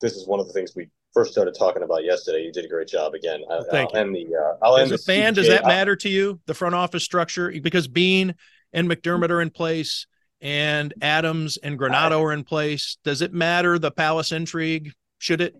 this 0.00 0.14
is 0.14 0.26
one 0.26 0.40
of 0.40 0.46
the 0.46 0.52
things 0.52 0.74
we 0.74 0.88
first 1.14 1.32
started 1.32 1.54
talking 1.58 1.82
about 1.82 2.04
yesterday. 2.04 2.42
You 2.42 2.52
did 2.52 2.64
a 2.64 2.68
great 2.68 2.88
job 2.88 3.14
again. 3.14 3.42
Well, 3.48 3.64
thank 3.70 3.90
I'll 3.94 4.00
you. 4.00 4.06
end 4.06 4.30
the. 4.32 4.56
Uh, 4.62 4.74
As 4.74 4.90
a 4.90 4.92
the 4.92 4.98
fan, 4.98 5.34
does 5.34 5.48
that 5.48 5.64
matter 5.64 5.96
to 5.96 6.08
you? 6.08 6.40
The 6.46 6.54
front 6.54 6.74
office 6.74 7.04
structure 7.04 7.50
because 7.50 7.88
Beane 7.88 8.34
and 8.72 8.88
McDermott 8.88 9.30
are 9.30 9.40
in 9.40 9.50
place, 9.50 10.06
and 10.40 10.94
Adams 11.02 11.56
and 11.58 11.78
Granato 11.78 12.20
are 12.22 12.32
in 12.32 12.44
place. 12.44 12.98
Does 13.04 13.22
it 13.22 13.32
matter 13.32 13.78
the 13.78 13.90
Palace 13.90 14.32
intrigue? 14.32 14.92
Should 15.18 15.40
it? 15.40 15.56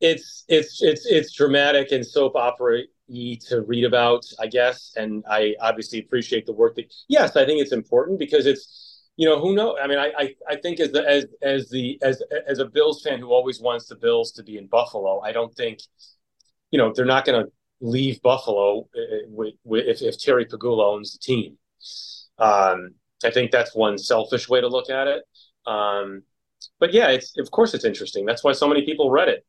It's 0.00 0.44
it's 0.48 0.82
it's 0.82 1.06
it's 1.06 1.32
dramatic 1.32 1.92
and 1.92 2.04
soap 2.04 2.34
opera 2.34 2.82
to 3.08 3.62
read 3.62 3.84
about, 3.84 4.24
I 4.40 4.46
guess, 4.46 4.92
and 4.96 5.24
I 5.28 5.54
obviously 5.60 5.98
appreciate 5.98 6.46
the 6.46 6.52
work 6.52 6.76
that. 6.76 6.92
Yes, 7.08 7.36
I 7.36 7.44
think 7.44 7.60
it's 7.60 7.72
important 7.72 8.18
because 8.18 8.46
it's 8.46 8.92
you 9.16 9.28
know, 9.28 9.38
who 9.38 9.54
knows? 9.54 9.76
I 9.82 9.86
mean, 9.86 9.98
I, 9.98 10.10
I, 10.18 10.34
I 10.48 10.56
think 10.56 10.80
as 10.80 10.90
the 10.92 11.06
as 11.06 11.26
as 11.42 11.68
the 11.68 11.98
as 12.02 12.22
as 12.48 12.58
a 12.58 12.64
Bills 12.64 13.02
fan 13.02 13.18
who 13.18 13.30
always 13.30 13.60
wants 13.60 13.86
the 13.86 13.96
Bills 13.96 14.32
to 14.32 14.42
be 14.42 14.56
in 14.56 14.66
Buffalo, 14.66 15.20
I 15.20 15.32
don't 15.32 15.54
think, 15.54 15.80
you 16.70 16.78
know, 16.78 16.92
they're 16.94 17.04
not 17.04 17.24
going 17.26 17.44
to 17.44 17.52
leave 17.80 18.22
Buffalo 18.22 18.88
uh, 18.96 19.44
if, 19.66 20.00
if 20.02 20.18
Terry 20.18 20.46
Pegula 20.46 20.94
owns 20.94 21.12
the 21.12 21.18
team. 21.18 21.58
Um, 22.38 22.94
I 23.24 23.30
think 23.30 23.50
that's 23.50 23.74
one 23.74 23.98
selfish 23.98 24.48
way 24.48 24.60
to 24.60 24.68
look 24.68 24.88
at 24.88 25.06
it. 25.08 25.24
Um, 25.66 26.22
but 26.80 26.92
yeah, 26.92 27.08
it's 27.08 27.36
of 27.38 27.50
course 27.50 27.74
it's 27.74 27.84
interesting. 27.84 28.24
That's 28.24 28.42
why 28.42 28.52
so 28.52 28.66
many 28.66 28.82
people 28.82 29.10
read 29.10 29.28
it. 29.28 29.44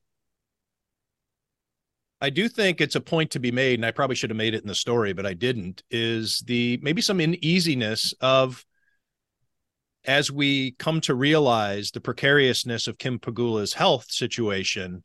I 2.24 2.30
do 2.30 2.48
think 2.48 2.80
it's 2.80 2.96
a 2.96 3.02
point 3.02 3.32
to 3.32 3.40
be 3.42 3.52
made, 3.52 3.80
and 3.80 3.86
I 3.86 3.92
probably 3.92 4.16
should 4.16 4.30
have 4.30 4.38
made 4.38 4.56
it 4.56 4.62
in 4.62 4.68
the 4.68 4.74
story, 4.74 5.12
but 5.12 5.26
I 5.26 5.34
didn't. 5.34 5.84
Is 5.92 6.42
the 6.48 6.80
maybe 6.82 7.02
some 7.02 7.20
uneasiness 7.20 8.14
of 8.22 8.66
as 10.06 10.32
we 10.32 10.72
come 10.80 11.02
to 11.02 11.16
realize 11.16 11.92
the 11.92 12.00
precariousness 12.00 12.88
of 12.88 12.98
Kim 12.98 13.20
Pegula's 13.20 13.74
health 13.74 14.10
situation, 14.10 15.04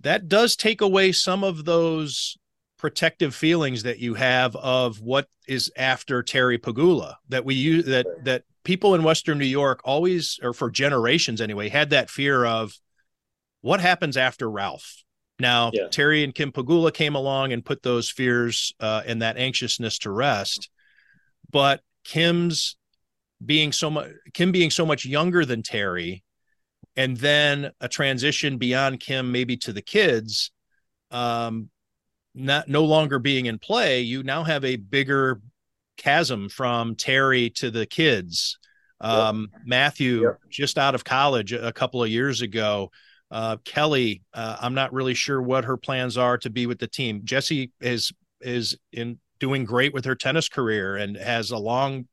that 0.00 0.26
does 0.26 0.56
take 0.56 0.80
away 0.80 1.12
some 1.12 1.44
of 1.44 1.66
those 1.66 2.38
protective 2.78 3.34
feelings 3.34 3.82
that 3.82 3.98
you 3.98 4.14
have 4.14 4.56
of 4.56 5.02
what 5.02 5.28
is 5.46 5.70
after 5.76 6.22
Terry 6.22 6.58
Pegula 6.58 7.16
that 7.28 7.44
we 7.44 7.54
use 7.54 7.84
that 7.84 8.06
that 8.24 8.44
people 8.62 8.94
in 8.94 9.02
Western 9.02 9.38
New 9.38 9.44
York 9.44 9.82
always 9.84 10.40
or 10.42 10.54
for 10.54 10.70
generations 10.70 11.42
anyway 11.42 11.68
had 11.68 11.90
that 11.90 12.08
fear 12.08 12.42
of 12.46 12.72
what 13.60 13.80
happens 13.80 14.16
after 14.16 14.50
Ralph. 14.50 15.03
Now, 15.44 15.72
yeah. 15.74 15.88
Terry 15.90 16.24
and 16.24 16.34
Kim 16.34 16.52
Pegula 16.52 16.90
came 16.90 17.14
along 17.14 17.52
and 17.52 17.62
put 17.62 17.82
those 17.82 18.08
fears 18.08 18.72
uh, 18.80 19.02
and 19.04 19.20
that 19.20 19.36
anxiousness 19.36 19.98
to 19.98 20.10
rest. 20.10 20.70
But 21.50 21.82
Kim's 22.02 22.76
being 23.44 23.70
so 23.70 23.90
much 23.90 24.08
Kim 24.32 24.52
being 24.52 24.70
so 24.70 24.86
much 24.86 25.04
younger 25.04 25.44
than 25.44 25.62
Terry, 25.62 26.24
and 26.96 27.14
then 27.18 27.72
a 27.78 27.88
transition 27.88 28.56
beyond 28.56 29.00
Kim 29.00 29.32
maybe 29.32 29.58
to 29.58 29.74
the 29.74 29.82
kids, 29.82 30.50
um, 31.10 31.68
not 32.34 32.66
no 32.66 32.84
longer 32.84 33.18
being 33.18 33.44
in 33.44 33.58
play, 33.58 34.00
you 34.00 34.22
now 34.22 34.44
have 34.44 34.64
a 34.64 34.76
bigger 34.76 35.42
chasm 35.98 36.48
from 36.48 36.96
Terry 36.96 37.50
to 37.50 37.70
the 37.70 37.84
kids. 37.84 38.58
Um, 39.02 39.50
yep. 39.52 39.62
Matthew, 39.66 40.22
yep. 40.22 40.38
just 40.48 40.78
out 40.78 40.94
of 40.94 41.04
college 41.04 41.52
a 41.52 41.70
couple 41.70 42.02
of 42.02 42.08
years 42.08 42.40
ago. 42.40 42.90
Uh, 43.34 43.56
Kelly, 43.64 44.22
uh, 44.32 44.58
I'm 44.60 44.74
not 44.74 44.92
really 44.92 45.14
sure 45.14 45.42
what 45.42 45.64
her 45.64 45.76
plans 45.76 46.16
are 46.16 46.38
to 46.38 46.50
be 46.50 46.66
with 46.66 46.78
the 46.78 46.86
team. 46.86 47.22
Jessie 47.24 47.72
is 47.80 48.12
is 48.40 48.78
in 48.92 49.18
doing 49.40 49.64
great 49.64 49.92
with 49.92 50.04
her 50.04 50.14
tennis 50.14 50.48
career 50.48 50.94
and 50.94 51.16
has 51.16 51.50
a 51.50 51.58
long, 51.58 52.06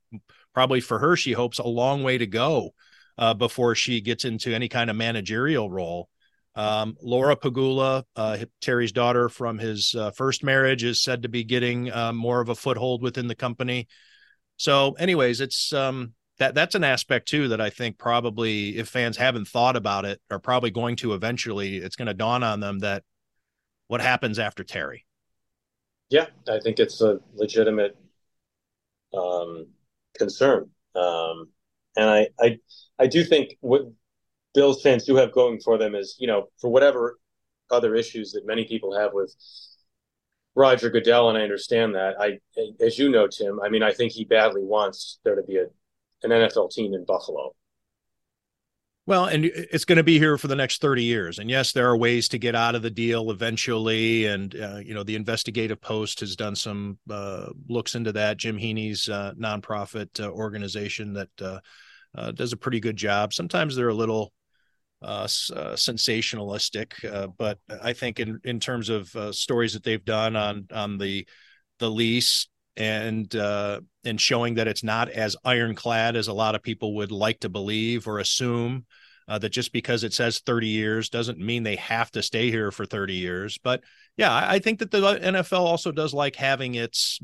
probably 0.56 0.82
for 0.82 0.98
her, 0.98 1.16
she 1.16 1.34
hopes 1.34 1.60
a 1.60 1.68
long 1.68 2.02
way 2.02 2.18
to 2.18 2.26
go 2.26 2.72
uh, 3.20 3.36
before 3.36 3.76
she 3.76 4.02
gets 4.02 4.26
into 4.26 4.52
any 4.52 4.68
kind 4.68 4.90
of 4.90 4.96
managerial 4.96 5.70
role. 5.70 6.10
Um, 6.56 6.98
Laura 7.04 7.36
Pegula, 7.36 8.04
uh, 8.16 8.40
Terry's 8.60 8.92
daughter 8.92 9.30
from 9.30 9.60
his 9.60 9.94
uh, 9.94 10.10
first 10.12 10.44
marriage, 10.44 10.84
is 10.84 11.04
said 11.04 11.22
to 11.22 11.30
be 11.30 11.44
getting 11.44 11.92
uh, 11.92 12.14
more 12.14 12.42
of 12.42 12.50
a 12.50 12.56
foothold 12.56 13.04
within 13.04 13.28
the 13.28 13.36
company. 13.36 13.88
So, 14.58 14.94
anyways, 14.94 15.40
it's 15.40 15.72
um, 15.72 16.14
that 16.42 16.56
that's 16.56 16.74
an 16.74 16.84
aspect 16.84 17.28
too 17.28 17.50
that 17.50 17.62
I 17.62 17.70
think 17.70 18.00
probably 18.00 18.76
if 18.76 18.88
fans 18.88 19.16
haven't 19.16 19.48
thought 19.48 19.76
about 19.76 20.06
it, 20.06 20.20
are 20.32 20.40
probably 20.40 20.72
going 20.72 20.96
to 20.98 21.14
eventually. 21.14 21.78
It's 21.78 21.96
going 21.96 22.08
to 22.08 22.16
dawn 22.16 22.42
on 22.42 22.60
them 22.60 22.80
that 22.80 23.04
what 23.90 24.02
happens 24.02 24.40
after 24.40 24.64
Terry. 24.64 25.06
Yeah, 26.10 26.26
I 26.50 26.60
think 26.60 26.80
it's 26.80 27.00
a 27.00 27.20
legitimate 27.36 27.96
um, 29.14 29.68
concern, 30.18 30.72
um, 30.96 31.50
and 31.96 32.10
I, 32.10 32.30
I 32.40 32.58
I 32.98 33.06
do 33.06 33.24
think 33.24 33.58
what 33.60 33.84
Bills 34.56 34.82
fans 34.82 35.06
do 35.06 35.16
have 35.18 35.32
going 35.32 35.60
for 35.60 35.78
them 35.78 35.94
is, 35.94 36.16
you 36.18 36.26
know, 36.26 36.48
for 36.60 36.72
whatever 36.72 37.20
other 37.70 37.94
issues 37.94 38.32
that 38.32 38.48
many 38.48 38.66
people 38.66 38.98
have 38.98 39.14
with 39.14 39.32
Roger 40.56 40.90
Goodell, 40.90 41.30
and 41.30 41.38
I 41.38 41.44
understand 41.44 41.94
that. 41.94 42.16
I, 42.20 42.40
as 42.84 42.98
you 42.98 43.10
know, 43.10 43.28
Tim, 43.28 43.60
I 43.64 43.70
mean, 43.70 43.84
I 43.84 43.94
think 43.94 44.12
he 44.12 44.26
badly 44.26 44.64
wants 44.64 45.20
there 45.24 45.36
to 45.36 45.44
be 45.44 45.58
a 45.58 45.68
an 46.24 46.32
NFL 46.32 46.72
team 46.72 46.94
in 46.94 47.06
Buffalo. 47.06 47.54
Well, 49.08 49.26
and 49.26 49.46
it's 49.46 49.84
going 49.84 49.98
to 49.98 50.04
be 50.04 50.20
here 50.20 50.38
for 50.38 50.48
the 50.48 50.56
next 50.56 50.80
30 50.80 51.04
years. 51.04 51.40
And 51.40 51.50
yes, 51.50 51.72
there 51.72 51.90
are 51.90 51.98
ways 51.98 52.30
to 52.30 52.38
get 52.38 52.56
out 52.56 52.76
of 52.76 52.84
the 52.84 52.92
deal 52.92 53.32
eventually. 53.32 54.28
And, 54.28 54.56
uh, 54.56 54.78
you 54.78 54.94
know, 54.94 55.04
the 55.04 55.16
investigative 55.16 55.82
post 55.82 56.20
has 56.20 56.36
done 56.36 56.56
some 56.56 57.00
uh, 57.10 57.48
looks 57.68 57.96
into 57.96 58.12
that. 58.12 58.38
Jim 58.38 58.58
Heaney's 58.58 59.10
uh, 59.10 59.34
nonprofit 59.38 60.24
uh, 60.24 60.30
organization 60.30 61.14
that 61.14 61.30
uh, 61.42 61.60
uh, 62.16 62.32
does 62.32 62.54
a 62.54 62.58
pretty 62.58 62.80
good 62.80 62.96
job. 62.96 63.34
Sometimes 63.34 63.76
they're 63.76 63.90
a 63.90 63.94
little 63.94 64.32
sensationalistic, 65.04 67.36
but 67.38 67.58
I 67.82 67.94
think 67.94 68.20
in 68.20 68.40
in 68.44 68.60
terms 68.60 68.90
of 68.90 69.36
stories 69.36 69.74
that 69.74 69.84
they've 69.84 70.06
done 70.06 70.36
on 70.36 70.68
on 70.72 71.00
the 71.00 71.28
the 71.80 71.90
lease 71.90 72.48
and 72.82 73.36
uh, 73.36 73.80
and 74.04 74.20
showing 74.20 74.56
that 74.56 74.68
it's 74.68 74.84
not 74.84 75.10
as 75.10 75.36
ironclad 75.44 76.16
as 76.16 76.28
a 76.28 76.34
lot 76.34 76.56
of 76.56 76.64
people 76.64 76.96
would 76.96 77.12
like 77.12 77.40
to 77.42 77.50
believe 77.50 78.08
or 78.08 78.20
assume. 78.20 78.86
that 79.28 79.50
just 79.50 79.72
because 79.72 80.04
it 80.04 80.14
says 80.14 80.40
30 80.40 80.68
years 80.68 81.10
doesn't 81.10 81.40
mean 81.40 81.64
they 81.64 81.78
have 81.78 82.12
to 82.12 82.22
stay 82.22 82.50
here 82.52 82.72
for 82.72 82.86
30 82.86 83.14
years. 83.14 83.58
But 83.58 83.82
yeah, 84.18 84.34
I, 84.34 84.56
I 84.56 84.60
think 84.60 84.80
that 84.80 84.92
the 84.92 85.00
NFL 85.00 85.60
also 85.60 85.92
does 85.92 86.14
like 86.14 86.36
having 86.36 86.76
its 86.76 87.20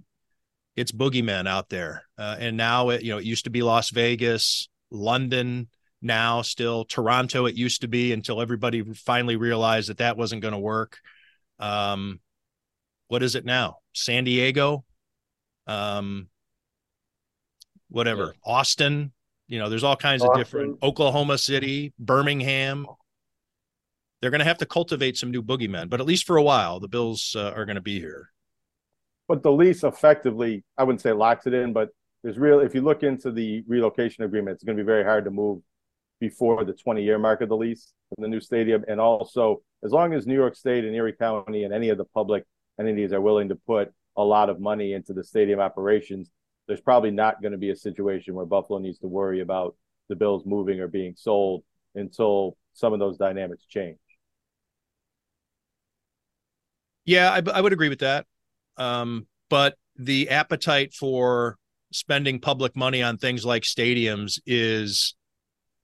its 0.75 0.91
boogeymen 0.91 1.47
out 1.47 1.69
there. 1.69 2.03
and 2.17 2.55
now 2.55 2.89
it, 2.89 3.01
you 3.01 3.11
know, 3.11 3.17
it 3.17 3.25
used 3.25 3.45
to 3.45 3.49
be 3.49 3.63
Las 3.63 3.89
Vegas, 3.89 4.69
London, 4.91 5.67
now 6.01 6.41
still 6.41 6.85
Toronto 6.85 7.45
it 7.45 7.55
used 7.55 7.81
to 7.81 7.87
be 7.87 8.13
until 8.13 8.41
everybody 8.41 8.83
finally 8.93 9.35
realized 9.35 9.89
that 9.89 9.97
that 9.97 10.17
wasn't 10.17 10.41
going 10.41 10.53
to 10.53 10.59
work. 10.59 10.99
Um, 11.59 12.19
what 13.07 13.23
is 13.23 13.35
it 13.35 13.45
now? 13.45 13.77
San 13.93 14.23
Diego, 14.23 14.85
um, 15.67 16.27
whatever, 17.89 18.33
yeah. 18.33 18.53
Austin. 18.53 19.11
You 19.47 19.59
know, 19.59 19.69
there's 19.69 19.83
all 19.83 19.95
kinds 19.95 20.23
Austin. 20.23 20.41
of 20.41 20.45
different 20.45 20.83
Oklahoma 20.83 21.37
City, 21.37 21.93
Birmingham. 21.99 22.85
They're 24.21 24.31
going 24.31 24.39
to 24.39 24.45
have 24.45 24.57
to 24.57 24.65
cultivate 24.65 25.15
some 25.15 25.31
new 25.31 25.43
boogeymen, 25.43 25.89
but 25.89 26.01
at 26.01 26.07
least 26.07 26.25
for 26.25 26.37
a 26.37 26.43
while, 26.43 26.79
the 26.79 26.87
Bills 26.87 27.35
uh, 27.37 27.51
are 27.55 27.65
going 27.65 27.75
to 27.75 27.81
be 27.81 27.99
here. 27.99 28.31
But 29.27 29.43
the 29.43 29.51
lease 29.51 29.83
effectively, 29.83 30.63
I 30.77 30.83
wouldn't 30.83 31.01
say 31.01 31.11
locks 31.11 31.45
it 31.45 31.53
in, 31.53 31.71
but 31.71 31.89
there's 32.23 32.37
real. 32.37 32.59
If 32.59 32.73
you 32.73 32.81
look 32.81 33.03
into 33.03 33.31
the 33.31 33.63
relocation 33.67 34.23
agreement, 34.23 34.55
it's 34.55 34.63
going 34.63 34.77
to 34.77 34.83
be 34.83 34.85
very 34.85 35.03
hard 35.03 35.25
to 35.25 35.31
move 35.31 35.61
before 36.19 36.63
the 36.65 36.73
20 36.73 37.03
year 37.03 37.19
mark 37.19 37.41
of 37.41 37.49
the 37.49 37.55
lease 37.55 37.93
in 38.17 38.21
the 38.21 38.27
new 38.27 38.39
stadium. 38.39 38.83
And 38.87 38.99
also, 38.99 39.61
as 39.83 39.91
long 39.91 40.13
as 40.13 40.25
New 40.25 40.33
York 40.33 40.55
State 40.55 40.83
and 40.83 40.95
Erie 40.95 41.13
County 41.13 41.63
and 41.63 41.73
any 41.73 41.89
of 41.89 41.97
the 41.97 42.05
public 42.05 42.43
entities 42.79 43.13
are 43.13 43.21
willing 43.21 43.49
to 43.49 43.55
put 43.55 43.93
a 44.17 44.23
lot 44.23 44.49
of 44.49 44.59
money 44.59 44.93
into 44.93 45.13
the 45.13 45.23
stadium 45.23 45.59
operations, 45.59 46.31
there's 46.67 46.81
probably 46.81 47.11
not 47.11 47.41
going 47.41 47.51
to 47.51 47.57
be 47.57 47.69
a 47.69 47.75
situation 47.75 48.33
where 48.33 48.45
Buffalo 48.45 48.79
needs 48.79 48.99
to 48.99 49.07
worry 49.07 49.41
about 49.41 49.75
the 50.09 50.15
Bills 50.15 50.43
moving 50.45 50.79
or 50.79 50.87
being 50.87 51.13
sold 51.15 51.63
until 51.95 52.57
some 52.73 52.93
of 52.93 52.99
those 52.99 53.17
dynamics 53.17 53.65
change. 53.65 53.97
Yeah, 57.05 57.31
I, 57.31 57.41
I 57.51 57.61
would 57.61 57.73
agree 57.73 57.89
with 57.89 57.99
that. 57.99 58.25
Um, 58.75 59.27
but 59.49 59.75
the 59.95 60.29
appetite 60.29 60.93
for 60.93 61.57
spending 61.91 62.39
public 62.39 62.75
money 62.75 63.01
on 63.01 63.17
things 63.17 63.45
like 63.45 63.63
stadiums 63.63 64.39
is 64.45 65.15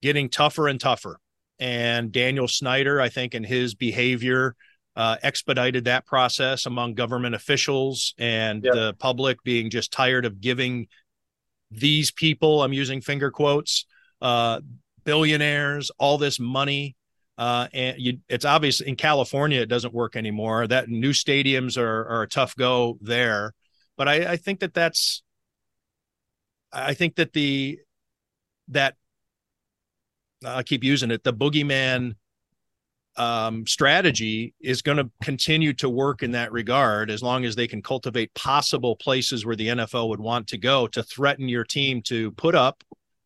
getting 0.02 0.30
tougher 0.30 0.68
and 0.68 0.80
tougher. 0.80 1.18
And 1.60 2.12
Daniel 2.12 2.48
Snyder, 2.48 3.00
I 3.00 3.10
think, 3.10 3.36
in 3.36 3.44
his 3.44 3.74
behavior, 3.74 4.56
uh, 4.96 5.18
expedited 5.24 5.86
that 5.86 6.06
process 6.06 6.66
among 6.66 6.94
government 6.94 7.36
officials 7.36 8.14
and 8.18 8.64
yep. 8.64 8.74
the 8.74 8.94
public 9.00 9.42
being 9.44 9.70
just 9.70 9.92
tired 9.92 10.26
of 10.26 10.40
giving 10.40 10.88
these 11.72 12.12
people, 12.12 12.62
I'm 12.62 12.74
using 12.74 13.02
finger 13.02 13.32
quotes, 13.32 13.86
uh, 14.22 14.62
billionaires, 15.04 15.92
all 15.98 16.18
this 16.18 16.40
money. 16.40 16.96
Uh, 17.36 17.68
and 17.74 18.00
you, 18.00 18.20
it's 18.30 18.46
obvious 18.46 18.80
in 18.80 18.96
California, 18.96 19.62
it 19.62 19.70
doesn't 19.70 19.94
work 19.94 20.16
anymore. 20.16 20.68
That 20.68 20.88
new 20.88 21.12
stadiums 21.12 21.78
are, 21.78 22.06
are 22.08 22.22
a 22.22 22.28
tough 22.28 22.56
go 22.56 23.00
there. 23.02 23.54
But 23.98 24.08
I, 24.08 24.34
I 24.34 24.38
think 24.38 24.60
that 24.60 24.76
that's, 24.76 25.24
I 26.72 26.94
think 26.94 27.16
that 27.16 27.34
the, 27.34 27.80
that 28.68 28.96
I 30.46 30.62
keep 30.62 30.84
using 30.84 31.10
it, 31.10 31.24
the 31.24 31.34
boogeyman 31.34 32.16
um, 33.16 33.68
strategy 33.68 34.54
is 34.60 34.82
going 34.82 34.98
to 34.98 35.10
continue 35.22 35.74
to 35.74 35.90
work 35.90 36.24
in 36.24 36.32
that 36.32 36.52
regard 36.52 37.12
as 37.12 37.22
long 37.22 37.46
as 37.46 37.56
they 37.56 37.68
can 37.68 37.82
cultivate 37.82 38.34
possible 38.34 38.96
places 38.96 39.46
where 39.46 39.56
the 39.56 39.68
NFL 39.68 40.10
would 40.10 40.20
want 40.20 40.48
to 40.48 40.58
go 40.58 40.88
to 40.88 41.04
threaten 41.04 41.48
your 41.48 41.64
team 41.64 42.02
to 42.04 42.32
put 42.32 42.56
up 42.56 42.84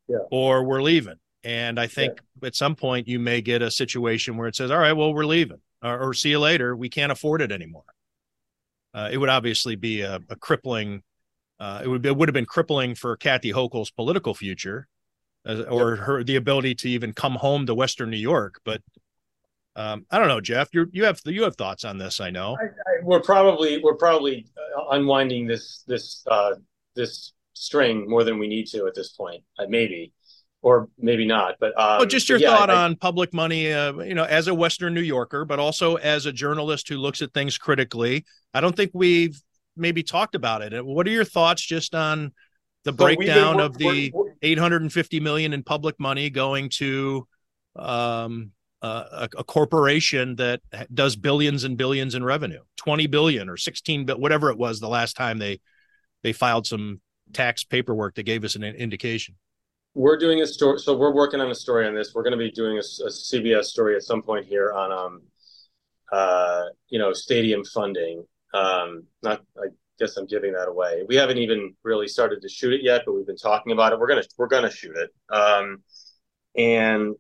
yeah. 0.08 0.18
or 0.32 0.64
we're 0.64 0.82
leaving. 0.82 1.16
And 1.44 1.80
I 1.80 1.88
think 1.88 2.20
yeah. 2.42 2.48
at 2.48 2.56
some 2.56 2.76
point 2.76 3.08
you 3.08 3.20
may 3.20 3.42
get 3.42 3.62
a 3.62 3.72
situation 3.72 4.36
where 4.36 4.48
it 4.48 4.56
says, 4.56 4.72
all 4.72 4.80
right, 4.80 4.94
well, 4.94 5.14
we're 5.14 5.26
leaving 5.26 5.62
or, 5.82 6.10
or 6.10 6.14
see 6.14 6.32
you 6.32 6.40
later. 6.40 6.76
We 6.76 6.90
can't 6.90 7.12
afford 7.12 7.42
it 7.42 7.52
anymore. 7.52 7.84
Uh, 8.94 9.10
it 9.12 9.18
would 9.18 9.30
obviously 9.30 9.76
be 9.76 10.02
a, 10.02 10.20
a 10.30 10.36
crippling, 10.36 11.04
uh, 11.60 11.82
it 11.84 11.88
would, 11.88 12.06
it 12.06 12.16
would 12.16 12.28
have 12.28 12.34
been 12.34 12.46
crippling 12.46 12.96
for 12.96 13.16
Kathy 13.16 13.52
Hochul's 13.52 13.92
political 13.92 14.34
future 14.34 14.88
or 15.46 15.96
yep. 15.96 16.04
her 16.06 16.24
the 16.24 16.36
ability 16.36 16.76
to 16.76 16.90
even 16.90 17.14
come 17.14 17.36
home 17.36 17.66
to 17.66 17.74
Western 17.74 18.10
New 18.10 18.18
York. 18.18 18.60
But 18.66 18.82
um, 19.78 20.06
I 20.10 20.18
don't 20.18 20.28
know, 20.28 20.42
Jeff. 20.42 20.70
You 20.74 20.88
you 20.92 21.06
have 21.06 21.22
you 21.26 21.44
have 21.44 21.56
thoughts 21.56 21.86
on 21.86 21.98
this? 21.98 22.20
I 22.20 22.32
know 22.32 22.58
I, 22.60 22.66
I, 22.66 23.04
we're 23.04 23.22
probably 23.22 23.78
we're 23.82 23.96
probably 23.96 24.48
uh, 24.76 24.90
unwinding 24.90 25.46
this 25.46 25.84
this 25.88 26.24
uh, 26.30 26.56
this 26.96 27.34
string 27.54 28.10
more 28.10 28.24
than 28.24 28.40
we 28.40 28.48
need 28.48 28.66
to 28.68 28.88
at 28.88 28.96
this 28.96 29.10
point. 29.10 29.44
Uh, 29.58 29.66
maybe. 29.70 30.12
Or 30.64 30.90
maybe 30.98 31.26
not, 31.26 31.58
but 31.60 31.80
um, 31.80 32.00
well, 32.00 32.06
just 32.08 32.28
your 32.28 32.40
yeah, 32.40 32.50
thought 32.50 32.72
I, 32.72 32.84
on 32.84 32.96
public 32.96 33.32
money. 33.32 33.72
Uh, 33.72 33.94
you 34.00 34.16
know, 34.16 34.24
as 34.24 34.48
a 34.48 34.56
Western 34.56 34.96
New 34.96 35.02
Yorker, 35.02 35.46
but 35.46 35.60
also 35.60 35.96
as 35.98 36.26
a 36.26 36.32
journalist 36.32 36.90
who 36.90 36.98
looks 36.98 37.22
at 37.22 37.32
things 37.32 37.60
critically. 37.60 38.26
I 38.56 38.60
don't 38.60 38.76
think 38.76 38.90
we've 38.94 39.40
maybe 39.78 40.02
talked 40.02 40.34
about 40.34 40.64
it. 40.64 40.84
What 40.84 41.08
are 41.08 41.12
your 41.12 41.24
thoughts 41.24 41.62
just 41.62 41.94
on 41.94 42.34
the 42.84 42.92
so 42.92 42.98
breakdown 42.98 43.60
of 43.60 43.78
the 43.78 44.12
850 44.42 45.20
million 45.20 45.54
in 45.54 45.62
public 45.62 46.00
money 46.00 46.32
going 46.32 46.70
to 46.78 47.28
um, 47.76 48.52
a, 48.82 49.30
a, 49.38 49.44
corporation 49.44 50.36
that 50.36 50.62
does 50.94 51.16
billions 51.16 51.64
and 51.64 51.78
billions 51.78 52.14
in 52.14 52.24
revenue 52.24 52.62
20 52.78 53.08
billion 53.08 53.50
or 53.50 53.58
16 53.58 54.06
but 54.06 54.20
whatever 54.20 54.52
it 54.52 54.58
was 54.58 54.80
the 54.80 54.88
last 54.88 55.16
time 55.16 55.40
they 55.40 55.60
they 56.22 56.32
filed 56.32 56.68
some 56.68 57.02
tax 57.34 57.64
paperwork 57.64 58.16
that 58.16 58.24
gave 58.24 58.44
us 58.44 58.56
an 58.56 58.64
indication 58.64 59.36
we're 59.96 60.18
doing 60.18 60.42
a 60.42 60.48
story 60.48 60.78
so 60.78 60.96
we're 60.96 61.14
working 61.14 61.42
on 61.42 61.50
a 61.50 61.56
story 61.56 61.88
on 61.88 61.96
this 61.96 62.14
we're 62.14 62.24
going 62.24 62.32
to 62.32 62.38
be 62.38 62.52
doing 62.52 62.78
a, 62.78 62.82
a 63.06 63.10
cbs 63.10 63.66
story 63.66 63.96
at 63.96 64.04
some 64.04 64.22
point 64.22 64.46
here 64.46 64.72
on 64.74 64.92
um 64.92 65.22
uh, 66.12 66.64
you 66.90 67.00
know, 67.00 67.14
stadium 67.14 67.64
funding. 67.66 68.24
Um, 68.54 69.04
not, 69.24 69.42
I 69.58 69.68
guess 70.00 70.18
I'm 70.18 70.26
giving 70.26 70.54
that 70.54 70.68
away. 70.68 71.04
We 71.08 71.16
haven't 71.16 71.38
even 71.38 71.76
really 71.84 72.08
started 72.08 72.42
to 72.42 72.50
shoot 72.50 72.74
it 72.74 72.84
yet, 72.84 73.04
but 73.06 73.14
we've 73.14 73.28
been 73.28 73.38
talking 73.38 73.72
about 73.72 73.94
it. 73.94 74.00
We're 74.00 74.08
gonna 74.08 74.24
we're 74.38 74.48
gonna 74.48 74.72
shoot 74.72 74.96
it. 74.96 75.10
Um, 75.30 75.84
and 76.56 77.16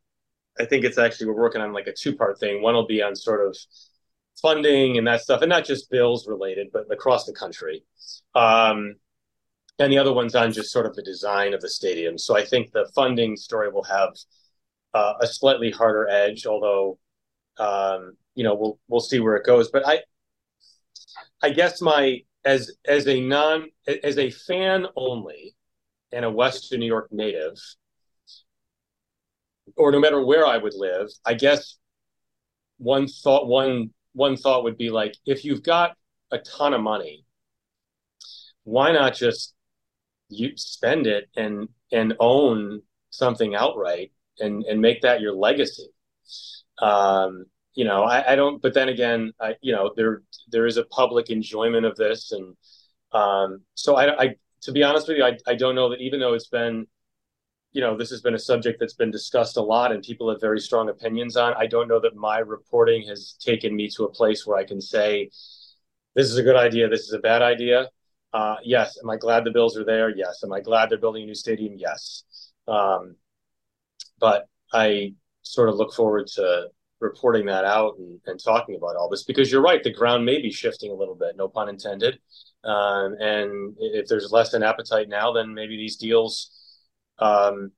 I 0.60 0.66
think 0.66 0.84
it's 0.86 0.97
actually 0.97 1.28
we're 1.28 1.41
working 1.41 1.62
on 1.62 1.74
like 1.74 1.88
a 1.88 1.93
two 1.93 2.16
part 2.16 2.39
thing. 2.39 2.62
One 2.62 2.74
will 2.74 2.88
be 2.88 3.01
on 3.01 3.16
sort 3.16 3.47
of 3.47 3.58
funding 4.41 4.97
and 4.97 5.08
that 5.08 5.22
stuff, 5.22 5.41
and 5.41 5.49
not 5.49 5.66
just 5.66 5.89
bills 5.89 6.28
related, 6.28 6.68
but 6.72 6.91
across 6.91 7.26
the 7.26 7.34
country. 7.34 7.84
Um, 8.36 8.95
and 9.80 9.91
the 9.91 9.97
other 9.97 10.14
one's 10.14 10.36
on 10.36 10.51
just 10.51 10.72
sort 10.72 10.86
of 10.86 10.95
the 10.95 11.03
design 11.03 11.53
of 11.53 11.62
the 11.62 11.70
stadium. 11.70 12.18
So 12.18 12.36
I 12.36 12.43
think 12.43 12.72
the 12.72 12.89
funding 12.95 13.36
story 13.36 13.70
will 13.70 13.84
have 13.84 14.16
uh, 14.93 15.14
a 15.22 15.28
slightly 15.28 15.72
harder 15.72 16.08
edge, 16.08 16.45
although 16.45 16.97
um, 17.60 18.18
you 18.36 18.43
know 18.43 18.55
we'll 18.55 18.80
we'll 18.88 19.01
see 19.01 19.20
where 19.20 19.36
it 19.36 19.45
goes. 19.45 19.70
But 19.70 19.88
I 19.88 20.01
I 21.41 21.51
guess 21.51 21.82
my 21.82 22.22
as 22.45 22.72
as 22.86 23.08
a 23.08 23.20
non 23.22 23.70
as 24.03 24.18
a 24.18 24.32
fan 24.32 24.88
only 24.95 25.55
and 26.12 26.26
a 26.26 26.32
Western 26.32 26.80
New 26.80 26.88
York 26.88 27.10
native, 27.12 27.58
or 29.76 29.91
no 29.91 29.99
matter 29.99 30.24
where 30.24 30.45
I 30.45 30.57
would 30.57 30.74
live, 30.76 31.09
I 31.26 31.34
guess 31.34 31.78
one 32.78 33.07
thought 33.07 33.47
one 33.47 33.91
one 34.13 34.38
thought 34.38 34.63
would 34.63 34.78
be 34.78 34.89
like 34.89 35.15
if 35.26 35.43
you've 35.45 35.63
got 35.63 35.95
a 36.32 36.39
ton 36.39 36.74
of 36.74 36.82
money, 36.82 37.26
why 38.63 38.91
not 38.91 39.15
just 39.15 39.53
you 40.30 40.51
spend 40.55 41.07
it 41.07 41.30
and 41.36 41.70
and 41.91 42.15
own 42.20 42.82
something 43.09 43.55
outright 43.55 44.11
and 44.39 44.63
and 44.65 44.82
make 44.82 45.01
that 45.01 45.22
your 45.22 45.34
legacy. 45.34 45.88
Um, 46.80 47.45
you 47.74 47.86
know, 47.86 48.03
I, 48.03 48.34
I 48.34 48.36
don't. 48.36 48.61
But 48.61 48.74
then 48.74 48.89
again, 48.89 49.34
I 49.39 49.55
you 49.61 49.74
know 49.74 49.91
there 49.95 50.22
there 50.51 50.65
is 50.65 50.78
a 50.78 50.86
public 50.86 51.30
enjoyment 51.30 51.86
of 51.86 51.95
this, 51.95 52.32
and 52.32 52.55
um, 53.11 53.61
so 53.76 53.95
I, 53.95 54.24
I 54.24 54.36
to 54.61 54.72
be 54.72 54.84
honest 54.84 55.07
with 55.07 55.18
you, 55.18 55.24
I 55.24 55.38
I 55.47 55.55
don't 55.55 55.76
know 55.76 55.89
that 55.89 56.01
even 56.01 56.20
though 56.20 56.34
it's 56.34 56.47
been 56.47 56.88
you 57.78 57.84
know 57.84 57.95
this 57.95 58.09
has 58.09 58.21
been 58.21 58.34
a 58.34 58.39
subject 58.39 58.80
that's 58.80 58.95
been 58.95 59.11
discussed 59.11 59.55
a 59.55 59.61
lot 59.61 59.91
and 59.91 60.01
people 60.01 60.32
have 60.32 60.41
very 60.41 60.59
strong 60.59 60.89
opinions 60.89 61.38
on. 61.38 61.53
I 61.53 61.67
don't 61.67 61.88
know 61.88 61.99
that 61.99 62.15
my 62.15 62.39
reporting 62.39 63.07
has 63.07 63.36
taken 63.39 63.75
me 63.75 63.88
to 63.95 64.05
a 64.05 64.11
place 64.11 64.47
where 64.47 64.57
i 64.57 64.63
can 64.63 64.82
say 64.82 65.30
this 66.15 66.25
is 66.25 66.38
a 66.38 66.41
good 66.41 66.55
idea 66.55 66.89
this 66.89 67.01
is 67.01 67.13
a 67.13 67.19
bad 67.19 67.43
idea. 67.43 67.88
Uh, 68.34 68.55
yes 68.63 68.97
am 69.03 69.11
i 69.11 69.15
glad 69.15 69.43
the 69.43 69.51
bills 69.51 69.78
are 69.78 69.86
there? 69.86 70.09
Yes. 70.09 70.43
Am 70.43 70.51
i 70.53 70.59
glad 70.59 70.89
they're 70.89 70.97
building 71.05 71.21
a 71.21 71.25
new 71.28 71.36
stadium? 71.36 71.75
Yes. 71.78 72.23
Um, 72.67 73.15
but 74.19 74.47
I 74.73 75.13
sort 75.43 75.69
of 75.69 75.75
look 75.75 75.93
forward 75.93 76.25
to 76.38 76.69
reporting 76.99 77.45
that 77.45 77.63
out 77.63 77.93
and, 77.99 78.19
and, 78.25 78.43
talking 78.43 78.75
about 78.75 78.95
all 78.95 79.07
this 79.07 79.23
because 79.23 79.51
you're 79.51 79.61
right, 79.61 79.84
the 79.84 79.93
ground 79.93 80.25
may 80.25 80.41
be 80.41 80.51
shifting 80.51 80.91
a 80.91 80.95
little 80.95 81.13
bit, 81.13 81.38
no 81.38 81.47
pun 81.47 81.69
intended. 81.69 82.17
Um, 82.63 83.15
and 83.19 83.75
if 83.80 84.07
there's 84.07 84.32
less 84.32 84.55
an 84.55 84.63
appetite 84.63 85.07
now, 85.07 85.32
then 85.32 85.53
maybe 85.53 85.78
these 85.78 85.95
deals 85.95 86.57
um, 87.20 87.72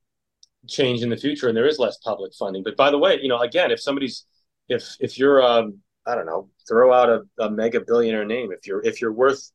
change 0.68 1.02
in 1.02 1.10
the 1.10 1.18
future 1.18 1.48
and 1.48 1.58
there 1.58 1.68
is 1.68 1.80
less 1.80 1.98
public 1.98 2.34
funding. 2.34 2.64
But 2.64 2.78
by 2.78 2.92
the 2.92 2.98
way, 2.98 3.20
you 3.22 3.30
know, 3.30 3.40
again, 3.40 3.72
if 3.72 3.80
somebody's 3.80 4.26
if 4.68 4.96
if 5.00 5.18
you're 5.18 5.42
um, 5.44 5.80
I 6.06 6.16
don't 6.16 6.26
know, 6.26 6.50
throw 6.68 6.94
out 6.94 7.10
a, 7.10 7.44
a 7.44 7.52
mega 7.52 7.82
billionaire 7.82 8.26
name. 8.26 8.52
If 8.52 8.66
you're 8.66 8.84
if 8.84 9.02
you're 9.02 9.14
worth 9.14 9.52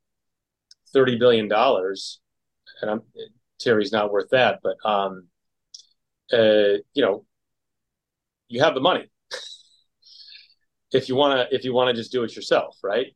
thirty 0.92 1.16
billion 1.16 1.48
dollars, 1.48 2.20
and 2.80 2.90
I'm 2.90 3.02
Terry's 3.60 3.92
not 3.92 4.12
worth 4.12 4.30
that, 4.30 4.60
but 4.62 4.76
um, 4.84 5.28
uh, 6.32 6.78
you 6.94 7.02
know, 7.02 7.24
you 8.48 8.60
have 8.60 8.74
the 8.74 8.80
money. 8.80 9.10
if 10.92 11.08
you 11.08 11.16
want 11.16 11.48
to, 11.48 11.54
if 11.54 11.64
you 11.64 11.72
want 11.72 11.88
to 11.88 12.00
just 12.00 12.12
do 12.12 12.24
it 12.24 12.36
yourself, 12.36 12.76
right? 12.82 13.06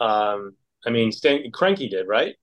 Um, 0.00 0.54
I 0.86 0.90
mean, 0.90 1.10
Stan 1.10 1.50
Kroenke 1.50 1.90
did, 1.90 2.06
right? 2.06 2.36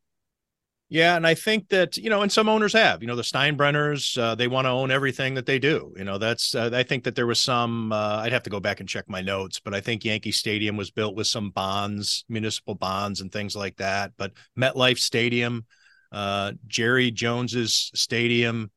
Yeah, 0.96 1.18
and 1.18 1.28
I 1.28 1.34
think 1.34 1.68
that 1.72 1.98
you 1.98 2.10
know, 2.10 2.22
and 2.22 2.32
some 2.32 2.48
owners 2.48 2.72
have. 2.72 3.02
You 3.02 3.08
know, 3.10 3.18
the 3.18 3.22
Steinbrenners, 3.22 4.18
uh, 4.18 4.34
they 4.34 4.48
want 4.48 4.64
to 4.64 4.70
own 4.70 4.92
everything 4.92 5.34
that 5.34 5.46
they 5.46 5.60
do. 5.60 5.94
You 5.98 6.06
know, 6.06 6.18
that's. 6.18 6.56
Uh, 6.56 6.70
I 6.72 6.84
think 6.84 7.04
that 7.04 7.16
there 7.16 7.28
was 7.28 7.42
some. 7.42 7.92
Uh, 7.92 8.22
I'd 8.24 8.32
have 8.32 8.44
to 8.44 8.50
go 8.50 8.62
back 8.62 8.80
and 8.80 8.88
check 8.88 9.10
my 9.10 9.20
notes, 9.20 9.60
but 9.60 9.74
I 9.74 9.82
think 9.82 10.06
Yankee 10.06 10.32
Stadium 10.32 10.78
was 10.78 10.92
built 10.92 11.14
with 11.14 11.28
some 11.28 11.50
bonds, 11.50 12.24
municipal 12.30 12.76
bonds, 12.76 13.20
and 13.20 13.30
things 13.30 13.58
like 13.58 13.76
that. 13.76 14.14
But 14.16 14.32
MetLife 14.58 14.98
Stadium, 14.98 15.66
uh, 16.14 16.54
Jerry 16.66 17.12
Jones's 17.12 17.92
stadium, 17.94 18.72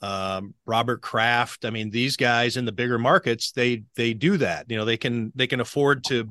um, 0.00 0.54
Robert 0.64 1.02
Kraft. 1.02 1.66
I 1.66 1.70
mean, 1.70 1.90
these 1.90 2.16
guys 2.16 2.56
in 2.56 2.64
the 2.64 2.72
bigger 2.72 2.98
markets, 2.98 3.52
they 3.52 3.82
they 3.94 4.14
do 4.14 4.38
that. 4.38 4.70
You 4.70 4.78
know, 4.78 4.86
they 4.86 4.96
can 4.96 5.32
they 5.34 5.46
can 5.46 5.60
afford 5.60 6.04
to 6.04 6.30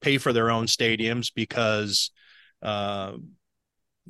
pay 0.00 0.16
for 0.16 0.32
their 0.32 0.50
own 0.50 0.64
stadiums 0.64 1.30
because 1.34 2.10
uh, 2.62 3.12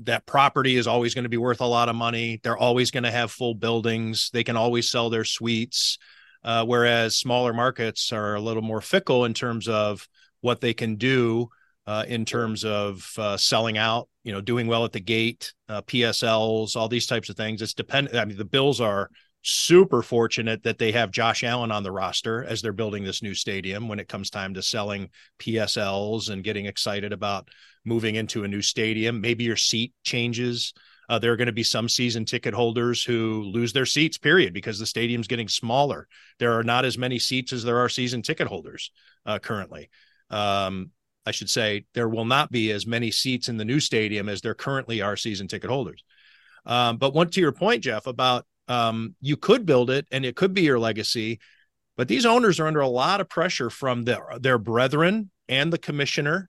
that 0.05 0.27
property 0.27 0.77
is 0.77 0.87
always 0.87 1.15
going 1.15 1.25
to 1.25 1.29
be 1.29 1.37
worth 1.37 1.61
a 1.61 1.67
lot 1.67 1.89
of 1.89 1.97
money. 1.97 2.41
They're 2.43 2.57
always 2.57 2.91
going 2.91 3.05
to 3.05 3.11
have 3.11 3.31
full 3.31 3.55
buildings. 3.55 4.31
They 4.33 4.45
can 4.45 4.57
always 4.57 4.91
sell 4.91 5.11
their 5.11 5.25
suites. 5.25 5.99
Uh, 6.45 6.65
whereas 6.65 7.17
smaller 7.17 7.53
markets 7.53 8.13
are 8.13 8.37
a 8.37 8.41
little 8.41 8.63
more 8.63 8.81
fickle 8.81 9.25
in 9.25 9.35
terms 9.35 9.67
of 9.69 10.09
what 10.41 10.61
they 10.61 10.73
can 10.73 10.97
do 10.97 11.49
uh, 11.87 12.05
in 12.07 12.25
terms 12.25 12.65
of 12.65 13.11
uh, 13.19 13.37
selling 13.37 13.79
out, 13.79 14.09
you 14.23 14.31
know, 14.31 14.41
doing 14.41 14.67
well 14.67 14.85
at 14.85 14.93
the 14.93 15.01
gate, 15.01 15.53
uh, 15.69 15.83
PSLs, 15.83 16.77
all 16.77 16.89
these 16.89 17.07
types 17.07 17.29
of 17.29 17.37
things. 17.37 17.61
It's 17.61 17.75
dependent. 17.75 18.17
I 18.17 18.25
mean, 18.25 18.37
the 18.37 18.45
Bills 18.45 18.81
are 18.81 19.11
super 19.49 20.03
fortunate 20.03 20.63
that 20.63 20.77
they 20.77 20.93
have 20.93 21.11
Josh 21.11 21.43
Allen 21.43 21.73
on 21.73 21.83
the 21.83 21.91
roster 21.91 22.45
as 22.45 22.61
they're 22.61 22.73
building 22.73 23.03
this 23.03 23.23
new 23.23 23.35
stadium 23.35 23.89
when 23.89 23.99
it 23.99 24.09
comes 24.09 24.29
time 24.29 24.53
to 24.55 24.63
selling 24.63 25.09
PSLs 25.39 26.29
and 26.29 26.45
getting 26.45 26.67
excited 26.67 27.15
about 27.15 27.49
moving 27.85 28.17
into 28.17 28.45
a 28.45 28.49
new 28.49 28.61
stadium. 28.61 29.23
Maybe 29.23 29.45
your 29.45 29.57
seat 29.57 29.95
changes. 30.03 30.75
Uh, 31.09 31.19
there 31.19 31.33
are 31.33 31.37
going 31.37 31.47
to 31.47 31.53
be 31.53 31.63
some 31.63 31.89
season 31.89 32.27
ticket 32.27 32.53
holders 32.53 33.03
who 33.03 33.43
lose 33.45 33.73
their 33.73 33.87
seats, 33.87 34.19
period, 34.19 34.53
because 34.53 34.79
the 34.79 34.85
stadium's 34.85 35.27
getting 35.27 35.49
smaller. 35.49 36.07
There 36.39 36.59
are 36.59 36.63
not 36.63 36.85
as 36.85 36.99
many 36.99 37.19
seats 37.19 37.55
as 37.55 37.65
there 37.65 37.79
are 37.79 37.89
season 37.89 38.21
ticket 38.21 38.49
holders 38.49 38.91
uh, 39.25 39.39
currently. 39.39 39.89
Um, 40.29 40.91
I 41.25 41.31
should 41.31 41.49
say, 41.49 41.87
there 41.95 42.09
will 42.11 42.27
not 42.27 42.51
be 42.51 42.71
as 42.71 42.87
many 42.87 43.11
seats 43.11 43.49
in 43.49 43.57
the 43.57 43.65
new 43.65 43.81
stadium 43.81 44.29
as 44.29 44.43
there 44.43 44.55
currently 44.55 45.01
are 45.01 45.17
season 45.17 45.49
ticket 45.49 45.71
holders. 45.71 46.05
Um, 46.67 46.99
but 46.99 47.15
one 47.15 47.31
to 47.31 47.41
your 47.41 47.53
point, 47.53 47.85
Jeff, 47.85 48.07
about 48.07 48.45
um, 48.69 49.15
you 49.21 49.37
could 49.37 49.67
build 49.67 49.91
it 49.91 50.07
and 50.11 50.25
it 50.25 50.37
could 50.37 50.55
be 50.55 50.63
your 50.63 50.79
legacy, 50.79 51.41
but 51.97 52.09
these 52.09 52.27
owners 52.27 52.61
are 52.61 52.67
under 52.67 52.81
a 52.81 52.89
lot 52.89 53.21
of 53.21 53.29
pressure 53.29 53.71
from 53.71 54.05
their 54.05 54.25
their 54.41 54.59
brethren 54.59 55.31
and 55.49 55.73
the 55.73 55.79
commissioner, 55.79 56.49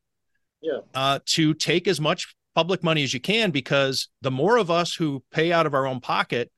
yeah, 0.61 0.80
uh, 0.93 1.20
to 1.26 1.53
take 1.53 1.88
as 1.88 1.99
much 1.99 2.36
public 2.55 2.84
money 2.84 3.03
as 3.03 3.13
you 3.13 3.20
can 3.20 3.51
because 3.51 4.09
the 4.22 4.32
more 4.32 4.57
of 4.57 4.70
us 4.70 4.93
who 4.93 5.24
pay 5.32 5.51
out 5.51 5.65
of 5.65 5.74
our 5.74 5.88
own 5.88 6.01
pocket, 6.01 6.51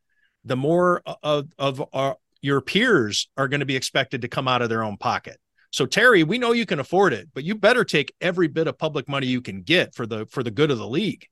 the 0.43 0.57
more 0.57 1.01
of 1.23 1.47
of 1.57 1.83
our 1.93 2.17
your 2.41 2.59
peers 2.59 3.29
are 3.37 3.47
going 3.47 3.59
to 3.59 3.65
be 3.65 3.75
expected 3.75 4.21
to 4.21 4.27
come 4.27 4.47
out 4.47 4.61
of 4.61 4.69
their 4.69 4.83
own 4.83 4.97
pocket. 4.97 5.37
So 5.71 5.85
Terry, 5.85 6.23
we 6.23 6.37
know 6.37 6.51
you 6.51 6.65
can 6.65 6.79
afford 6.79 7.13
it, 7.13 7.29
but 7.33 7.43
you 7.43 7.55
better 7.55 7.85
take 7.85 8.13
every 8.19 8.47
bit 8.47 8.67
of 8.67 8.77
public 8.77 9.07
money 9.07 9.27
you 9.27 9.41
can 9.41 9.61
get 9.61 9.95
for 9.95 10.05
the 10.05 10.25
for 10.25 10.43
the 10.43 10.51
good 10.51 10.71
of 10.71 10.77
the 10.77 10.87
league, 10.87 11.27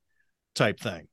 type 0.56 0.80
thing. 0.80 1.08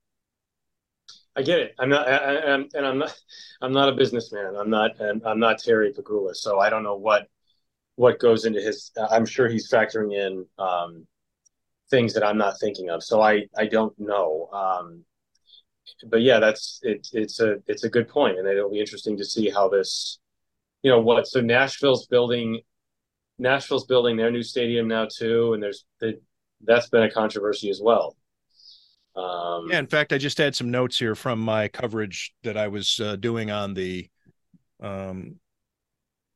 I 1.37 1.43
get 1.43 1.59
it. 1.59 1.75
I'm 1.79 1.91
not, 1.91 2.09
I, 2.09 2.53
am 2.53 2.69
and 2.75 2.87
I'm 2.87 2.99
not, 2.99 3.15
I'm 3.61 3.73
not 3.73 3.91
a 3.91 3.95
businessman. 3.95 4.57
I'm 4.57 4.71
not, 4.71 4.99
and 5.01 5.23
I'm 5.27 5.39
not 5.39 5.59
Terry 5.59 5.93
Pegula, 5.93 6.35
so 6.35 6.59
I 6.59 6.71
don't 6.71 6.83
know 6.83 6.97
what 6.97 7.29
what 7.97 8.19
goes 8.19 8.45
into 8.45 8.61
his. 8.61 8.91
I'm 9.11 9.27
sure 9.27 9.49
he's 9.49 9.71
factoring 9.71 10.15
in 10.15 10.47
um, 10.59 11.07
things 11.91 12.15
that 12.15 12.25
I'm 12.25 12.39
not 12.39 12.59
thinking 12.59 12.91
of. 12.91 13.03
So 13.03 13.21
I 13.21 13.47
I 13.57 13.67
don't 13.67 13.99
know. 13.99 14.49
Um, 14.53 15.05
but 16.09 16.23
yeah, 16.23 16.41
that's 16.41 16.81
it. 16.83 17.09
It's 17.13 17.41
a 17.41 17.57
it's 17.67 17.85
a 17.85 17.91
good 17.91 18.09
point, 18.09 18.39
and 18.39 18.49
it'll 18.49 18.71
be 18.71 18.81
interesting 18.81 19.17
to 19.19 19.25
see 19.25 19.51
how 19.51 19.69
this, 19.69 20.19
you 20.83 20.91
know, 20.91 21.01
what. 21.01 21.27
So 21.27 21.41
Nashville's 21.43 22.07
building 22.07 22.61
Nashville's 23.39 23.85
building 23.85 24.17
their 24.17 24.31
new 24.31 24.43
stadium 24.43 24.89
now 24.89 25.07
too, 25.07 25.53
and 25.53 25.63
there's 25.63 25.85
the, 26.01 26.19
that's 26.65 26.89
been 26.89 27.03
a 27.03 27.11
controversy 27.11 27.69
as 27.69 27.81
well. 27.83 28.17
Um, 29.17 29.69
yeah, 29.71 29.79
in 29.79 29.87
fact, 29.87 30.13
I 30.13 30.19
just 30.19 30.39
had 30.39 30.55
some 30.55 30.71
notes 30.71 30.99
here 30.99 31.15
from 31.15 31.39
my 31.39 31.69
coverage 31.69 32.35
that 32.43 32.57
I 32.57 32.69
was 32.69 33.01
uh, 33.01 33.17
doing 33.17 33.51
on 33.51 33.75
the, 33.75 34.09
um, 34.81 35.37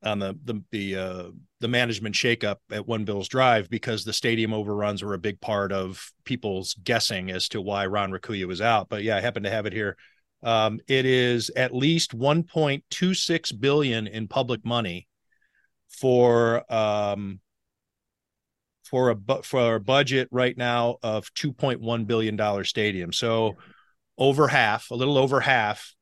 on 0.02 0.18
the 0.18 0.38
the 0.44 0.62
the 0.70 0.96
uh, 0.96 1.24
the 1.60 1.68
management 1.68 2.14
shakeup 2.14 2.56
at 2.72 2.86
One 2.86 3.04
Bills 3.04 3.28
Drive 3.28 3.68
because 3.68 4.04
the 4.04 4.14
stadium 4.14 4.54
overruns 4.54 5.02
were 5.02 5.14
a 5.14 5.18
big 5.18 5.40
part 5.40 5.72
of 5.72 6.10
people's 6.24 6.74
guessing 6.82 7.30
as 7.30 7.48
to 7.50 7.60
why 7.60 7.86
Ron 7.86 8.10
Raccuia 8.10 8.46
was 8.46 8.62
out. 8.62 8.88
But 8.88 9.02
yeah, 9.02 9.16
I 9.16 9.20
happen 9.20 9.42
to 9.42 9.50
have 9.50 9.66
it 9.66 9.74
here. 9.74 9.96
Um, 10.42 10.80
it 10.88 11.04
is 11.04 11.50
at 11.54 11.74
least 11.74 12.16
1.26 12.16 13.60
billion 13.60 14.06
in 14.06 14.26
public 14.26 14.64
money 14.64 15.06
for 15.90 16.64
um 16.72 17.40
for 18.91 19.11
a 19.11 19.43
for 19.43 19.76
a 19.76 19.80
budget 19.80 20.28
right 20.30 20.57
now 20.57 20.97
of 21.03 21.32
2.1 21.34 22.07
billion 22.07 22.36
dollar 22.36 22.64
stadium 22.64 23.12
so 23.12 23.57
over 24.18 24.49
half 24.49 24.91
a 24.91 24.95
little 24.95 25.16
over 25.16 25.41
half 25.41 25.95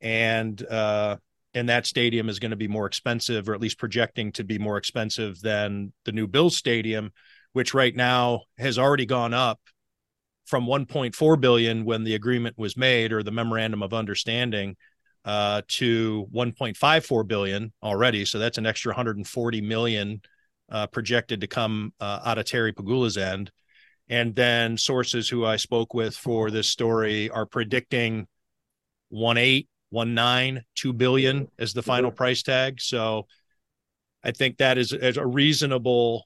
and 0.00 0.66
uh 0.66 1.16
and 1.54 1.68
that 1.68 1.86
stadium 1.86 2.28
is 2.28 2.38
going 2.38 2.50
to 2.50 2.56
be 2.56 2.68
more 2.68 2.86
expensive, 2.86 3.48
or 3.48 3.54
at 3.54 3.60
least 3.60 3.78
projecting 3.78 4.32
to 4.32 4.44
be 4.44 4.58
more 4.58 4.78
expensive 4.78 5.40
than 5.40 5.92
the 6.04 6.12
new 6.12 6.26
Bills 6.26 6.56
Stadium, 6.56 7.12
which 7.52 7.74
right 7.74 7.94
now 7.94 8.42
has 8.58 8.78
already 8.78 9.06
gone 9.06 9.34
up 9.34 9.60
from 10.46 10.66
1.4 10.66 11.40
billion 11.40 11.84
when 11.84 12.04
the 12.04 12.14
agreement 12.14 12.56
was 12.58 12.76
made 12.76 13.12
or 13.12 13.22
the 13.22 13.30
memorandum 13.30 13.82
of 13.82 13.92
understanding 13.92 14.76
uh, 15.24 15.62
to 15.68 16.26
1.54 16.34 17.28
billion 17.28 17.72
already. 17.82 18.24
So 18.24 18.38
that's 18.38 18.58
an 18.58 18.66
extra 18.66 18.90
140 18.90 19.60
million 19.60 20.20
uh, 20.72 20.86
projected 20.86 21.42
to 21.42 21.46
come 21.46 21.92
uh, 22.00 22.20
out 22.24 22.38
of 22.38 22.46
Terry 22.46 22.72
Pegula's 22.72 23.18
end. 23.18 23.52
And 24.08 24.34
then 24.34 24.76
sources 24.76 25.28
who 25.28 25.44
I 25.44 25.56
spoke 25.56 25.94
with 25.94 26.16
for 26.16 26.50
this 26.50 26.68
story 26.68 27.30
are 27.30 27.46
predicting 27.46 28.26
one 29.10 29.36
eight, 29.36 29.68
one 29.90 30.14
nine, 30.14 30.62
two 30.74 30.92
billion 30.92 31.48
as 31.58 31.74
the 31.74 31.82
final 31.82 32.10
price 32.10 32.42
tag. 32.42 32.80
So 32.80 33.26
I 34.24 34.32
think 34.32 34.56
that 34.58 34.78
is, 34.78 34.92
is 34.92 35.18
a 35.18 35.26
reasonable 35.26 36.24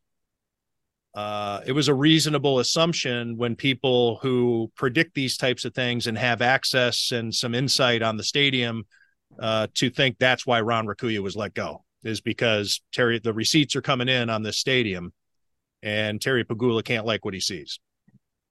uh, 1.14 1.62
it 1.64 1.72
was 1.72 1.88
a 1.88 1.94
reasonable 1.94 2.59
assumption 2.59 3.38
when 3.38 3.57
people 3.57 4.18
who 4.20 4.70
predict 4.76 5.14
these 5.14 5.38
types 5.38 5.64
of 5.64 5.74
things 5.74 6.07
and 6.07 6.18
have 6.18 6.42
access 6.42 7.11
and 7.11 7.34
some 7.34 7.55
insight 7.55 8.03
on 8.03 8.18
the 8.18 8.22
stadium 8.22 8.84
uh, 9.40 9.66
to 9.72 9.88
think 9.88 10.18
that's 10.18 10.47
why 10.47 10.61
Ron 10.61 10.86
Raccuia 10.86 11.20
was 11.20 11.34
let 11.34 11.55
go 11.55 11.86
is 12.07 12.20
because 12.20 12.80
Terry 12.92 13.18
the 13.18 13.32
receipts 13.32 13.76
are 13.76 13.82
coming 13.82 14.09
in 14.09 14.30
on 14.30 14.42
this 14.42 14.59
stadium, 14.59 15.12
and 15.82 16.20
Terry 16.20 16.44
Pegula 16.44 16.84
can't 16.84 17.07
like 17.07 17.24
what 17.24 17.34
he 17.34 17.40
sees. 17.40 17.80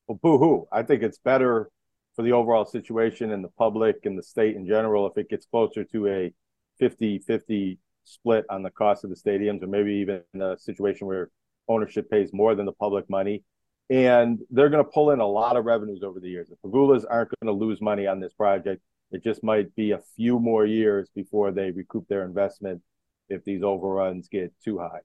Well, 0.07 0.19
boo 0.21 0.37
hoo! 0.37 0.67
I 0.71 0.83
think 0.83 1.03
it's 1.03 1.17
better 1.17 1.69
for 2.15 2.21
the 2.21 2.31
overall 2.31 2.65
situation 2.65 3.31
and 3.31 3.43
the 3.43 3.49
public 3.57 4.05
and 4.05 4.17
the 4.17 4.23
state 4.23 4.55
in 4.55 4.65
general 4.65 5.07
if 5.07 5.17
it 5.17 5.29
gets 5.29 5.45
closer 5.45 5.83
to 5.83 6.07
a 6.07 6.33
50-50 6.81 7.77
split 8.05 8.45
on 8.49 8.63
the 8.63 8.69
cost 8.69 9.03
of 9.03 9.09
the 9.09 9.15
stadiums, 9.15 9.61
or 9.63 9.67
maybe 9.67 9.93
even 9.95 10.21
a 10.39 10.57
situation 10.57 11.07
where 11.07 11.29
ownership 11.67 12.09
pays 12.09 12.31
more 12.31 12.55
than 12.55 12.65
the 12.65 12.71
public 12.71 13.09
money. 13.09 13.43
And 13.89 14.39
they're 14.49 14.69
going 14.69 14.83
to 14.83 14.89
pull 14.89 15.11
in 15.11 15.19
a 15.19 15.27
lot 15.27 15.57
of 15.57 15.65
revenues 15.65 16.03
over 16.03 16.19
the 16.19 16.29
years. 16.29 16.49
The 16.49 16.55
Pegulas 16.67 17.03
aren't 17.09 17.31
going 17.39 17.53
to 17.53 17.65
lose 17.65 17.81
money 17.81 18.07
on 18.07 18.19
this 18.19 18.33
project. 18.33 18.81
It 19.11 19.23
just 19.23 19.43
might 19.43 19.75
be 19.75 19.91
a 19.91 19.99
few 20.15 20.39
more 20.39 20.65
years 20.65 21.09
before 21.13 21.51
they 21.51 21.71
recoup 21.71 22.07
their 22.07 22.23
investment 22.23 22.81
if 23.29 23.43
these 23.43 23.63
overruns 23.63 24.27
get 24.27 24.53
too 24.63 24.79
high. 24.79 24.99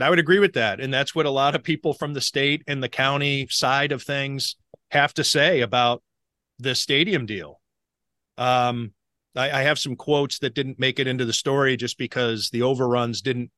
I 0.00 0.10
would 0.10 0.18
agree 0.18 0.40
with 0.40 0.54
that. 0.54 0.80
And 0.80 0.92
that's 0.92 1.14
what 1.14 1.26
a 1.26 1.30
lot 1.30 1.54
of 1.54 1.62
people 1.62 1.94
from 1.94 2.14
the 2.14 2.20
state 2.20 2.62
and 2.66 2.82
the 2.82 2.88
county 2.88 3.46
side 3.48 3.92
of 3.92 4.02
things 4.02 4.56
have 4.90 5.14
to 5.14 5.24
say 5.24 5.60
about 5.60 6.02
the 6.58 6.74
stadium 6.74 7.26
deal. 7.26 7.60
Um, 8.36 8.92
I, 9.36 9.50
I 9.50 9.62
have 9.62 9.78
some 9.78 9.96
quotes 9.96 10.40
that 10.40 10.54
didn't 10.54 10.78
make 10.78 10.98
it 10.98 11.06
into 11.06 11.24
the 11.24 11.32
story 11.32 11.76
just 11.76 11.96
because 11.98 12.50
the 12.50 12.62
overruns 12.62 13.22
didn't 13.22 13.50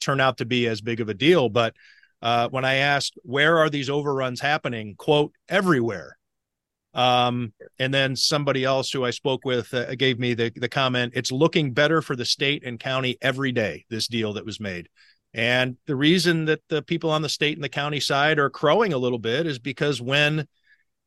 turn 0.00 0.20
out 0.20 0.38
to 0.38 0.44
be 0.44 0.66
as 0.66 0.80
big 0.80 1.00
of 1.00 1.08
a 1.08 1.14
deal. 1.14 1.48
But 1.48 1.74
uh, 2.22 2.48
when 2.48 2.64
I 2.64 2.74
asked 2.76 3.14
where 3.22 3.58
are 3.58 3.70
these 3.70 3.90
overruns 3.90 4.40
happening, 4.40 4.94
quote 4.96 5.32
everywhere. 5.48 6.18
Um, 6.94 7.52
and 7.78 7.92
then 7.92 8.14
somebody 8.14 8.64
else 8.64 8.90
who 8.90 9.04
I 9.04 9.10
spoke 9.10 9.44
with 9.44 9.72
uh, 9.74 9.94
gave 9.96 10.18
me 10.18 10.34
the 10.34 10.52
the 10.54 10.68
comment: 10.68 11.12
it's 11.16 11.32
looking 11.32 11.72
better 11.72 12.00
for 12.00 12.16
the 12.16 12.24
state 12.24 12.64
and 12.64 12.78
county 12.78 13.18
every 13.20 13.52
day. 13.52 13.84
This 13.90 14.08
deal 14.08 14.32
that 14.34 14.46
was 14.46 14.60
made. 14.60 14.88
And 15.32 15.76
the 15.86 15.96
reason 15.96 16.44
that 16.44 16.60
the 16.68 16.82
people 16.82 17.10
on 17.10 17.22
the 17.22 17.28
state 17.28 17.56
and 17.56 17.64
the 17.64 17.68
county 17.68 17.98
side 17.98 18.38
are 18.38 18.50
crowing 18.50 18.92
a 18.92 18.98
little 18.98 19.18
bit 19.18 19.46
is 19.46 19.58
because 19.58 20.00
when 20.00 20.46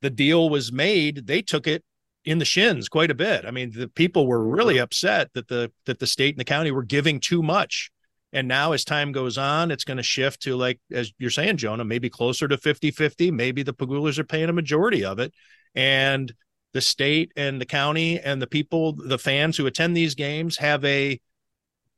the 0.02 0.10
deal 0.10 0.50
was 0.50 0.72
made, 0.72 1.28
they 1.28 1.42
took 1.42 1.66
it 1.66 1.84
in 2.26 2.40
the 2.40 2.46
shins 2.46 2.90
quite 2.90 3.10
a 3.10 3.16
bit. 3.16 3.46
I 3.46 3.52
mean, 3.52 3.72
the 3.72 3.88
people 3.88 4.28
were 4.28 4.44
really 4.44 4.80
upset 4.80 5.32
that 5.34 5.48
the 5.48 5.72
that 5.86 6.00
the 6.00 6.08
state 6.08 6.36
and 6.36 6.40
the 6.40 6.46
county 6.46 6.72
were 6.72 6.84
giving 6.84 7.22
too 7.22 7.42
much 7.42 7.92
and 8.34 8.48
now, 8.48 8.74
as 8.74 8.84
time 8.84 9.12
goes 9.12 9.38
on, 9.38 9.72
it's 9.72 9.86
going 9.86 9.98
to 9.98 10.04
shift 10.04 10.42
to 10.44 10.56
like, 10.56 10.80
as 10.92 11.14
you're 11.18 11.30
saying, 11.30 11.58
Jonah, 11.58 11.86
maybe 11.86 12.10
closer 12.10 12.48
to 12.48 12.58
50 12.58 12.92
50. 12.92 13.32
Maybe 13.32 13.64
the 13.64 13.74
Pegulas 13.74 14.20
are 14.20 14.26
paying 14.26 14.50
a 14.50 14.54
majority 14.54 15.06
of 15.06 15.20
it. 15.20 15.34
And 15.78 16.34
the 16.74 16.82
state 16.82 17.32
and 17.38 17.62
the 17.62 17.66
county 17.66 18.20
and 18.20 18.42
the 18.42 18.48
people, 18.48 18.94
the 18.94 19.20
fans 19.20 19.56
who 19.56 19.68
attend 19.68 19.96
these 19.96 20.16
games 20.16 20.58
have 20.58 20.84
a 20.84 21.22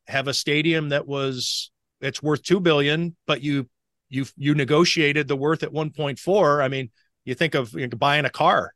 have 0.07 0.27
a 0.27 0.33
stadium 0.33 0.89
that 0.89 1.07
was 1.07 1.71
it's 2.01 2.21
worth 2.21 2.43
2 2.43 2.59
billion, 2.59 3.15
but 3.25 3.41
you 3.41 3.69
you 4.09 4.25
you 4.35 4.53
negotiated 4.53 5.29
the 5.29 5.37
worth 5.37 5.63
at 5.63 5.71
1.4. 5.71 6.61
I 6.61 6.67
mean, 6.67 6.91
you 7.23 7.35
think 7.35 7.55
of 7.55 7.73
you 7.73 7.87
know, 7.87 7.97
buying 7.97 8.25
a 8.25 8.29
car. 8.29 8.73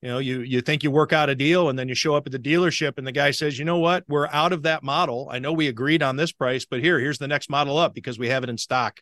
You 0.00 0.10
know 0.10 0.18
you 0.18 0.42
you 0.42 0.60
think 0.60 0.84
you 0.84 0.92
work 0.92 1.12
out 1.12 1.28
a 1.28 1.34
deal 1.34 1.68
and 1.68 1.78
then 1.78 1.88
you 1.88 1.96
show 1.96 2.14
up 2.14 2.26
at 2.26 2.32
the 2.32 2.38
dealership 2.38 2.96
and 2.96 3.06
the 3.06 3.12
guy 3.12 3.32
says 3.32 3.58
you 3.58 3.64
know 3.64 3.78
what? 3.78 4.04
We're 4.08 4.28
out 4.28 4.52
of 4.52 4.62
that 4.62 4.84
model. 4.84 5.28
I 5.30 5.40
know 5.40 5.52
we 5.52 5.66
agreed 5.66 6.04
on 6.04 6.14
this 6.14 6.30
price 6.30 6.64
but 6.64 6.80
here 6.80 7.00
here's 7.00 7.18
the 7.18 7.28
next 7.28 7.50
model 7.50 7.76
up 7.76 7.94
because 7.94 8.16
we 8.16 8.28
have 8.28 8.44
it 8.44 8.48
in 8.48 8.58
stock. 8.58 9.00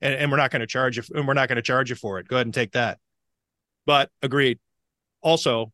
And, 0.00 0.14
and 0.14 0.30
we're 0.30 0.38
not 0.38 0.50
going 0.50 0.60
to 0.60 0.66
charge 0.66 0.96
you 0.96 1.02
and 1.14 1.28
we're 1.28 1.34
not 1.34 1.48
going 1.48 1.56
to 1.56 1.62
charge 1.62 1.90
you 1.90 1.96
for 1.96 2.18
it. 2.18 2.26
Go 2.26 2.36
ahead 2.36 2.46
and 2.46 2.54
take 2.54 2.72
that 2.72 2.98
but 3.86 4.10
agreed 4.22 4.58
also 5.22 5.72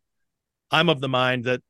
i'm 0.70 0.88
of 0.88 1.00
the 1.00 1.08
mind 1.08 1.44
that 1.44 1.60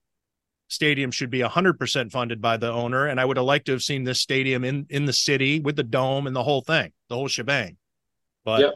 stadium 0.69 1.11
should 1.11 1.31
be 1.31 1.41
100% 1.41 2.13
funded 2.13 2.41
by 2.41 2.57
the 2.57 2.71
owner 2.71 3.07
and 3.07 3.21
i 3.21 3.25
would 3.25 3.37
have 3.37 3.47
liked 3.47 3.67
to 3.67 3.73
have 3.73 3.83
seen 3.83 4.05
this 4.05 4.21
stadium 4.21 4.65
in 4.65 4.87
in 4.89 5.05
the 5.05 5.13
city 5.13 5.61
with 5.61 5.77
the 5.77 5.83
dome 5.83 6.27
and 6.27 6.37
the 6.37 6.43
whole 6.43 6.63
thing 6.63 6.93
the 7.09 7.15
whole 7.15 7.29
shebang 7.29 7.77
but 8.45 8.61
yep. 8.61 8.75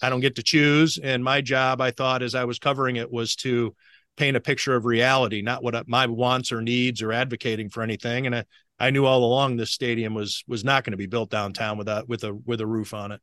I 0.00 0.10
don't 0.10 0.20
get 0.20 0.36
to 0.36 0.42
choose. 0.42 0.98
And 0.98 1.22
my 1.22 1.40
job, 1.40 1.80
I 1.80 1.90
thought, 1.90 2.22
as 2.22 2.34
I 2.34 2.44
was 2.44 2.58
covering 2.58 2.96
it, 2.96 3.10
was 3.10 3.36
to 3.36 3.74
paint 4.16 4.36
a 4.36 4.40
picture 4.40 4.74
of 4.74 4.84
reality, 4.84 5.42
not 5.42 5.62
what 5.62 5.88
my 5.88 6.06
wants 6.06 6.52
or 6.52 6.60
needs 6.60 7.02
or 7.02 7.12
advocating 7.12 7.68
for 7.68 7.82
anything. 7.82 8.26
And 8.26 8.34
I, 8.34 8.44
I 8.78 8.90
knew 8.90 9.06
all 9.06 9.24
along 9.24 9.56
this 9.56 9.70
stadium 9.70 10.14
was 10.14 10.42
was 10.46 10.64
not 10.64 10.84
going 10.84 10.92
to 10.92 10.96
be 10.96 11.06
built 11.06 11.30
downtown 11.30 11.78
with 11.78 11.88
a 11.88 12.04
with 12.06 12.24
a 12.24 12.34
with 12.34 12.60
a 12.60 12.66
roof 12.66 12.94
on 12.94 13.12
it. 13.12 13.20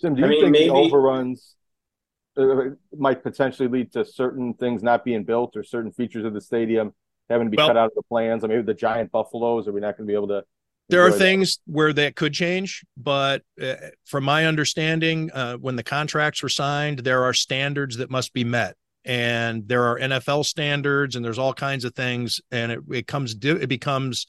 Tim, 0.00 0.14
do 0.14 0.20
you 0.20 0.26
I 0.26 0.30
mean, 0.30 0.40
think 0.42 0.52
maybe... 0.52 0.66
the 0.66 0.74
overruns 0.74 1.56
uh, 2.36 2.70
might 2.96 3.22
potentially 3.22 3.68
lead 3.68 3.92
to 3.92 4.04
certain 4.04 4.54
things 4.54 4.82
not 4.82 5.04
being 5.04 5.24
built 5.24 5.56
or 5.56 5.62
certain 5.62 5.92
features 5.92 6.24
of 6.24 6.34
the 6.34 6.40
stadium 6.40 6.94
having 7.30 7.46
to 7.46 7.50
be 7.50 7.56
well, 7.56 7.68
cut 7.68 7.76
out 7.76 7.86
of 7.86 7.94
the 7.94 8.02
plans? 8.02 8.44
I 8.44 8.48
mean, 8.48 8.58
maybe 8.58 8.66
the 8.66 8.74
giant 8.74 9.12
buffaloes, 9.12 9.68
are 9.68 9.72
we 9.72 9.80
not 9.80 9.96
going 9.96 10.06
to 10.06 10.10
be 10.10 10.14
able 10.14 10.28
to 10.28 10.44
there 10.88 11.06
are 11.06 11.10
things 11.10 11.58
where 11.66 11.92
that 11.94 12.14
could 12.14 12.34
change, 12.34 12.84
but 12.96 13.42
uh, 13.60 13.74
from 14.04 14.24
my 14.24 14.44
understanding, 14.44 15.30
uh, 15.32 15.56
when 15.56 15.76
the 15.76 15.82
contracts 15.82 16.42
were 16.42 16.50
signed, 16.50 17.00
there 17.00 17.24
are 17.24 17.32
standards 17.32 17.96
that 17.96 18.10
must 18.10 18.34
be 18.34 18.44
met, 18.44 18.76
and 19.04 19.66
there 19.66 19.84
are 19.84 19.98
NFL 19.98 20.44
standards, 20.44 21.16
and 21.16 21.24
there's 21.24 21.38
all 21.38 21.54
kinds 21.54 21.86
of 21.86 21.94
things, 21.94 22.40
and 22.50 22.70
it, 22.70 22.80
it 22.90 23.06
comes 23.06 23.34
it 23.42 23.68
becomes 23.68 24.26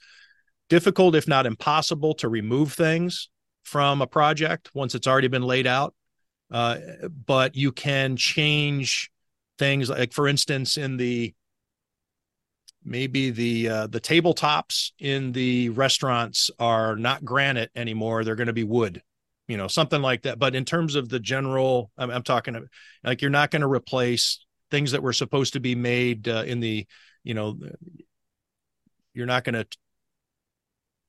difficult, 0.69 1.15
if 1.15 1.27
not 1.27 1.45
impossible, 1.45 2.13
to 2.15 2.29
remove 2.29 2.71
things 2.71 3.29
from 3.63 4.01
a 4.01 4.07
project 4.07 4.69
once 4.73 4.95
it's 4.95 5.07
already 5.07 5.27
been 5.27 5.43
laid 5.43 5.67
out. 5.67 5.93
Uh, 6.55 6.77
but 7.25 7.55
you 7.55 7.71
can 7.71 8.15
change 8.15 9.11
things, 9.59 9.89
like 9.89 10.13
for 10.13 10.27
instance, 10.27 10.77
in 10.77 10.95
the 10.95 11.33
maybe 12.83 13.29
the 13.29 13.67
uh, 13.67 13.87
the 13.87 13.99
tabletops 13.99 14.91
in 14.99 15.33
the 15.33 15.69
restaurants 15.69 16.49
are 16.59 16.95
not 16.95 17.25
granite 17.25 17.71
anymore. 17.75 18.23
They're 18.23 18.35
going 18.35 18.47
to 18.47 18.53
be 18.53 18.63
wood 18.63 19.01
you 19.47 19.57
know 19.57 19.67
something 19.67 20.01
like 20.01 20.23
that. 20.23 20.39
But 20.39 20.55
in 20.55 20.65
terms 20.65 20.95
of 20.95 21.09
the 21.09 21.19
general 21.19 21.91
i'm, 21.97 22.09
I'm 22.09 22.23
talking 22.23 22.67
like 23.03 23.21
you're 23.21 23.31
not 23.31 23.51
going 23.51 23.61
to 23.61 23.67
replace 23.67 24.45
things 24.71 24.91
that 24.91 25.03
were 25.03 25.13
supposed 25.13 25.53
to 25.53 25.59
be 25.59 25.75
made 25.75 26.27
uh, 26.27 26.43
in 26.45 26.59
the 26.59 26.85
you 27.23 27.33
know 27.33 27.57
you're 29.13 29.25
not 29.25 29.43
going 29.43 29.55
to 29.55 29.67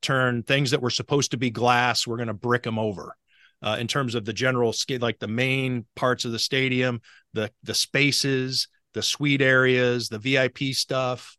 turn 0.03 0.42
things 0.42 0.70
that 0.70 0.82
were 0.82 0.90
supposed 0.90 1.30
to 1.32 1.36
be 1.36 1.51
glass 1.51 2.07
we're 2.07 2.16
going 2.16 2.28
to 2.28 2.34
brick 2.34 2.62
them 2.62 2.78
over 2.78 3.16
uh, 3.62 3.76
in 3.78 3.86
terms 3.86 4.14
of 4.14 4.24
the 4.24 4.32
general 4.32 4.74
like 5.00 5.18
the 5.18 5.28
main 5.28 5.86
parts 5.94 6.24
of 6.24 6.32
the 6.32 6.38
stadium 6.38 7.00
the 7.32 7.50
the 7.62 7.74
spaces 7.74 8.68
the 8.94 9.02
suite 9.02 9.42
areas 9.42 10.09
the 10.09 10.18
vip 10.18 10.59
stuff 10.74 11.36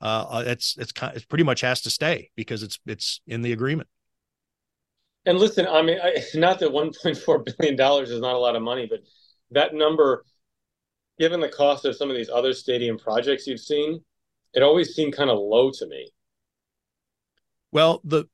uh, 0.00 0.26
uh, 0.30 0.44
it's 0.46 0.76
it's 0.78 0.92
it 1.14 1.28
pretty 1.28 1.44
much 1.44 1.60
has 1.60 1.82
to 1.82 1.90
stay 1.90 2.30
because 2.34 2.62
it's 2.62 2.78
it's 2.86 3.20
in 3.26 3.42
the 3.42 3.52
agreement. 3.52 3.88
And 5.26 5.38
listen, 5.38 5.66
I 5.66 5.82
mean, 5.82 5.98
I, 6.02 6.16
not 6.34 6.58
that 6.60 6.70
1.4 6.70 7.56
billion 7.58 7.76
dollars 7.76 8.10
is 8.10 8.20
not 8.20 8.34
a 8.34 8.38
lot 8.38 8.56
of 8.56 8.62
money, 8.62 8.86
but 8.88 9.00
that 9.50 9.74
number, 9.74 10.24
given 11.18 11.40
the 11.40 11.48
cost 11.48 11.84
of 11.84 11.96
some 11.96 12.10
of 12.10 12.16
these 12.16 12.30
other 12.30 12.54
stadium 12.54 12.98
projects 12.98 13.46
you've 13.46 13.60
seen, 13.60 14.02
it 14.54 14.62
always 14.62 14.94
seemed 14.94 15.14
kind 15.14 15.28
of 15.28 15.38
low 15.38 15.70
to 15.70 15.86
me. 15.86 16.10
Well, 17.70 18.00
the 18.02 18.24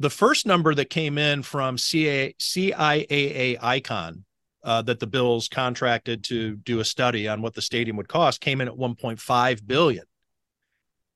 the 0.00 0.10
first 0.10 0.46
number 0.46 0.74
that 0.74 0.90
came 0.90 1.18
in 1.18 1.42
from 1.42 1.78
CIA, 1.78 2.34
CAA 2.38 3.58
Icon 3.60 4.24
uh, 4.62 4.82
that 4.82 5.00
the 5.00 5.06
Bills 5.06 5.48
contracted 5.48 6.24
to 6.24 6.56
do 6.56 6.80
a 6.80 6.84
study 6.84 7.28
on 7.28 7.42
what 7.42 7.54
the 7.54 7.62
stadium 7.62 7.96
would 7.96 8.08
cost 8.08 8.40
came 8.40 8.60
in 8.60 8.68
at 8.68 8.74
1.5 8.74 9.66
billion. 9.66 10.04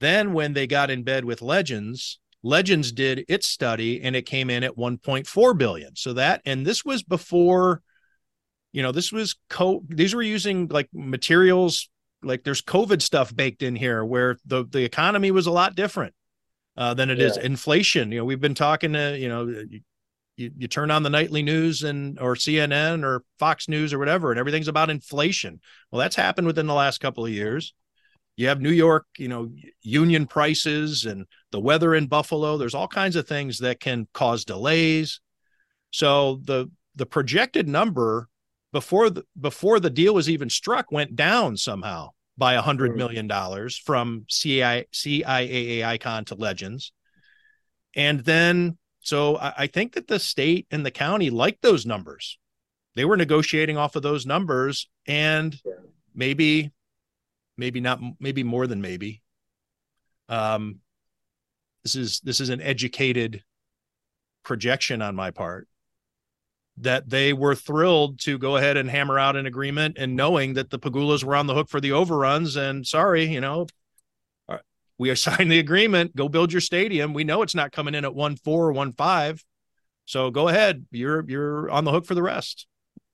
Then 0.01 0.33
when 0.33 0.53
they 0.53 0.67
got 0.67 0.91
in 0.91 1.05
bed 1.05 1.25
with 1.25 1.43
Legends, 1.43 2.19
Legends 2.43 2.91
did 2.91 3.25
its 3.29 3.47
study 3.47 4.03
and 4.03 4.17
it 4.17 4.27
came 4.27 4.51
in 4.51 4.65
at 4.65 4.77
1.4 4.77 5.59
billion. 5.59 5.95
So 5.95 6.15
that 6.15 6.43
and 6.45 6.67
this 6.67 6.85
was 6.85 7.03
before 7.03 7.83
you 8.73 8.83
know, 8.83 8.91
this 8.91 9.13
was 9.13 9.37
co 9.51 9.83
these 9.89 10.15
were 10.15 10.23
using 10.23 10.67
like 10.69 10.89
materials 10.95 11.91
like 12.23 12.43
there's 12.43 12.63
COVID 12.63 13.03
stuff 13.03 13.35
baked 13.35 13.63
in 13.63 13.77
here 13.77 14.05
where 14.05 14.39
the 14.47 14.65
the 14.65 14.83
economy 14.83 15.31
was 15.31 15.47
a 15.47 15.53
lot 15.53 15.75
different 15.75 16.15
uh, 16.77 16.95
than 16.95 17.11
it 17.11 17.19
yeah. 17.19 17.27
is 17.27 17.37
inflation. 17.37 18.13
You 18.13 18.19
know, 18.19 18.25
we've 18.25 18.41
been 18.41 18.55
talking 18.55 18.93
to 18.95 19.19
you 19.19 19.29
know. 19.29 19.47
You, 19.47 19.81
you, 20.39 20.51
you 20.57 20.67
turn 20.67 20.91
on 20.91 21.03
the 21.03 21.11
nightly 21.11 21.43
news 21.43 21.83
and 21.83 22.19
or 22.19 22.35
CNN 22.37 23.05
or 23.05 23.23
Fox 23.39 23.69
News 23.69 23.93
or 23.93 23.99
whatever, 23.99 24.31
and 24.31 24.41
everything's 24.41 24.67
about 24.67 24.89
inflation. 24.89 25.61
Well, 25.91 26.01
that's 26.01 26.17
happened 26.17 26.47
within 26.47 26.67
the 26.67 26.75
last 26.75 27.01
couple 27.01 27.27
of 27.27 27.31
years. 27.31 27.75
You 28.37 28.49
have 28.49 28.61
New 28.61 28.71
York, 28.71 29.07
you 29.19 29.29
know, 29.29 29.51
union 29.83 30.27
prices 30.27 31.05
and 31.05 31.27
the 31.51 31.61
weather 31.61 31.95
in 31.95 32.07
Buffalo. 32.07 32.57
There's 32.57 32.75
all 32.75 32.89
kinds 32.89 33.15
of 33.15 33.29
things 33.29 33.59
that 33.59 33.79
can 33.79 34.09
cause 34.15 34.47
delays. 34.47 35.21
So 35.91 36.41
the 36.45 36.71
the 36.97 37.07
projected 37.07 37.69
number 37.69 38.29
before 38.73 39.11
the 39.11 39.25
before 39.39 39.81
the 39.81 39.91
deal 39.91 40.15
was 40.15 40.31
even 40.31 40.49
struck 40.49 40.91
went 40.91 41.15
down 41.15 41.59
somehow 41.59 42.09
by 42.37 42.55
a 42.55 42.63
hundred 42.63 42.97
million 42.97 43.27
dollars 43.27 43.77
from 43.77 44.25
CI, 44.29 44.87
CAA 44.93 45.85
icon 45.85 46.25
to 46.27 46.35
legends. 46.35 46.93
And 47.95 48.21
then 48.21 48.79
so 49.01 49.37
I, 49.37 49.55
I 49.59 49.67
think 49.67 49.95
that 49.95 50.09
the 50.09 50.19
state 50.19 50.67
and 50.71 50.87
the 50.87 50.91
county 50.91 51.31
liked 51.31 51.63
those 51.63 51.85
numbers. 51.85 52.39
They 52.95 53.05
were 53.05 53.17
negotiating 53.17 53.77
off 53.77 53.97
of 53.97 54.03
those 54.03 54.27
numbers 54.27 54.89
and 55.07 55.57
maybe 56.15 56.73
maybe 57.57 57.81
not 57.81 58.01
maybe 58.19 58.43
more 58.43 58.67
than 58.67 58.81
maybe 58.81 59.23
um 60.29 60.81
this 61.85 61.97
is 61.97 62.21
this 62.21 62.41
is 62.41 62.49
an 62.49 62.61
educated 62.61 63.43
projection 64.43 65.03
on 65.03 65.15
my 65.15 65.31
part 65.31 65.69
that 66.79 67.09
they 67.09 67.33
were 67.33 67.55
thrilled 67.55 68.19
to 68.21 68.39
go 68.39 68.57
ahead 68.57 68.77
and 68.77 68.91
hammer 68.91 69.19
out 69.19 69.37
an 69.37 69.47
agreement 69.47 69.97
and 69.99 70.17
knowing 70.17 70.55
that 70.55 70.71
the 70.71 70.79
Pegulas 70.79 71.23
were 71.23 71.37
on 71.37 71.47
the 71.47 71.55
hook 71.55 71.69
for 71.69 71.81
the 71.81 71.93
overruns 71.93 72.57
and 72.57 72.87
sorry 72.87 73.25
you 73.25 73.41
know 73.41 73.67
uh, 74.49 74.59
we 74.99 75.11
assigned 75.11 75.51
the 75.53 75.59
agreement 75.59 76.17
go 76.17 76.29
build 76.29 76.53
your 76.53 76.61
stadium 76.61 77.13
we 77.13 77.25
know 77.25 77.43
it's 77.43 77.55
not 77.55 77.73
coming 77.73 77.95
in 77.95 78.05
at 78.05 78.15
1 78.15 78.37
4 78.37 78.69
or 78.69 78.73
1 78.73 78.93
5 78.93 79.45
so 80.07 80.31
go 80.31 80.49
ahead 80.49 80.87
you're 80.91 81.29
you're 81.29 81.71
on 81.71 81.85
the 81.85 81.93
hook 81.93 82.07
for 82.07 82.15
the 82.15 82.23
rest 82.23 82.67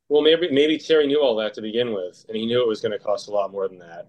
well 0.09 0.23
maybe 0.23 0.51
maybe 0.51 0.79
terry 0.79 1.07
knew 1.07 1.21
all 1.21 1.35
that 1.37 1.53
to 1.55 1.61
begin 1.61 1.93
with 1.93 2.25
and 2.29 2.37
he 2.37 2.47
knew 2.47 2.63
it 2.63 2.69
was 2.69 2.81
going 2.81 2.93
to 2.93 2.99
cost 2.99 3.29
a 3.29 3.33
lot 3.33 3.51
more 3.51 3.69
than 3.69 3.79
that 3.79 4.07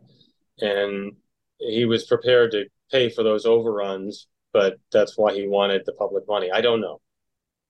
and 0.61 1.13
he 1.59 1.85
was 1.85 2.05
prepared 2.05 2.51
to 2.51 2.65
pay 2.91 3.09
for 3.09 3.23
those 3.23 3.45
overruns, 3.45 4.27
but 4.53 4.79
that's 4.91 5.17
why 5.17 5.33
he 5.33 5.47
wanted 5.47 5.83
the 5.85 5.93
public 5.93 6.27
money. 6.27 6.49
I 6.51 6.61
don't 6.61 6.81
know. 6.81 7.01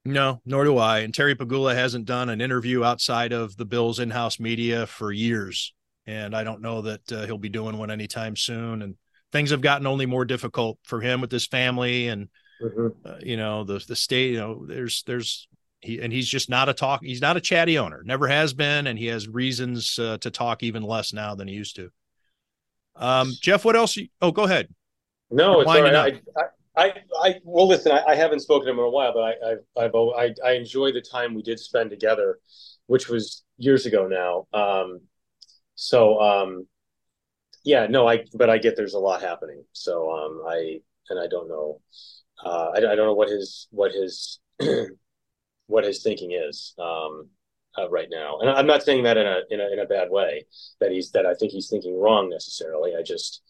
No, 0.10 0.42
nor 0.44 0.64
do 0.64 0.80
I. 0.80 1.00
And 1.00 1.14
Terry 1.14 1.36
Pegula 1.36 1.76
hasn't 1.76 2.06
done 2.06 2.30
an 2.30 2.42
interview 2.42 2.84
outside 2.84 3.32
of 3.32 3.56
the 3.58 3.66
Bills 3.66 4.00
in-house 4.00 4.40
media 4.40 4.88
for 4.88 5.12
years, 5.12 5.72
and 6.08 6.36
I 6.36 6.44
don't 6.44 6.62
know 6.62 6.82
that 6.82 7.12
uh, 7.12 7.26
he'll 7.28 7.38
be 7.38 7.48
doing 7.48 7.78
one 7.78 7.92
anytime 7.92 8.36
soon. 8.36 8.82
And 8.82 8.96
things 9.32 9.52
have 9.52 9.62
gotten 9.62 9.86
only 9.86 10.08
more 10.08 10.26
difficult 10.26 10.80
for 10.84 11.00
him 11.00 11.22
with 11.22 11.32
his 11.32 11.46
family, 11.46 12.08
and 12.08 12.28
mm-hmm. 12.60 12.88
uh, 13.08 13.18
you 13.20 13.38
know 13.38 13.64
the 13.64 13.84
the 13.88 13.96
state. 13.96 14.32
You 14.32 14.40
know, 14.40 14.66
there's 14.66 15.04
there's 15.04 15.48
he 15.80 16.02
and 16.02 16.12
he's 16.12 16.28
just 16.28 16.50
not 16.50 16.70
a 16.70 16.74
talk. 16.74 17.04
He's 17.04 17.22
not 17.22 17.38
a 17.38 17.42
chatty 17.42 17.78
owner. 17.78 18.02
Never 18.04 18.28
has 18.28 18.52
been, 18.52 18.88
and 18.88 18.98
he 18.98 19.06
has 19.08 19.28
reasons 19.28 20.00
uh, 20.00 20.18
to 20.22 20.32
talk 20.32 20.64
even 20.64 20.82
less 20.82 21.14
now 21.14 21.36
than 21.36 21.48
he 21.48 21.54
used 21.54 21.76
to. 21.76 21.92
Um, 22.96 23.32
Jeff, 23.40 23.64
what 23.64 23.76
else? 23.76 23.96
You, 23.96 24.08
oh, 24.24 24.32
go 24.32 24.46
ahead. 24.46 24.74
No, 25.30 25.62
it's 25.62 25.70
all 25.70 25.84
right. 25.84 25.96
I, 25.96 26.08
I, 26.36 26.46
I, 26.76 26.94
I 27.22 27.36
well, 27.44 27.68
listen, 27.68 27.92
I, 27.92 28.04
I, 28.10 28.16
haven't 28.16 28.42
spoken 28.42 28.68
to 28.68 28.72
him 28.72 28.80
in 28.80 28.86
a 28.86 28.90
while, 28.90 29.14
but 29.14 29.22
I, 29.22 29.34
I, 29.82 29.86
I've, 29.86 29.96
I, 29.96 30.34
I 30.46 30.52
enjoy 30.54 30.92
the 30.92 31.02
time 31.02 31.34
we 31.34 31.42
did 31.42 31.60
spend 31.60 31.90
together, 31.90 32.40
which 32.88 33.10
was 33.10 33.44
years 33.58 33.86
ago 33.86 34.08
now. 34.08 34.48
Um, 34.58 35.02
so, 35.76 36.20
um, 36.20 36.68
yeah, 37.64 37.88
no, 37.88 38.08
I, 38.08 38.24
but 38.34 38.50
I 38.50 38.58
get 38.58 38.76
there's 38.76 38.94
a 38.94 39.00
lot 39.00 39.22
happening. 39.22 39.64
So, 39.74 40.12
um, 40.12 40.44
I, 40.48 40.80
and 41.10 41.20
I 41.20 41.28
don't 41.28 41.50
know, 41.50 41.82
uh, 42.46 42.72
I, 42.76 42.78
I 42.78 42.96
don't 42.96 43.08
know 43.08 43.14
what 43.14 43.30
his, 43.30 43.68
what 43.72 43.92
his, 43.92 44.40
what 45.68 45.84
his 45.84 46.04
thinking 46.04 46.32
is. 46.32 46.74
Um, 46.78 47.30
uh, 47.78 47.90
right 47.90 48.08
now. 48.10 48.40
And 48.40 48.50
I'm 48.50 48.66
not 48.66 48.84
saying 48.84 49.04
that 49.04 49.16
in 49.16 49.28
a, 49.28 49.42
in 49.52 49.60
a 49.60 49.72
in 49.74 49.80
a 49.80 49.86
bad 49.86 50.10
way 50.10 50.46
that 50.80 50.92
he's 50.92 51.12
that 51.12 51.26
I 51.26 51.34
think 51.36 51.52
he's 51.52 51.70
thinking 51.70 52.00
wrong 52.00 52.30
necessarily. 52.30 52.96
I 52.98 53.04
just 53.04 53.42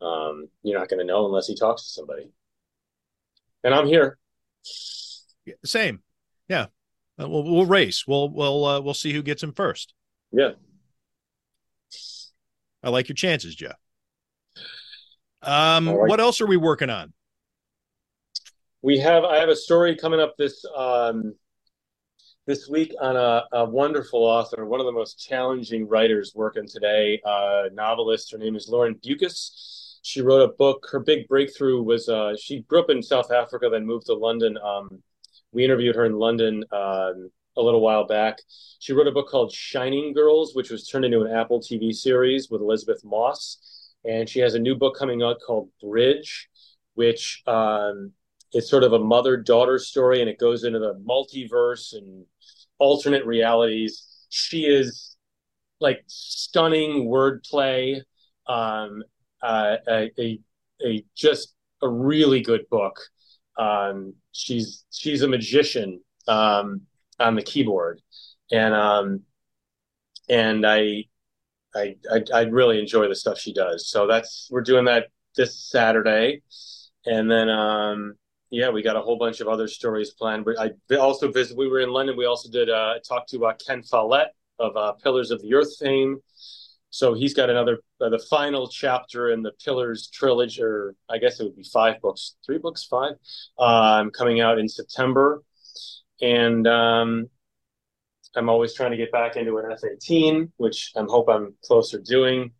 um, 0.00 0.48
you're 0.62 0.78
not 0.78 0.88
going 0.88 1.00
to 1.00 1.04
know 1.04 1.26
unless 1.26 1.46
he 1.46 1.56
talks 1.56 1.82
to 1.82 1.88
somebody. 1.88 2.30
And 3.66 3.74
I'm 3.74 3.88
here. 3.88 4.16
Same, 5.64 6.00
yeah. 6.48 6.66
Uh, 7.20 7.28
we'll 7.28 7.42
we'll 7.42 7.66
race. 7.66 8.04
We'll 8.06 8.28
we'll 8.28 8.64
uh, 8.64 8.80
we'll 8.80 8.94
see 8.94 9.12
who 9.12 9.24
gets 9.24 9.42
him 9.42 9.52
first. 9.52 9.92
Yeah. 10.30 10.50
I 12.84 12.90
like 12.90 13.08
your 13.08 13.16
chances, 13.16 13.56
Jeff. 13.56 13.74
Um, 15.42 15.86
like 15.86 15.96
what 15.96 16.20
else 16.20 16.40
are 16.40 16.46
we 16.46 16.56
working 16.56 16.90
on? 16.90 17.12
We 18.82 19.00
have 19.00 19.24
I 19.24 19.38
have 19.38 19.48
a 19.48 19.56
story 19.56 19.96
coming 19.96 20.20
up 20.20 20.36
this 20.38 20.64
um 20.76 21.34
this 22.46 22.68
week 22.68 22.94
on 23.00 23.16
a, 23.16 23.42
a, 23.50 23.64
wonderful 23.64 24.22
author, 24.22 24.64
one 24.64 24.78
of 24.78 24.86
the 24.86 24.92
most 24.92 25.18
challenging 25.18 25.88
writers 25.88 26.30
working 26.36 26.68
today, 26.68 27.20
uh, 27.26 27.64
novelist. 27.72 28.30
Her 28.30 28.38
name 28.38 28.54
is 28.54 28.68
Lauren 28.68 28.94
Beukes. 29.04 29.85
She 30.06 30.22
wrote 30.22 30.48
a 30.48 30.52
book. 30.52 30.86
Her 30.92 31.00
big 31.00 31.26
breakthrough 31.26 31.82
was 31.82 32.08
uh, 32.08 32.36
she 32.40 32.60
grew 32.60 32.78
up 32.78 32.90
in 32.90 33.02
South 33.02 33.32
Africa, 33.32 33.68
then 33.68 33.84
moved 33.84 34.06
to 34.06 34.14
London. 34.14 34.56
Um, 34.56 35.02
we 35.50 35.64
interviewed 35.64 35.96
her 35.96 36.06
in 36.06 36.12
London 36.12 36.62
um, 36.70 37.28
a 37.56 37.60
little 37.60 37.80
while 37.80 38.06
back. 38.06 38.38
She 38.78 38.92
wrote 38.92 39.08
a 39.08 39.10
book 39.10 39.28
called 39.28 39.50
Shining 39.52 40.12
Girls, 40.12 40.54
which 40.54 40.70
was 40.70 40.86
turned 40.86 41.04
into 41.04 41.22
an 41.22 41.32
Apple 41.32 41.58
TV 41.58 41.92
series 41.92 42.48
with 42.48 42.60
Elisabeth 42.60 43.04
Moss. 43.04 43.94
And 44.04 44.28
she 44.28 44.38
has 44.38 44.54
a 44.54 44.60
new 44.60 44.76
book 44.76 44.96
coming 44.96 45.24
out 45.24 45.38
called 45.44 45.70
Bridge, 45.82 46.50
which 46.94 47.42
um, 47.48 48.12
is 48.52 48.70
sort 48.70 48.84
of 48.84 48.92
a 48.92 49.00
mother 49.00 49.36
daughter 49.36 49.76
story, 49.76 50.20
and 50.20 50.30
it 50.30 50.38
goes 50.38 50.62
into 50.62 50.78
the 50.78 50.94
multiverse 51.04 51.94
and 51.94 52.24
alternate 52.78 53.26
realities. 53.26 54.06
She 54.28 54.66
is 54.66 55.16
like 55.80 56.04
stunning 56.06 57.08
wordplay. 57.08 58.02
Um, 58.46 59.02
uh, 59.42 59.76
a, 59.88 60.10
a, 60.18 60.38
a 60.84 61.04
just 61.14 61.54
a 61.82 61.88
really 61.88 62.40
good 62.40 62.68
book. 62.70 62.98
Um, 63.58 64.14
she's 64.32 64.84
she's 64.90 65.22
a 65.22 65.28
magician 65.28 66.00
um, 66.28 66.82
on 67.18 67.34
the 67.34 67.42
keyboard, 67.42 68.00
and 68.52 68.74
um, 68.74 69.22
and 70.28 70.66
I, 70.66 71.04
I 71.74 71.96
I 72.12 72.22
I 72.34 72.40
really 72.42 72.78
enjoy 72.78 73.08
the 73.08 73.14
stuff 73.14 73.38
she 73.38 73.52
does. 73.52 73.88
So 73.88 74.06
that's 74.06 74.48
we're 74.50 74.62
doing 74.62 74.84
that 74.86 75.08
this 75.36 75.58
Saturday, 75.70 76.42
and 77.06 77.30
then 77.30 77.48
um, 77.48 78.14
yeah, 78.50 78.70
we 78.70 78.82
got 78.82 78.96
a 78.96 79.00
whole 79.00 79.18
bunch 79.18 79.40
of 79.40 79.48
other 79.48 79.68
stories 79.68 80.10
planned. 80.10 80.44
But 80.44 80.58
I 80.58 80.96
also 80.96 81.30
visited. 81.30 81.58
We 81.58 81.68
were 81.68 81.80
in 81.80 81.90
London. 81.90 82.16
We 82.16 82.26
also 82.26 82.50
did 82.50 82.70
uh, 82.70 82.94
talk 83.06 83.26
to 83.28 83.46
uh, 83.46 83.54
Ken 83.54 83.82
Follett 83.82 84.28
of 84.58 84.76
uh, 84.76 84.92
Pillars 84.92 85.30
of 85.30 85.40
the 85.42 85.54
Earth 85.54 85.76
fame. 85.78 86.18
So 86.90 87.14
he's 87.14 87.34
got 87.34 87.50
another 87.50 87.78
uh, 88.00 88.08
the 88.08 88.24
final 88.30 88.68
chapter 88.68 89.30
in 89.30 89.42
the 89.42 89.52
Pillars 89.64 90.08
trilogy, 90.08 90.62
or 90.62 90.94
I 91.10 91.18
guess 91.18 91.40
it 91.40 91.44
would 91.44 91.56
be 91.56 91.64
five 91.64 92.00
books, 92.00 92.36
three 92.44 92.58
books, 92.58 92.84
five, 92.84 93.14
um, 93.58 94.10
coming 94.10 94.40
out 94.40 94.58
in 94.58 94.68
September. 94.68 95.42
And 96.22 96.66
um, 96.66 97.28
I'm 98.34 98.48
always 98.48 98.74
trying 98.74 98.92
to 98.92 98.96
get 98.96 99.12
back 99.12 99.36
into 99.36 99.58
an 99.58 99.70
F-18, 99.72 100.50
which 100.56 100.92
I'm 100.96 101.08
hope 101.08 101.28
I'm 101.28 101.54
closer 101.64 101.98
doing. 101.98 102.52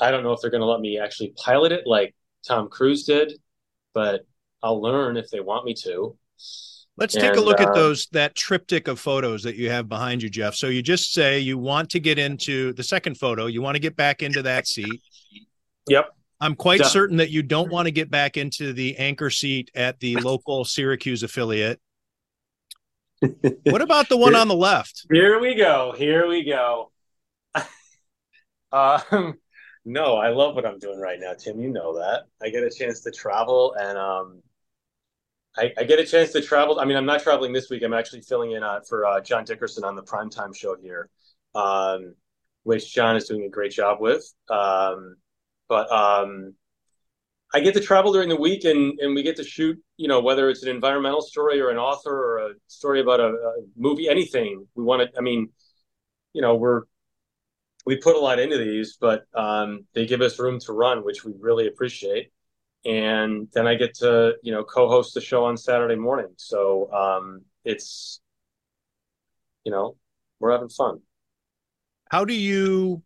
I 0.00 0.10
don't 0.10 0.22
know 0.22 0.32
if 0.32 0.40
they're 0.40 0.50
going 0.50 0.62
to 0.62 0.66
let 0.66 0.80
me 0.80 0.98
actually 0.98 1.34
pilot 1.44 1.72
it 1.72 1.82
like 1.86 2.14
Tom 2.46 2.68
Cruise 2.68 3.04
did, 3.04 3.32
but 3.92 4.22
I'll 4.62 4.80
learn 4.80 5.16
if 5.16 5.30
they 5.30 5.40
want 5.40 5.64
me 5.64 5.74
to. 5.82 6.16
Let's 6.96 7.14
and, 7.14 7.22
take 7.22 7.36
a 7.36 7.40
look 7.40 7.60
uh, 7.60 7.64
at 7.64 7.74
those 7.74 8.08
that 8.12 8.34
triptych 8.34 8.88
of 8.88 9.00
photos 9.00 9.42
that 9.44 9.56
you 9.56 9.70
have 9.70 9.88
behind 9.88 10.22
you, 10.22 10.28
Jeff. 10.28 10.54
So 10.54 10.68
you 10.68 10.82
just 10.82 11.12
say 11.12 11.38
you 11.38 11.56
want 11.56 11.90
to 11.90 12.00
get 12.00 12.18
into 12.18 12.72
the 12.74 12.82
second 12.82 13.16
photo, 13.16 13.46
you 13.46 13.62
want 13.62 13.76
to 13.76 13.80
get 13.80 13.96
back 13.96 14.22
into 14.22 14.42
that 14.42 14.66
seat. 14.66 15.00
Yep. 15.88 16.10
I'm 16.42 16.54
quite 16.54 16.84
certain 16.86 17.18
that 17.18 17.30
you 17.30 17.42
don't 17.42 17.70
want 17.70 17.86
to 17.86 17.90
get 17.90 18.10
back 18.10 18.38
into 18.38 18.72
the 18.72 18.96
anchor 18.96 19.28
seat 19.28 19.70
at 19.74 20.00
the 20.00 20.16
local 20.16 20.64
Syracuse 20.64 21.22
affiliate. 21.22 21.80
what 23.64 23.82
about 23.82 24.08
the 24.08 24.16
one 24.16 24.32
here, 24.32 24.40
on 24.40 24.48
the 24.48 24.54
left? 24.54 25.04
Here 25.12 25.38
we 25.38 25.54
go. 25.54 25.92
Here 25.94 26.26
we 26.26 26.44
go. 26.44 26.90
um, 28.72 29.34
no, 29.84 30.16
I 30.16 30.30
love 30.30 30.54
what 30.54 30.64
I'm 30.64 30.78
doing 30.78 30.98
right 30.98 31.18
now, 31.20 31.34
Tim. 31.34 31.60
You 31.60 31.70
know 31.70 31.98
that. 31.98 32.22
I 32.42 32.48
get 32.48 32.62
a 32.62 32.70
chance 32.70 33.00
to 33.02 33.10
travel 33.10 33.74
and 33.78 33.98
um 33.98 34.42
I, 35.60 35.72
I, 35.78 35.84
get 35.84 35.98
a 35.98 36.06
chance 36.06 36.32
to 36.32 36.40
travel. 36.40 36.80
I 36.80 36.86
mean, 36.86 36.96
I'm 36.96 37.04
not 37.04 37.22
traveling 37.22 37.52
this 37.52 37.68
week. 37.68 37.82
I'm 37.82 37.92
actually 37.92 38.22
filling 38.22 38.52
in 38.52 38.62
uh, 38.62 38.80
for 38.88 39.04
uh, 39.04 39.20
John 39.20 39.44
Dickerson 39.44 39.84
on 39.84 39.94
the 39.94 40.02
primetime 40.02 40.56
show 40.56 40.74
here, 40.80 41.10
um, 41.54 42.14
which 42.62 42.94
John 42.94 43.16
is 43.16 43.26
doing 43.28 43.44
a 43.44 43.48
great 43.50 43.72
job 43.72 43.98
with. 44.00 44.24
Um, 44.48 45.16
but 45.68 45.92
um, 45.92 46.54
I 47.52 47.60
get 47.60 47.74
to 47.74 47.80
travel 47.80 48.12
during 48.12 48.30
the 48.30 48.36
week, 48.36 48.64
and 48.64 48.98
and 49.00 49.14
we 49.14 49.22
get 49.22 49.36
to 49.36 49.44
shoot. 49.44 49.78
You 49.98 50.08
know, 50.08 50.20
whether 50.20 50.48
it's 50.48 50.62
an 50.62 50.70
environmental 50.70 51.20
story 51.20 51.60
or 51.60 51.68
an 51.68 51.76
author 51.76 52.10
or 52.12 52.38
a 52.38 52.54
story 52.66 53.00
about 53.00 53.20
a, 53.20 53.28
a 53.28 53.54
movie, 53.76 54.08
anything 54.08 54.66
we 54.74 54.82
want 54.82 55.02
to. 55.02 55.18
I 55.18 55.20
mean, 55.20 55.50
you 56.32 56.40
know, 56.40 56.54
we're 56.54 56.84
we 57.84 57.96
put 57.96 58.16
a 58.16 58.20
lot 58.20 58.38
into 58.38 58.56
these, 58.56 58.96
but 58.98 59.24
um, 59.34 59.84
they 59.94 60.06
give 60.06 60.22
us 60.22 60.38
room 60.38 60.58
to 60.60 60.72
run, 60.72 61.04
which 61.04 61.24
we 61.24 61.32
really 61.38 61.66
appreciate. 61.66 62.32
And 62.84 63.48
then 63.52 63.66
I 63.66 63.74
get 63.74 63.94
to, 63.96 64.34
you 64.42 64.52
know, 64.52 64.64
co-host 64.64 65.14
the 65.14 65.20
show 65.20 65.44
on 65.44 65.56
Saturday 65.56 65.96
morning. 65.96 66.28
So 66.36 66.90
um, 66.92 67.42
it's, 67.64 68.20
you 69.64 69.72
know, 69.72 69.96
we're 70.38 70.52
having 70.52 70.70
fun. 70.70 71.00
How 72.10 72.24
do 72.24 72.32
you 72.32 73.02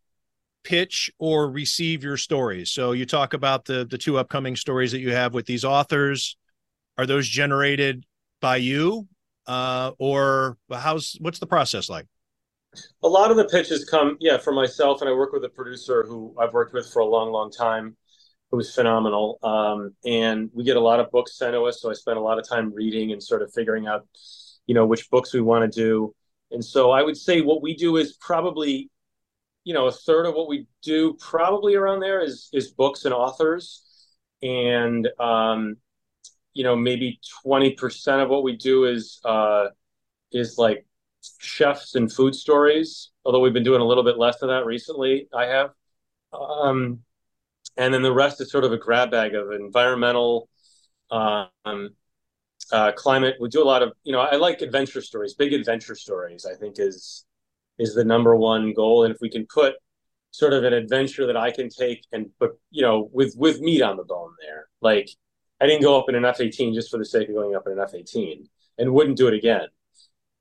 pitch 0.62 1.10
or 1.18 1.50
receive 1.50 2.04
your 2.04 2.16
stories? 2.16 2.70
So 2.70 2.92
you 2.92 3.04
talk 3.04 3.34
about 3.34 3.64
the 3.64 3.84
the 3.84 3.98
two 3.98 4.16
upcoming 4.16 4.56
stories 4.56 4.92
that 4.92 5.00
you 5.00 5.12
have 5.12 5.34
with 5.34 5.46
these 5.46 5.64
authors. 5.64 6.36
Are 6.96 7.06
those 7.06 7.28
generated 7.28 8.06
by 8.40 8.56
you, 8.56 9.08
uh, 9.46 9.90
or 9.98 10.56
how's 10.70 11.16
what's 11.20 11.40
the 11.40 11.46
process 11.46 11.88
like? 11.88 12.06
A 13.02 13.08
lot 13.08 13.30
of 13.30 13.36
the 13.36 13.44
pitches 13.44 13.84
come, 13.84 14.16
yeah, 14.20 14.38
for 14.38 14.52
myself, 14.52 15.00
and 15.00 15.10
I 15.10 15.12
work 15.12 15.32
with 15.32 15.44
a 15.44 15.48
producer 15.48 16.04
who 16.06 16.34
I've 16.38 16.52
worked 16.52 16.72
with 16.72 16.88
for 16.92 17.00
a 17.00 17.06
long, 17.06 17.30
long 17.30 17.50
time, 17.50 17.96
who's 18.54 18.74
phenomenal. 18.74 19.38
Um, 19.42 19.94
and 20.04 20.50
we 20.54 20.64
get 20.64 20.76
a 20.76 20.80
lot 20.80 21.00
of 21.00 21.10
books 21.10 21.36
sent 21.36 21.54
to 21.54 21.62
us, 21.62 21.80
so 21.80 21.90
I 21.90 21.94
spend 21.94 22.18
a 22.18 22.20
lot 22.20 22.38
of 22.38 22.48
time 22.48 22.72
reading 22.72 23.12
and 23.12 23.22
sort 23.22 23.42
of 23.42 23.52
figuring 23.52 23.86
out, 23.86 24.06
you 24.66 24.74
know, 24.74 24.86
which 24.86 25.10
books 25.10 25.32
we 25.32 25.40
want 25.40 25.70
to 25.70 25.80
do. 25.80 26.14
And 26.50 26.64
so 26.64 26.90
I 26.90 27.02
would 27.02 27.16
say 27.16 27.40
what 27.40 27.62
we 27.62 27.74
do 27.74 27.96
is 27.96 28.16
probably, 28.20 28.90
you 29.64 29.74
know, 29.74 29.86
a 29.86 29.92
third 29.92 30.26
of 30.26 30.34
what 30.34 30.48
we 30.48 30.66
do, 30.82 31.14
probably 31.14 31.74
around 31.74 32.00
there, 32.00 32.22
is 32.22 32.48
is 32.52 32.70
books 32.70 33.04
and 33.04 33.14
authors, 33.14 33.82
and 34.42 35.08
um, 35.18 35.76
you 36.52 36.62
know, 36.62 36.76
maybe 36.76 37.18
twenty 37.42 37.70
percent 37.72 38.20
of 38.22 38.28
what 38.28 38.44
we 38.44 38.56
do 38.56 38.84
is 38.84 39.20
uh, 39.24 39.66
is 40.32 40.58
like 40.58 40.86
chefs 41.38 41.94
and 41.94 42.12
food 42.12 42.34
stories, 42.34 43.10
although 43.24 43.40
we've 43.40 43.54
been 43.54 43.64
doing 43.64 43.80
a 43.80 43.84
little 43.84 44.04
bit 44.04 44.18
less 44.18 44.42
of 44.42 44.48
that 44.48 44.66
recently. 44.66 45.28
I 45.34 45.46
have. 45.46 45.70
Um, 46.32 47.00
and 47.76 47.92
then 47.92 48.02
the 48.02 48.12
rest 48.12 48.40
is 48.40 48.50
sort 48.50 48.64
of 48.64 48.72
a 48.72 48.78
grab 48.78 49.10
bag 49.10 49.34
of 49.34 49.52
environmental, 49.52 50.48
um, 51.10 51.90
uh, 52.72 52.92
climate. 52.92 53.36
We 53.40 53.48
do 53.48 53.62
a 53.62 53.64
lot 53.64 53.82
of, 53.82 53.92
you 54.04 54.12
know, 54.12 54.20
I 54.20 54.36
like 54.36 54.62
adventure 54.62 55.02
stories, 55.02 55.34
big 55.34 55.52
adventure 55.52 55.94
stories. 55.94 56.46
I 56.46 56.54
think 56.54 56.76
is 56.78 57.26
is 57.78 57.94
the 57.94 58.04
number 58.04 58.36
one 58.36 58.72
goal. 58.72 59.04
And 59.04 59.14
if 59.14 59.20
we 59.20 59.28
can 59.28 59.46
put 59.46 59.74
sort 60.30 60.52
of 60.52 60.64
an 60.64 60.72
adventure 60.72 61.26
that 61.26 61.36
I 61.36 61.50
can 61.50 61.68
take 61.68 62.04
and 62.12 62.30
but 62.38 62.52
you 62.70 62.82
know, 62.82 63.08
with 63.12 63.34
with 63.36 63.60
meat 63.60 63.82
on 63.82 63.96
the 63.96 64.04
bone 64.04 64.32
there, 64.40 64.66
like 64.80 65.08
I 65.60 65.66
didn't 65.66 65.82
go 65.82 65.98
up 65.98 66.08
in 66.08 66.14
an 66.14 66.24
F 66.24 66.40
eighteen 66.40 66.74
just 66.74 66.90
for 66.90 66.98
the 66.98 67.04
sake 67.04 67.28
of 67.28 67.34
going 67.34 67.54
up 67.54 67.66
in 67.66 67.72
an 67.72 67.78
F 67.78 67.94
eighteen, 67.94 68.48
and 68.78 68.92
wouldn't 68.92 69.16
do 69.16 69.28
it 69.28 69.34
again. 69.34 69.68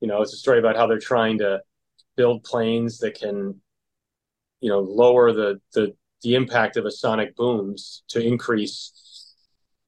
You 0.02 0.08
know, 0.08 0.22
it's 0.22 0.34
a 0.34 0.38
story 0.38 0.60
about 0.60 0.76
how 0.76 0.88
they're 0.88 1.00
trying 1.00 1.38
to 1.40 1.62
build 2.16 2.44
planes 2.44 3.00
that 3.00 3.16
can, 3.16 3.62
you 4.60 4.70
know, 4.70 4.80
lower 4.80 5.32
the 5.32 5.62
the 5.74 5.96
the 6.24 6.36
impact 6.36 6.78
of 6.78 6.86
a 6.86 6.92
sonic 6.92 7.36
booms 7.36 8.04
to 8.10 8.22
increase 8.22 9.36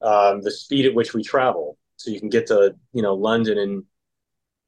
um, 0.02 0.42
the 0.42 0.52
speed 0.52 0.86
at 0.86 0.94
which 0.94 1.14
we 1.14 1.24
travel. 1.24 1.78
So 1.98 2.12
you 2.12 2.20
can 2.20 2.30
get 2.30 2.48
to 2.48 2.76
you 2.94 3.02
know 3.02 3.16
London 3.16 3.58
in 3.58 3.84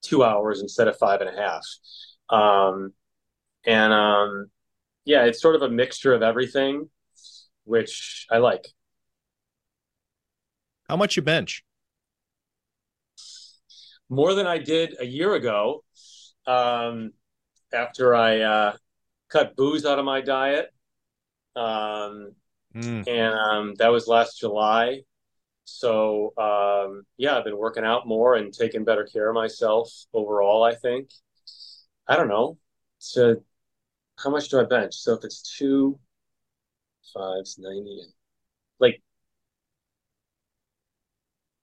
two 0.02 0.24
hours 0.24 0.62
instead 0.62 0.88
of 0.88 0.98
five 0.98 1.22
and 1.22 1.30
a 1.30 1.42
half. 1.42 1.66
Um, 2.30 2.94
and 3.66 3.94
um, 3.94 4.48
yeah, 5.06 5.26
it's 5.26 5.42
sort 5.42 5.56
of 5.56 5.62
a 5.62 5.70
mixture 5.70 6.14
of 6.14 6.24
everything, 6.24 6.90
which 7.66 8.26
I 8.32 8.38
like. 8.38 8.68
How 10.88 10.96
much 10.96 11.18
you 11.18 11.22
bench? 11.22 11.64
more 14.10 14.34
than 14.34 14.48
I 14.48 14.58
did 14.58 14.96
a 15.00 15.06
year 15.06 15.34
ago 15.34 15.84
um, 16.46 17.14
after 17.74 18.16
I 18.16 18.40
uh, 18.40 18.74
cut 19.30 19.56
booze 19.56 19.86
out 19.86 20.00
of 20.00 20.06
my 20.06 20.22
diet. 20.22 20.74
Um, 21.58 22.34
mm. 22.76 23.08
And 23.08 23.34
um, 23.34 23.74
that 23.80 23.92
was 23.92 24.08
last 24.08 24.40
July. 24.40 25.02
So, 25.66 26.34
um, 26.38 27.04
yeah, 27.18 27.38
I've 27.38 27.44
been 27.44 27.58
working 27.58 27.84
out 27.84 28.08
more 28.08 28.36
and 28.36 28.54
taking 28.54 28.86
better 28.86 29.04
care 29.04 29.28
of 29.28 29.36
myself 29.36 29.92
overall, 30.14 30.64
I 30.64 30.76
think. 30.76 31.10
I 32.08 32.16
don't 32.16 32.30
know. 32.30 32.58
So, 33.00 33.44
how 34.18 34.30
much 34.30 34.50
do 34.50 34.62
I 34.62 34.64
bench? 34.64 34.96
So, 34.96 35.14
if 35.14 35.26
it's 35.26 35.58
two, 35.58 36.00
five, 37.14 37.44
90, 37.58 38.02
like 38.80 39.02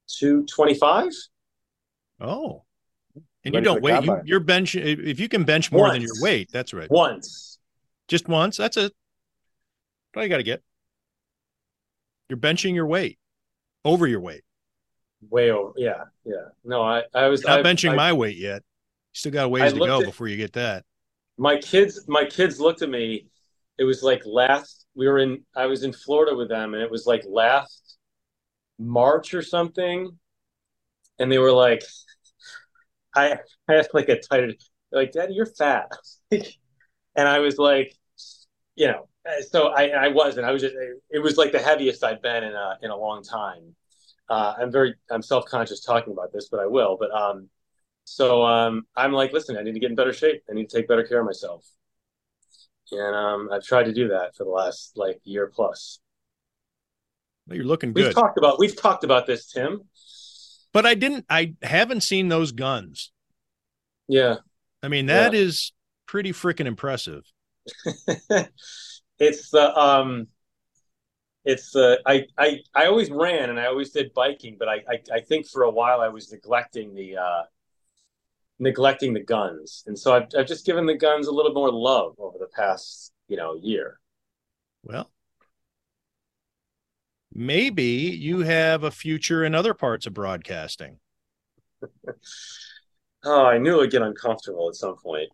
225? 0.09 1.13
Oh, 2.21 2.63
and 3.45 3.55
you 3.55 3.61
don't 3.61 3.83
wait. 3.83 4.05
You, 4.05 4.21
you're 4.25 4.41
bench 4.41 4.75
if 4.75 5.21
you 5.21 5.29
can 5.29 5.45
bench 5.45 5.71
more 5.71 5.83
once. 5.83 5.95
than 5.95 6.03
your 6.03 6.21
weight. 6.21 6.51
That's 6.53 6.73
right. 6.73 6.91
Once, 6.91 7.59
just 8.09 8.29
once. 8.29 8.57
That's 8.57 8.77
it. 10.15 10.19
What 10.19 10.23
you 10.23 10.29
got 10.29 10.39
to 10.39 10.43
get. 10.43 10.63
You're 12.29 12.39
benching 12.39 12.75
your 12.75 12.87
weight 12.87 13.19
over 13.85 14.07
your 14.07 14.21
weight. 14.21 14.43
Way 15.29 15.51
over. 15.51 15.73
Yeah, 15.77 16.05
yeah. 16.25 16.49
No, 16.65 16.83
I 16.83 17.03
I 17.15 17.29
was 17.29 17.45
not 17.45 17.61
I, 17.61 17.63
benching 17.63 17.93
I, 17.93 17.97
my 17.97 18.13
weight 18.13 18.37
yet. 18.37 18.63
You 19.13 19.19
still 19.19 19.33
got 19.33 19.47
a 19.47 19.49
ways 19.49 19.73
to 19.73 19.79
go 19.79 20.01
at, 20.01 20.07
before 20.07 20.29
you 20.29 20.37
get 20.37 20.53
that. 20.55 20.85
My 21.39 21.57
kids, 21.59 22.05
my 22.09 22.25
kids 22.25 22.61
looked 22.61 22.83
at 22.83 22.89
me. 22.89 23.27
It 23.79 23.85
was 23.85 24.03
like 24.03 24.23
last 24.25 24.87
we 24.95 25.07
were 25.09 25.19
in. 25.19 25.43
I 25.55 25.67
was 25.67 25.83
in 25.83 25.93
Florida 25.93 26.37
with 26.37 26.49
them, 26.49 26.75
and 26.75 26.83
it 26.83 26.91
was 26.91 27.07
like 27.07 27.25
last 27.27 27.97
March 28.79 29.35
or 29.35 29.43
something, 29.43 30.19
and 31.19 31.31
they 31.31 31.39
were 31.39 31.53
like, 31.53 31.83
I, 33.15 33.39
I 33.69 33.75
had 33.75 33.89
like 33.93 34.09
a 34.09 34.21
tight, 34.21 34.63
like, 34.93 35.13
Daddy, 35.13 35.35
you're 35.35 35.47
fat. 35.47 35.91
and 36.31 36.49
I 37.17 37.39
was 37.39 37.59
like, 37.59 37.95
you 38.77 38.89
know, 38.89 39.09
so 39.49 39.69
I, 39.69 39.89
I 39.89 40.09
wasn't. 40.09 40.47
I 40.47 40.53
was 40.53 40.63
just. 40.63 40.75
It 41.11 41.19
was 41.21 41.37
like 41.37 41.53
the 41.53 41.59
heaviest 41.59 42.05
I've 42.05 42.23
been 42.23 42.45
in 42.45 42.53
a 42.53 42.79
in 42.83 42.91
a 42.91 42.97
long 42.97 43.23
time. 43.23 43.75
Uh, 44.29 44.55
I'm 44.59 44.71
very. 44.73 44.95
I'm 45.11 45.23
self 45.23 45.47
conscious 45.47 45.81
talking 45.81 46.13
about 46.13 46.33
this, 46.33 46.49
but 46.51 46.61
I 46.61 46.67
will. 46.67 46.97
But 46.99 47.11
um, 47.13 47.49
so 48.05 48.45
um, 48.45 48.87
I'm 48.97 49.13
like, 49.13 49.33
listen, 49.33 49.57
I 49.57 49.63
need 49.63 49.73
to 49.73 49.81
get 49.81 49.91
in 49.91 49.97
better 49.97 50.13
shape. 50.13 50.43
I 50.51 50.55
need 50.55 50.69
to 50.69 50.77
take 50.77 50.89
better 50.89 51.05
care 51.05 51.21
of 51.21 51.27
myself. 51.27 51.65
And 52.91 53.17
um, 53.17 53.49
I've 53.51 53.65
tried 53.65 53.85
to 53.85 53.93
do 53.93 54.09
that 54.09 54.37
for 54.37 54.45
the 54.45 54.51
last 54.51 54.93
like 54.97 55.21
year 55.25 55.51
plus. 55.55 56.01
Well, 57.47 57.57
you're 57.57 57.67
looking 57.67 57.93
good. 57.93 58.07
We've 58.07 58.15
talked 58.15 58.39
about 58.39 58.59
we've 58.59 58.77
talked 58.77 59.05
about 59.05 59.27
this, 59.27 59.47
Tim. 59.47 59.83
But 60.73 60.85
I 60.85 60.95
didn't. 60.95 61.25
I 61.31 61.55
haven't 61.63 62.03
seen 62.03 62.29
those 62.29 62.53
guns. 62.53 63.13
Yeah. 64.09 64.37
I 64.83 64.89
mean, 64.89 65.07
that 65.07 65.33
yeah. 65.33 65.41
is 65.41 65.73
pretty 66.07 66.33
freaking 66.33 66.67
impressive. 66.67 67.25
it's 69.19 69.51
the 69.51 69.79
um 69.79 70.29
it's 71.45 71.73
the 71.73 72.01
I, 72.07 72.27
I 72.39 72.61
I 72.75 72.87
always 72.87 73.11
ran 73.11 73.51
and 73.51 73.61
I 73.61 73.67
always 73.67 73.91
did 73.91 74.15
biking, 74.15 74.57
but 74.59 74.69
I, 74.69 74.83
I 74.89 75.17
I 75.17 75.21
think 75.21 75.47
for 75.49 75.65
a 75.65 75.71
while 75.71 76.01
I 76.01 76.09
was 76.09 76.33
neglecting 76.33 76.95
the 76.95 77.17
uh 77.19 77.43
neglecting 78.59 79.13
the 79.13 79.21
guns. 79.21 79.85
And 79.87 79.99
so 79.99 80.15
I've 80.15 80.29
I've 80.39 80.47
just 80.47 80.67
given 80.67 80.87
the 80.87 80.95
guns 80.95 81.27
a 81.27 81.33
little 81.33 81.53
more 81.53 81.71
love 81.71 82.15
over 82.19 82.39
the 82.39 82.49
past, 82.55 83.13
you 83.29 83.37
know, 83.37 83.55
year. 83.55 84.01
Well, 84.83 85.11
maybe 87.33 87.85
you 87.85 88.41
have 88.41 88.85
a 88.85 88.91
future 88.91 89.45
in 89.45 89.55
other 89.55 89.75
parts 89.75 90.07
of 90.07 90.15
broadcasting. 90.15 90.99
oh, 93.25 93.45
I 93.45 93.59
knew 93.59 93.75
it 93.75 93.79
would 93.79 93.91
get 93.91 94.03
uncomfortable 94.03 94.69
at 94.69 94.77
some 94.77 94.97
point. 94.97 95.31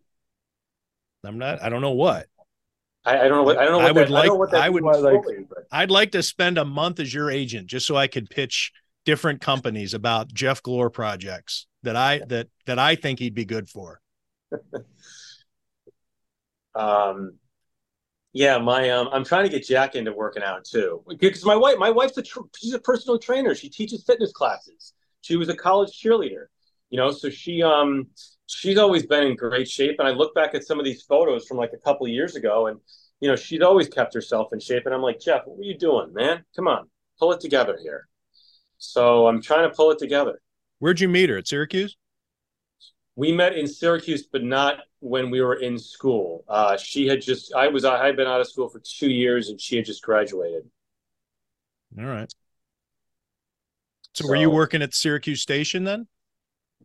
I'm 1.24 1.38
not. 1.38 1.62
I 1.62 1.68
don't 1.68 1.80
know 1.80 1.92
what. 1.92 2.26
I, 3.04 3.18
I 3.18 3.28
don't 3.28 3.38
know 3.38 3.42
what. 3.42 3.58
I 3.58 3.64
don't 3.64 3.72
know. 3.72 3.78
What 3.78 3.86
I 3.86 3.92
would 3.92 4.08
that, 4.08 4.10
like. 4.10 4.54
I, 4.54 4.66
I 4.66 4.68
would 4.68 4.82
like. 4.82 5.20
I'd 5.72 5.90
like 5.90 6.12
to 6.12 6.22
spend 6.22 6.58
a 6.58 6.64
month 6.64 7.00
as 7.00 7.12
your 7.12 7.30
agent 7.30 7.66
just 7.66 7.86
so 7.86 7.96
I 7.96 8.06
could 8.06 8.30
pitch 8.30 8.72
different 9.04 9.40
companies 9.40 9.94
about 9.94 10.32
Jeff 10.32 10.62
Glor 10.62 10.92
projects 10.92 11.66
that 11.82 11.96
I 11.96 12.20
that 12.28 12.48
that 12.66 12.78
I 12.78 12.94
think 12.94 13.18
he'd 13.18 13.34
be 13.34 13.44
good 13.44 13.68
for. 13.68 14.00
um, 16.74 17.38
yeah, 18.32 18.58
my 18.58 18.90
um, 18.90 19.08
I'm 19.12 19.24
trying 19.24 19.44
to 19.44 19.50
get 19.50 19.66
Jack 19.66 19.94
into 19.94 20.12
working 20.12 20.42
out 20.42 20.64
too 20.64 21.02
because 21.08 21.44
my 21.44 21.56
wife, 21.56 21.78
my 21.78 21.90
wife's 21.90 22.16
a 22.18 22.22
tr- 22.22 22.40
she's 22.56 22.74
a 22.74 22.78
personal 22.78 23.18
trainer. 23.18 23.54
She 23.54 23.68
teaches 23.68 24.04
fitness 24.04 24.32
classes. 24.32 24.92
She 25.22 25.36
was 25.36 25.48
a 25.48 25.56
college 25.56 26.00
cheerleader, 26.00 26.46
you 26.90 26.98
know, 26.98 27.10
so 27.10 27.30
she 27.30 27.62
um 27.62 28.08
she's 28.50 28.78
always 28.78 29.06
been 29.06 29.24
in 29.24 29.36
great 29.36 29.68
shape. 29.68 29.96
And 29.98 30.08
I 30.08 30.12
look 30.12 30.34
back 30.34 30.54
at 30.54 30.64
some 30.64 30.78
of 30.78 30.84
these 30.84 31.02
photos 31.02 31.46
from 31.46 31.56
like 31.56 31.72
a 31.72 31.78
couple 31.78 32.06
of 32.06 32.12
years 32.12 32.36
ago, 32.36 32.66
and 32.66 32.80
you 33.20 33.28
know, 33.28 33.36
she'd 33.36 33.62
always 33.62 33.88
kept 33.88 34.14
herself 34.14 34.52
in 34.52 34.60
shape. 34.60 34.86
And 34.86 34.94
I'm 34.94 35.02
like, 35.02 35.20
Jeff, 35.20 35.42
what 35.46 35.58
were 35.58 35.64
you 35.64 35.76
doing, 35.76 36.12
man? 36.12 36.44
Come 36.56 36.68
on, 36.68 36.88
pull 37.18 37.32
it 37.32 37.40
together 37.40 37.78
here. 37.82 38.08
So 38.78 39.26
I'm 39.26 39.42
trying 39.42 39.68
to 39.68 39.74
pull 39.74 39.90
it 39.90 39.98
together. 39.98 40.40
Where'd 40.78 41.00
you 41.00 41.08
meet 41.08 41.28
her 41.28 41.36
at 41.36 41.46
Syracuse? 41.46 41.96
We 43.16 43.32
met 43.32 43.54
in 43.54 43.66
Syracuse, 43.66 44.26
but 44.32 44.42
not 44.42 44.78
when 45.00 45.30
we 45.30 45.42
were 45.42 45.56
in 45.56 45.78
school. 45.78 46.44
Uh, 46.48 46.76
she 46.78 47.06
had 47.06 47.20
just 47.20 47.52
I 47.54 47.68
was 47.68 47.84
I 47.84 48.04
had 48.06 48.16
been 48.16 48.26
out 48.26 48.40
of 48.40 48.48
school 48.48 48.68
for 48.68 48.80
two 48.80 49.10
years 49.10 49.50
and 49.50 49.60
she 49.60 49.76
had 49.76 49.84
just 49.84 50.02
graduated. 50.02 50.62
All 51.98 52.06
right. 52.06 52.32
So, 54.14 54.24
so 54.24 54.28
were 54.28 54.36
you 54.36 54.50
working 54.50 54.80
at 54.80 54.94
Syracuse 54.94 55.42
Station 55.42 55.84
then? 55.84 56.06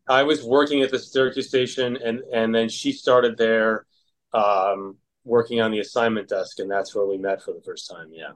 I 0.07 0.23
was 0.23 0.43
working 0.43 0.81
at 0.81 0.91
the 0.91 0.99
Syracuse 0.99 1.47
Station 1.47 1.97
and 1.97 2.21
and 2.33 2.53
then 2.53 2.69
she 2.69 2.91
started 2.91 3.37
there 3.37 3.85
um, 4.33 4.97
working 5.23 5.61
on 5.61 5.71
the 5.71 5.79
assignment 5.79 6.29
desk, 6.29 6.59
and 6.59 6.69
that's 6.69 6.93
where 6.93 7.05
we 7.05 7.17
met 7.17 7.41
for 7.41 7.53
the 7.53 7.61
first 7.61 7.89
time. 7.89 8.09
Yeah. 8.11 8.31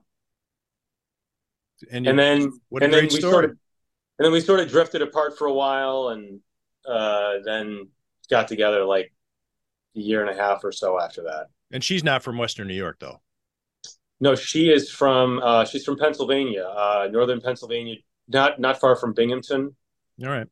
And, 1.92 2.08
and 2.08 2.20
then 2.20 2.60
what 2.70 2.84
and 2.84 2.94
then 2.94 3.04
we 3.04 3.10
story. 3.10 3.32
sort 3.32 3.46
of 3.46 3.52
and 3.52 4.26
then 4.26 4.32
we 4.34 4.42
sort 4.42 4.60
of 4.60 4.70
drifted 4.70 5.02
apart 5.02 5.38
for 5.38 5.48
a 5.48 5.54
while 5.54 6.10
and 6.10 6.42
uh 6.86 7.36
then 7.46 7.88
got 8.30 8.50
together 8.50 8.84
like 8.84 9.14
a 9.96 10.00
year 10.00 10.22
and 10.22 10.30
a 10.30 10.42
half 10.42 10.64
or 10.66 10.74
so 10.74 11.00
after 11.00 11.24
that 11.24 11.48
and 11.72 11.82
she's 11.82 12.04
not 12.04 12.22
from 12.22 12.38
Western 12.38 12.68
New 12.68 12.74
York, 12.74 12.98
though. 13.00 13.22
no 14.20 14.36
she 14.36 14.70
is 14.70 14.92
from 14.92 15.40
uh 15.42 15.64
she's 15.64 15.86
from 15.86 15.98
pennsylvania 15.98 16.64
uh 16.64 17.08
northern 17.10 17.40
pennsylvania 17.40 17.96
not 18.28 18.60
not 18.60 18.78
far 18.78 18.98
from 18.98 19.14
binghamton 19.14 19.74
All 20.22 20.30
right. 20.30 20.48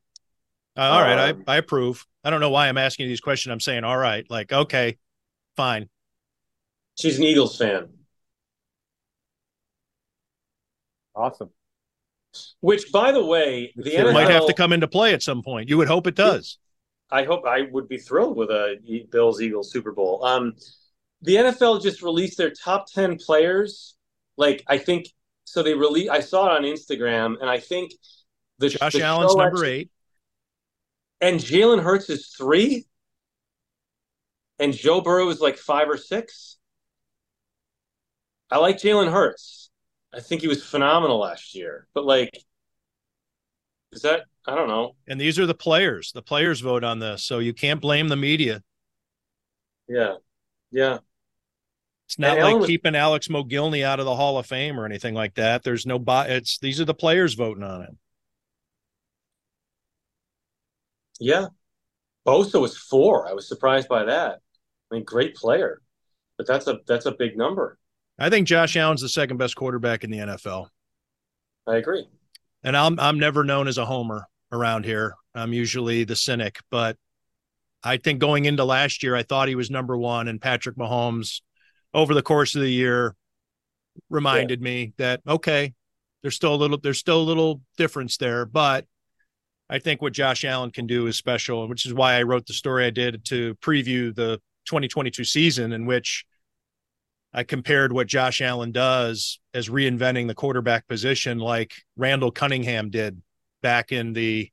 Uh, 0.77 0.81
all 0.81 1.01
right. 1.01 1.29
Um, 1.29 1.43
I, 1.47 1.55
I 1.55 1.57
approve. 1.57 2.05
I 2.23 2.29
don't 2.29 2.39
know 2.39 2.49
why 2.49 2.69
I'm 2.69 2.77
asking 2.77 3.05
you 3.05 3.09
these 3.09 3.21
questions. 3.21 3.51
I'm 3.51 3.59
saying, 3.59 3.83
all 3.83 3.97
right. 3.97 4.25
Like, 4.29 4.51
okay, 4.53 4.97
fine. 5.55 5.89
she's 6.99 7.17
an 7.17 7.23
eagles 7.23 7.57
fan 7.57 7.89
Awesome. 11.15 11.49
which 12.59 12.91
by 12.91 13.11
the 13.11 13.25
way 13.25 13.73
the 13.75 13.95
It 13.95 14.05
It 14.05 14.13
might 14.13 14.29
have 14.29 14.45
to 14.45 14.53
come 14.53 14.71
into 14.71 14.87
play 14.87 15.13
at 15.13 15.23
some 15.23 15.41
point. 15.41 15.67
You 15.67 15.77
would 15.77 15.87
hope 15.87 16.05
it 16.05 16.15
does. 16.15 16.59
I 17.09 17.23
hope 17.23 17.45
I 17.47 17.61
would 17.71 17.87
be 17.87 17.97
thrilled 17.97 18.37
with 18.37 18.49
a 18.51 18.77
Bills 19.11 19.41
Eagles 19.41 19.71
Super 19.71 19.91
Bowl. 19.91 20.23
Um, 20.23 20.53
the 21.21 21.35
NFL 21.35 21.81
just 21.81 22.03
released 22.03 22.37
their 22.37 22.51
top 22.51 22.85
ten 22.91 23.17
players. 23.17 23.95
Like 24.37 24.63
I 24.67 24.77
think 24.77 25.07
so. 25.45 25.63
They 25.63 25.73
release. 25.73 26.09
I 26.09 26.19
saw 26.19 26.45
it 26.47 26.57
on 26.57 26.63
Instagram, 26.63 27.39
and 27.41 27.49
I 27.49 27.59
think 27.59 27.93
the 28.59 28.69
Josh 28.69 28.93
the 28.93 29.01
Allen's 29.01 29.35
number 29.35 29.57
actually- 29.57 29.71
eight. 29.71 29.91
And 31.21 31.39
Jalen 31.39 31.81
Hurts 31.81 32.09
is 32.09 32.27
three, 32.27 32.85
and 34.59 34.73
Joe 34.73 35.01
Burrow 35.01 35.29
is 35.29 35.39
like 35.39 35.57
five 35.57 35.89
or 35.89 35.97
six. 35.97 36.57
I 38.49 38.57
like 38.57 38.77
Jalen 38.77 39.11
Hurts. 39.11 39.69
I 40.13 40.19
think 40.21 40.41
he 40.41 40.47
was 40.47 40.63
phenomenal 40.63 41.19
last 41.19 41.53
year, 41.53 41.87
but 41.93 42.05
like, 42.05 42.31
is 43.91 44.01
that 44.03 44.23
I 44.47 44.55
don't 44.55 44.69
know. 44.69 44.95
And 45.07 45.19
these 45.19 45.37
are 45.37 45.45
the 45.45 45.53
players. 45.53 46.11
The 46.13 46.21
players 46.21 46.61
vote 46.61 46.83
on 46.83 46.99
this. 46.99 47.23
So 47.23 47.39
you 47.39 47.53
can't 47.53 47.81
blame 47.81 48.07
the 48.07 48.15
media. 48.15 48.63
Yeah, 49.89 50.15
yeah. 50.71 50.99
It's 52.07 52.17
not 52.17 52.37
And 52.37 52.45
like 52.45 52.55
was- 52.57 52.67
keeping 52.67 52.95
Alex 52.95 53.27
Mogilny 53.27 53.83
out 53.83 53.99
of 53.99 54.05
the 54.05 54.15
Hall 54.15 54.37
of 54.37 54.45
Fame 54.45 54.79
or 54.79 54.85
anything 54.85 55.13
like 55.13 55.35
that. 55.35 55.63
There's 55.63 55.85
no 55.85 55.99
buy. 55.99 56.27
It's 56.27 56.57
these 56.59 56.79
are 56.79 56.85
the 56.85 56.93
players 56.93 57.33
voting 57.33 57.63
on 57.63 57.81
it. 57.83 57.89
Yeah. 61.19 61.47
Bosa 62.25 62.59
was 62.59 62.77
four. 62.77 63.27
I 63.27 63.33
was 63.33 63.47
surprised 63.47 63.87
by 63.87 64.03
that. 64.05 64.39
I 64.91 64.95
mean, 64.95 65.03
great 65.03 65.35
player, 65.35 65.81
but 66.37 66.45
that's 66.45 66.67
a 66.67 66.79
that's 66.87 67.05
a 67.05 67.11
big 67.11 67.37
number. 67.37 67.77
I 68.19 68.29
think 68.29 68.47
Josh 68.47 68.75
Allen's 68.75 69.01
the 69.01 69.09
second 69.09 69.37
best 69.37 69.55
quarterback 69.55 70.03
in 70.03 70.11
the 70.11 70.17
NFL. 70.17 70.67
I 71.67 71.77
agree. 71.77 72.07
And 72.63 72.75
I'm 72.75 72.99
I'm 72.99 73.19
never 73.19 73.43
known 73.43 73.67
as 73.67 73.77
a 73.77 73.85
homer 73.85 74.27
around 74.51 74.85
here. 74.85 75.15
I'm 75.35 75.53
usually 75.53 76.03
the 76.03 76.15
cynic, 76.15 76.59
but 76.69 76.97
I 77.83 77.97
think 77.97 78.19
going 78.19 78.45
into 78.45 78.65
last 78.65 79.03
year, 79.03 79.15
I 79.15 79.23
thought 79.23 79.47
he 79.47 79.55
was 79.55 79.69
number 79.69 79.97
one, 79.97 80.27
and 80.27 80.41
Patrick 80.41 80.75
Mahomes, 80.75 81.41
over 81.93 82.13
the 82.13 82.23
course 82.23 82.55
of 82.55 82.61
the 82.61 82.69
year, 82.69 83.15
reminded 84.09 84.61
me 84.61 84.93
that 84.97 85.21
okay, 85.27 85.73
there's 86.21 86.35
still 86.35 86.55
a 86.55 86.57
little 86.57 86.77
there's 86.77 86.99
still 86.99 87.21
a 87.21 87.23
little 87.23 87.61
difference 87.77 88.17
there, 88.17 88.45
but 88.45 88.85
I 89.69 89.79
think 89.79 90.01
what 90.01 90.13
Josh 90.13 90.45
Allen 90.45 90.71
can 90.71 90.87
do 90.87 91.07
is 91.07 91.17
special, 91.17 91.67
which 91.67 91.85
is 91.85 91.93
why 91.93 92.15
I 92.15 92.23
wrote 92.23 92.45
the 92.45 92.53
story 92.53 92.85
I 92.85 92.89
did 92.89 93.25
to 93.25 93.55
preview 93.55 94.15
the 94.15 94.39
2022 94.65 95.23
season, 95.23 95.73
in 95.73 95.85
which 95.85 96.25
I 97.33 97.43
compared 97.43 97.91
what 97.91 98.07
Josh 98.07 98.41
Allen 98.41 98.71
does 98.71 99.39
as 99.53 99.69
reinventing 99.69 100.27
the 100.27 100.35
quarterback 100.35 100.87
position, 100.87 101.39
like 101.39 101.73
Randall 101.97 102.31
Cunningham 102.31 102.89
did 102.89 103.21
back 103.61 103.91
in 103.91 104.13
the 104.13 104.49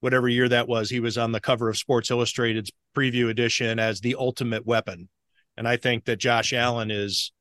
whatever 0.00 0.28
year 0.28 0.48
that 0.48 0.68
was. 0.68 0.90
He 0.90 1.00
was 1.00 1.16
on 1.16 1.32
the 1.32 1.40
cover 1.40 1.68
of 1.68 1.78
Sports 1.78 2.10
Illustrated's 2.10 2.70
preview 2.96 3.30
edition 3.30 3.78
as 3.78 4.00
the 4.00 4.16
ultimate 4.16 4.66
weapon. 4.66 5.08
And 5.56 5.66
I 5.66 5.76
think 5.76 6.04
that 6.04 6.16
Josh 6.18 6.52
Allen 6.52 6.90
is 6.90 7.32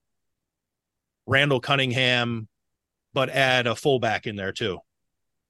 Randall 1.25 1.59
Cunningham, 1.59 2.47
but 3.13 3.29
add 3.29 3.67
a 3.67 3.75
fullback 3.75 4.25
in 4.25 4.37
there 4.37 4.53
too. 4.53 4.79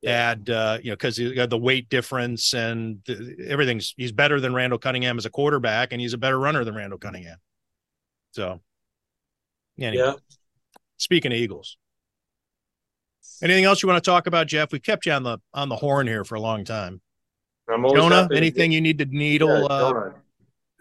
Yeah. 0.08 0.32
Add, 0.32 0.49
uh, 0.49 0.78
you 0.82 0.91
know, 0.91 0.95
because 0.95 1.18
you 1.18 1.36
got 1.36 1.49
the 1.49 1.58
weight 1.58 1.89
difference 1.89 2.53
and 2.53 2.99
the, 3.05 3.45
everything's, 3.47 3.93
he's 3.97 4.12
better 4.12 4.39
than 4.39 4.53
Randall 4.53 4.80
Cunningham 4.80 5.18
as 5.18 5.26
a 5.26 5.30
quarterback, 5.30 5.91
and 5.91 5.99
he's 6.01 6.14
a 6.14 6.18
better 6.18 6.39
runner 6.39 6.64
than 6.64 6.76
Randall 6.76 6.99
Cunningham. 6.99 7.38
So, 8.32 8.62
anyway, 9.80 10.03
Yeah. 10.03 10.14
speaking 10.97 11.32
of 11.32 11.38
Eagles, 11.38 11.78
anything 13.41 13.66
else 13.66 13.84
you 13.84 13.89
want 13.89 14.03
to 14.03 14.10
talk 14.10 14.28
about, 14.28 14.47
Jeff? 14.47 14.72
We 14.72 14.80
kept 14.80 15.05
you 15.05 15.12
on 15.12 15.24
the 15.24 15.39
on 15.53 15.70
the 15.70 15.76
horn 15.76 16.08
here 16.08 16.24
for 16.24 16.36
a 16.36 16.41
long 16.41 16.64
time. 16.64 17.01
I'm 17.70 17.84
Jonah, 17.89 18.24
happy 18.24 18.38
anything 18.38 18.72
you 18.72 18.80
need 18.80 18.99
to 18.99 19.05
needle 19.05 19.49
Yeah, 19.49 19.66
uh, 19.66 20.12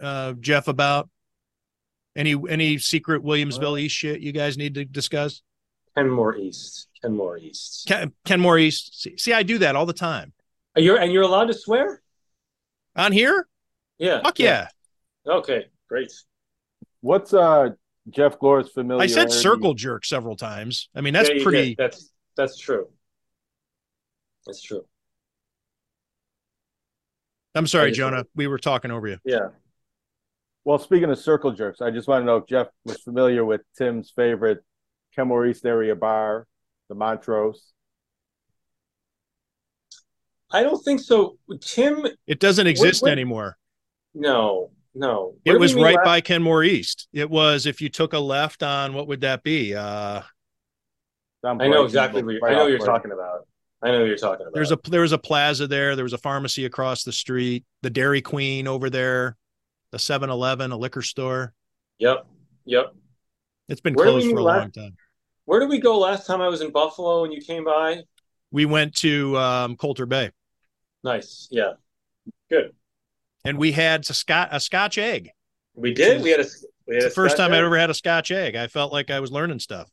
uh, 0.01 0.33
Jeff 0.35 0.69
about? 0.69 1.09
Any 2.15 2.35
any 2.49 2.79
secret 2.79 3.23
Williamsville 3.23 3.81
East 3.81 3.95
shit 3.95 4.21
you 4.21 4.33
guys 4.33 4.57
need 4.57 4.75
to 4.75 4.85
discuss? 4.85 5.43
Kenmore 5.97 6.37
East. 6.37 6.89
Kenmore 7.03 7.39
East. 7.39 7.87
Ken, 7.89 8.13
Kenmore 8.25 8.59
East. 8.59 9.01
See, 9.01 9.17
see, 9.17 9.33
I 9.33 9.43
do 9.43 9.59
that 9.59 9.77
all 9.77 9.87
the 9.87 9.93
time 9.93 10.33
Are 10.75 10.81
you 10.83 10.97
and 10.97 11.13
you're 11.13 11.23
allowed 11.23 11.47
to 11.47 11.55
swear? 11.55 12.03
on 12.95 13.13
here. 13.13 13.47
Yeah. 13.99 14.23
Fuck 14.23 14.39
yeah! 14.39 14.69
Okay. 15.27 15.67
Great. 15.89 16.13
What's 17.01 17.33
uh 17.35 17.71
Jeff 18.11 18.39
Glor's 18.39 18.71
familiar? 18.71 19.03
I 19.03 19.07
said 19.07 19.33
circle 19.33 19.75
jerk 19.75 20.05
several 20.05 20.37
times. 20.37 20.89
I 20.95 21.01
mean, 21.01 21.15
that's 21.15 21.31
Yeah, 21.31 21.43
pretty. 21.43 21.69
did. 21.75 21.79
That's 21.79 22.13
that's 22.37 22.59
true. 22.59 22.89
That's 24.47 24.63
true. 24.63 24.85
I'm 27.55 27.67
sorry, 27.67 27.87
I 27.87 27.89
just- 27.89 27.99
Jonah. 27.99 28.25
We 28.35 28.47
were 28.47 28.59
talking 28.59 28.91
over 28.91 29.09
you. 29.09 29.19
Yeah. 29.25 29.49
Well, 30.65 30.79
speaking 30.79 31.11
of 31.11 31.19
circle 31.19 31.53
jerks, 31.53 31.81
I 31.81 31.91
just 31.91 32.09
want 32.09 32.23
to 32.23 32.27
know 32.27 32.37
if 32.39 32.47
Jeff 32.47 32.67
was 32.85 33.01
familiar 33.01 33.45
with 33.45 33.61
Tim's 33.79 34.11
favorite 34.15 34.65
Kenmore 35.17 35.47
East 35.47 35.65
area 35.65 35.97
bar, 35.97 36.47
the 36.89 36.95
Montrose. 36.95 37.73
I 40.51 40.63
don't 40.63 40.83
think 40.85 41.01
so. 41.01 41.39
Tim. 41.61 42.07
It 42.27 42.39
doesn't 42.39 42.67
exist 42.67 43.03
what- 43.03 43.11
anymore. 43.13 43.57
No. 44.15 44.71
No. 44.95 45.35
It 45.45 45.51
What 45.51 45.55
did 45.55 45.61
was 45.61 45.75
right 45.75 45.97
last- 45.97 46.05
by 46.05 46.21
Kenmore 46.21 46.63
East. 46.65 47.09
It 47.13 47.29
was 47.29 47.67
if 47.67 47.81
you 47.81 47.89
took 47.89 48.13
a 48.13 48.19
left 48.19 48.63
on 48.63 48.95
what 48.95 49.09
would 49.09 49.21
that 49.23 49.43
be? 49.43 49.75
Uh 49.75 50.23
I 51.45 51.69
know 51.69 51.85
exactly. 51.85 52.23
What 52.25 52.33
you're, 52.33 52.41
right 52.41 52.53
I 52.53 52.57
know 52.57 52.63
what 52.63 52.69
you're 52.71 52.79
Brighton. 52.79 52.95
talking 52.95 53.13
about. 53.13 53.47
I 53.83 53.91
know 53.93 54.01
what 54.01 54.07
you're 54.09 54.17
talking 54.17 54.47
about. 54.47 54.55
there's 54.55 54.73
a 54.73 54.79
there 54.89 55.03
was 55.03 55.13
a 55.13 55.19
plaza 55.19 55.67
there, 55.67 55.95
there 55.95 56.05
was 56.05 56.13
a 56.15 56.19
pharmacy 56.19 56.65
across 56.65 57.05
the 57.05 57.13
street, 57.13 57.65
the 57.83 57.91
Dairy 57.91 58.23
Queen 58.23 58.67
over 58.67 58.89
there, 58.91 59.37
the 59.93 59.99
7-Eleven, 59.99 60.73
a 60.73 60.77
liquor 60.77 61.03
store. 61.03 61.53
Yep. 61.99 62.27
Yep. 62.65 62.95
It's 63.69 63.81
been 63.81 63.95
Where 63.95 64.07
closed 64.07 64.29
for 64.31 64.39
a 64.39 64.43
last- 64.43 64.61
long 64.77 64.85
time. 64.87 64.97
Where 65.47 65.61
did 65.61 65.69
we 65.69 65.79
go 65.81 65.99
last 65.99 66.27
time 66.27 66.41
I 66.41 66.49
was 66.49 66.61
in 66.61 66.71
Buffalo 66.71 67.25
and 67.25 67.33
you 67.33 67.41
came 67.41 67.65
by? 67.65 68.03
We 68.53 68.65
went 68.67 68.95
to 68.97 69.37
um, 69.39 69.77
Colter 69.77 70.07
Bay 70.07 70.31
Nice. 71.03 71.49
Yeah. 71.51 71.73
Good. 72.51 72.73
and 73.45 73.59
we 73.59 73.73
had 73.73 74.09
a 74.09 74.13
scotch 74.15 74.49
a 74.53 74.61
scotch 74.61 74.99
egg. 74.99 75.31
We 75.75 75.93
did. 75.95 76.23
We 76.23 76.31
had 76.31 76.41
a. 76.41 76.47
We 76.87 76.95
had 76.95 77.05
It's 77.05 77.07
a 77.07 77.09
the 77.09 77.15
first 77.15 77.37
Scotch 77.37 77.47
time 77.47 77.53
I 77.53 77.59
egg. 77.59 77.65
ever 77.65 77.77
had 77.79 77.91
a 77.91 77.95
scotch 77.95 78.31
egg. 78.31 78.55
I 78.57 78.67
felt 78.69 78.93
like 78.93 79.11
I 79.11 79.21
was 79.21 79.31
learning 79.33 79.59
stuff. 79.61 79.89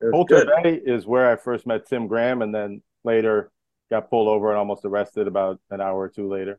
It 0.00 0.06
was 0.06 0.12
Colter 0.12 0.44
good. 0.44 0.50
Bay 0.62 0.74
is 0.92 1.06
where 1.06 1.30
I 1.30 1.36
first 1.36 1.66
met 1.66 1.86
Tim 1.88 2.06
Graham, 2.06 2.42
and 2.42 2.54
then 2.54 2.82
later 3.04 3.50
got 3.90 4.10
pulled 4.10 4.28
over 4.28 4.50
and 4.50 4.58
almost 4.58 4.84
arrested 4.84 5.26
about 5.28 5.60
an 5.70 5.80
hour 5.80 5.98
or 5.98 6.08
two 6.08 6.28
later. 6.28 6.58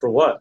For 0.00 0.08
what? 0.08 0.40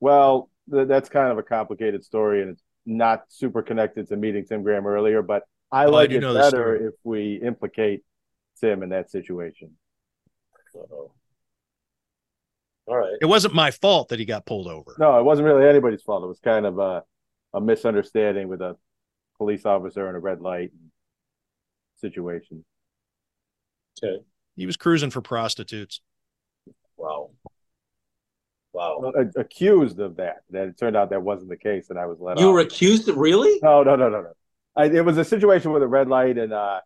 Well, 0.00 0.50
th- 0.70 0.88
that's 0.88 1.08
kind 1.08 1.30
of 1.32 1.38
a 1.38 1.42
complicated 1.42 2.04
story, 2.04 2.42
and 2.42 2.50
it's 2.52 2.62
not 2.84 3.24
super 3.28 3.62
connected 3.62 4.08
to 4.08 4.16
meeting 4.16 4.44
Tim 4.44 4.62
Graham 4.62 4.86
earlier. 4.86 5.22
But 5.22 5.44
I 5.72 5.84
Oh, 5.84 5.88
I 5.88 5.90
like 5.90 6.10
do 6.10 6.16
it 6.16 6.20
know 6.20 6.34
better 6.34 6.88
if 6.88 6.94
we 7.04 7.34
implicate 7.42 8.02
Tim 8.60 8.82
in 8.82 8.90
that 8.90 9.10
situation. 9.10 9.72
Uh-oh. 10.74 11.12
All 12.86 12.96
right. 12.96 13.14
It 13.20 13.26
wasn't 13.26 13.54
my 13.54 13.70
fault 13.70 14.10
that 14.10 14.18
he 14.18 14.24
got 14.24 14.46
pulled 14.46 14.68
over. 14.68 14.94
No, 14.98 15.18
it 15.18 15.24
wasn't 15.24 15.46
really 15.46 15.68
anybody's 15.68 16.02
fault. 16.02 16.22
It 16.22 16.28
was 16.28 16.38
kind 16.38 16.66
of 16.66 16.78
a, 16.78 17.02
a 17.54 17.60
misunderstanding 17.60 18.48
with 18.48 18.60
a 18.60 18.76
police 19.38 19.66
officer 19.66 20.06
and 20.06 20.16
a 20.16 20.20
red 20.20 20.40
light 20.40 20.70
situation. 21.96 22.64
Okay. 24.04 24.22
He 24.54 24.66
was 24.66 24.76
cruising 24.76 25.10
for 25.10 25.20
prostitutes. 25.20 26.00
Wow. 26.96 27.30
Wow. 28.72 29.12
A- 29.16 29.40
accused 29.40 29.98
of 29.98 30.16
that. 30.16 30.42
That 30.50 30.68
it 30.68 30.78
turned 30.78 30.96
out 30.96 31.10
that 31.10 31.22
wasn't 31.22 31.48
the 31.50 31.56
case, 31.56 31.90
and 31.90 31.98
I 31.98 32.06
was 32.06 32.18
let 32.20 32.38
You 32.38 32.48
off. 32.48 32.52
were 32.54 32.60
accused? 32.60 33.08
Really? 33.08 33.58
No, 33.62 33.82
no, 33.82 33.96
no, 33.96 34.08
no, 34.08 34.20
no. 34.22 34.32
I, 34.76 34.86
it 34.86 35.04
was 35.04 35.18
a 35.18 35.24
situation 35.24 35.72
with 35.72 35.82
a 35.82 35.88
red 35.88 36.08
light 36.08 36.38
and 36.38 36.52
uh, 36.52 36.80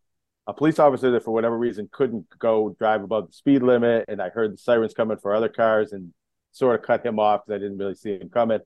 a 0.46 0.54
police 0.54 0.78
officer 0.78 1.10
that, 1.12 1.24
for 1.24 1.32
whatever 1.32 1.58
reason, 1.58 1.88
couldn't 1.90 2.26
go 2.38 2.74
drive 2.78 3.02
above 3.02 3.28
the 3.28 3.32
speed 3.32 3.62
limit. 3.62 4.04
And 4.08 4.22
I 4.22 4.28
heard 4.30 4.52
the 4.52 4.58
sirens 4.58 4.94
coming 4.94 5.18
for 5.18 5.34
other 5.34 5.48
cars 5.48 5.92
and 5.92 6.12
sort 6.52 6.78
of 6.78 6.86
cut 6.86 7.04
him 7.04 7.18
off 7.18 7.42
because 7.46 7.58
I 7.58 7.62
didn't 7.62 7.78
really 7.78 7.94
see 7.94 8.18
him 8.18 8.30
coming. 8.30 8.60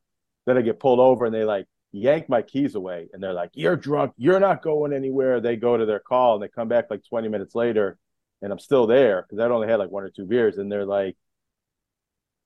Then 0.47 0.59
I 0.59 0.63
get 0.63 0.81
pulled 0.81 1.01
over 1.01 1.25
and 1.25 1.35
they 1.35 1.45
like 1.45 1.67
yank 1.93 2.29
my 2.29 2.43
keys 2.43 2.75
away 2.75 3.09
and 3.13 3.23
they're 3.23 3.33
like, 3.33 3.51
You're 3.55 3.77
drunk, 3.77 4.13
you're 4.17 4.41
not 4.41 4.63
going 4.63 4.93
anywhere. 4.93 5.41
They 5.41 5.57
go 5.57 5.77
to 5.77 5.87
their 5.87 6.01
call 6.01 6.35
and 6.35 6.43
they 6.43 6.49
come 6.49 6.69
back 6.69 6.87
like 6.91 7.03
20 7.09 7.29
minutes 7.29 7.55
later 7.55 7.99
and 8.43 8.53
I'm 8.53 8.59
still 8.59 8.87
there 8.87 9.23
because 9.23 9.43
I'd 9.43 9.51
only 9.51 9.69
had 9.69 9.79
like 9.79 9.91
one 9.91 10.05
or 10.05 10.11
two 10.11 10.27
beers. 10.27 10.59
And 10.59 10.71
they're 10.71 10.85
like, 10.85 11.17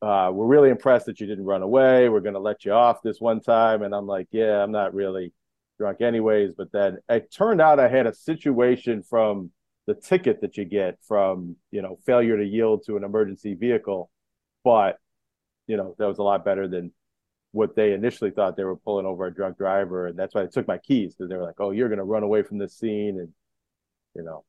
uh, 0.01 0.31
we're 0.33 0.47
really 0.47 0.71
impressed 0.71 1.07
that 1.07 1.21
you 1.21 1.27
didn't 1.27 1.45
run 1.45 1.63
away. 1.63 2.09
We're 2.09 2.21
gonna 2.21 2.39
let 2.39 2.65
you 2.65 2.73
off 2.73 3.03
this 3.03 3.21
one 3.21 3.41
time. 3.41 3.83
And 3.83 3.95
I'm 3.95 4.07
like, 4.07 4.29
Yeah, 4.31 4.63
I'm 4.63 4.73
not 4.73 4.95
really 4.95 5.33
drunk 5.79 6.01
anyways. 6.01 6.55
But 6.55 6.73
then 6.73 6.99
it 7.09 7.33
turned 7.33 7.61
out 7.61 7.81
I 7.81 7.89
had 7.89 8.07
a 8.07 8.15
situation 8.15 9.03
from 9.03 9.51
the 9.87 9.95
ticket 9.95 10.43
that 10.43 10.57
you 10.57 10.65
get 10.65 10.99
from, 11.07 11.57
you 11.71 11.81
know, 11.81 11.99
failure 12.05 12.37
to 12.37 12.45
yield 12.45 12.85
to 12.87 12.97
an 12.97 13.05
emergency 13.05 13.55
vehicle. 13.55 14.11
But, 14.65 14.99
you 15.67 15.77
know, 15.77 15.95
that 15.99 16.07
was 16.07 16.19
a 16.19 16.23
lot 16.23 16.45
better 16.45 16.69
than 16.69 16.93
what 17.53 17.75
they 17.75 17.93
initially 17.93 18.31
thought 18.31 18.57
they 18.57 18.65
were 18.65 18.77
pulling 18.77 19.07
over 19.07 19.27
a 19.27 19.35
drunk 19.35 19.57
driver, 19.57 20.07
and 20.07 20.19
that's 20.19 20.35
why 20.35 20.43
they 20.43 20.49
took 20.49 20.69
my 20.69 20.79
keys 20.79 21.15
because 21.15 21.31
they 21.31 21.37
were 21.37 21.43
like, 21.43 21.61
"Oh, 21.61 21.71
you're 21.71 21.89
going 21.89 21.99
to 21.99 22.05
run 22.05 22.23
away 22.23 22.43
from 22.43 22.59
this 22.59 22.77
scene," 22.77 23.19
and 23.19 23.33
you 24.15 24.23
know, 24.23 24.45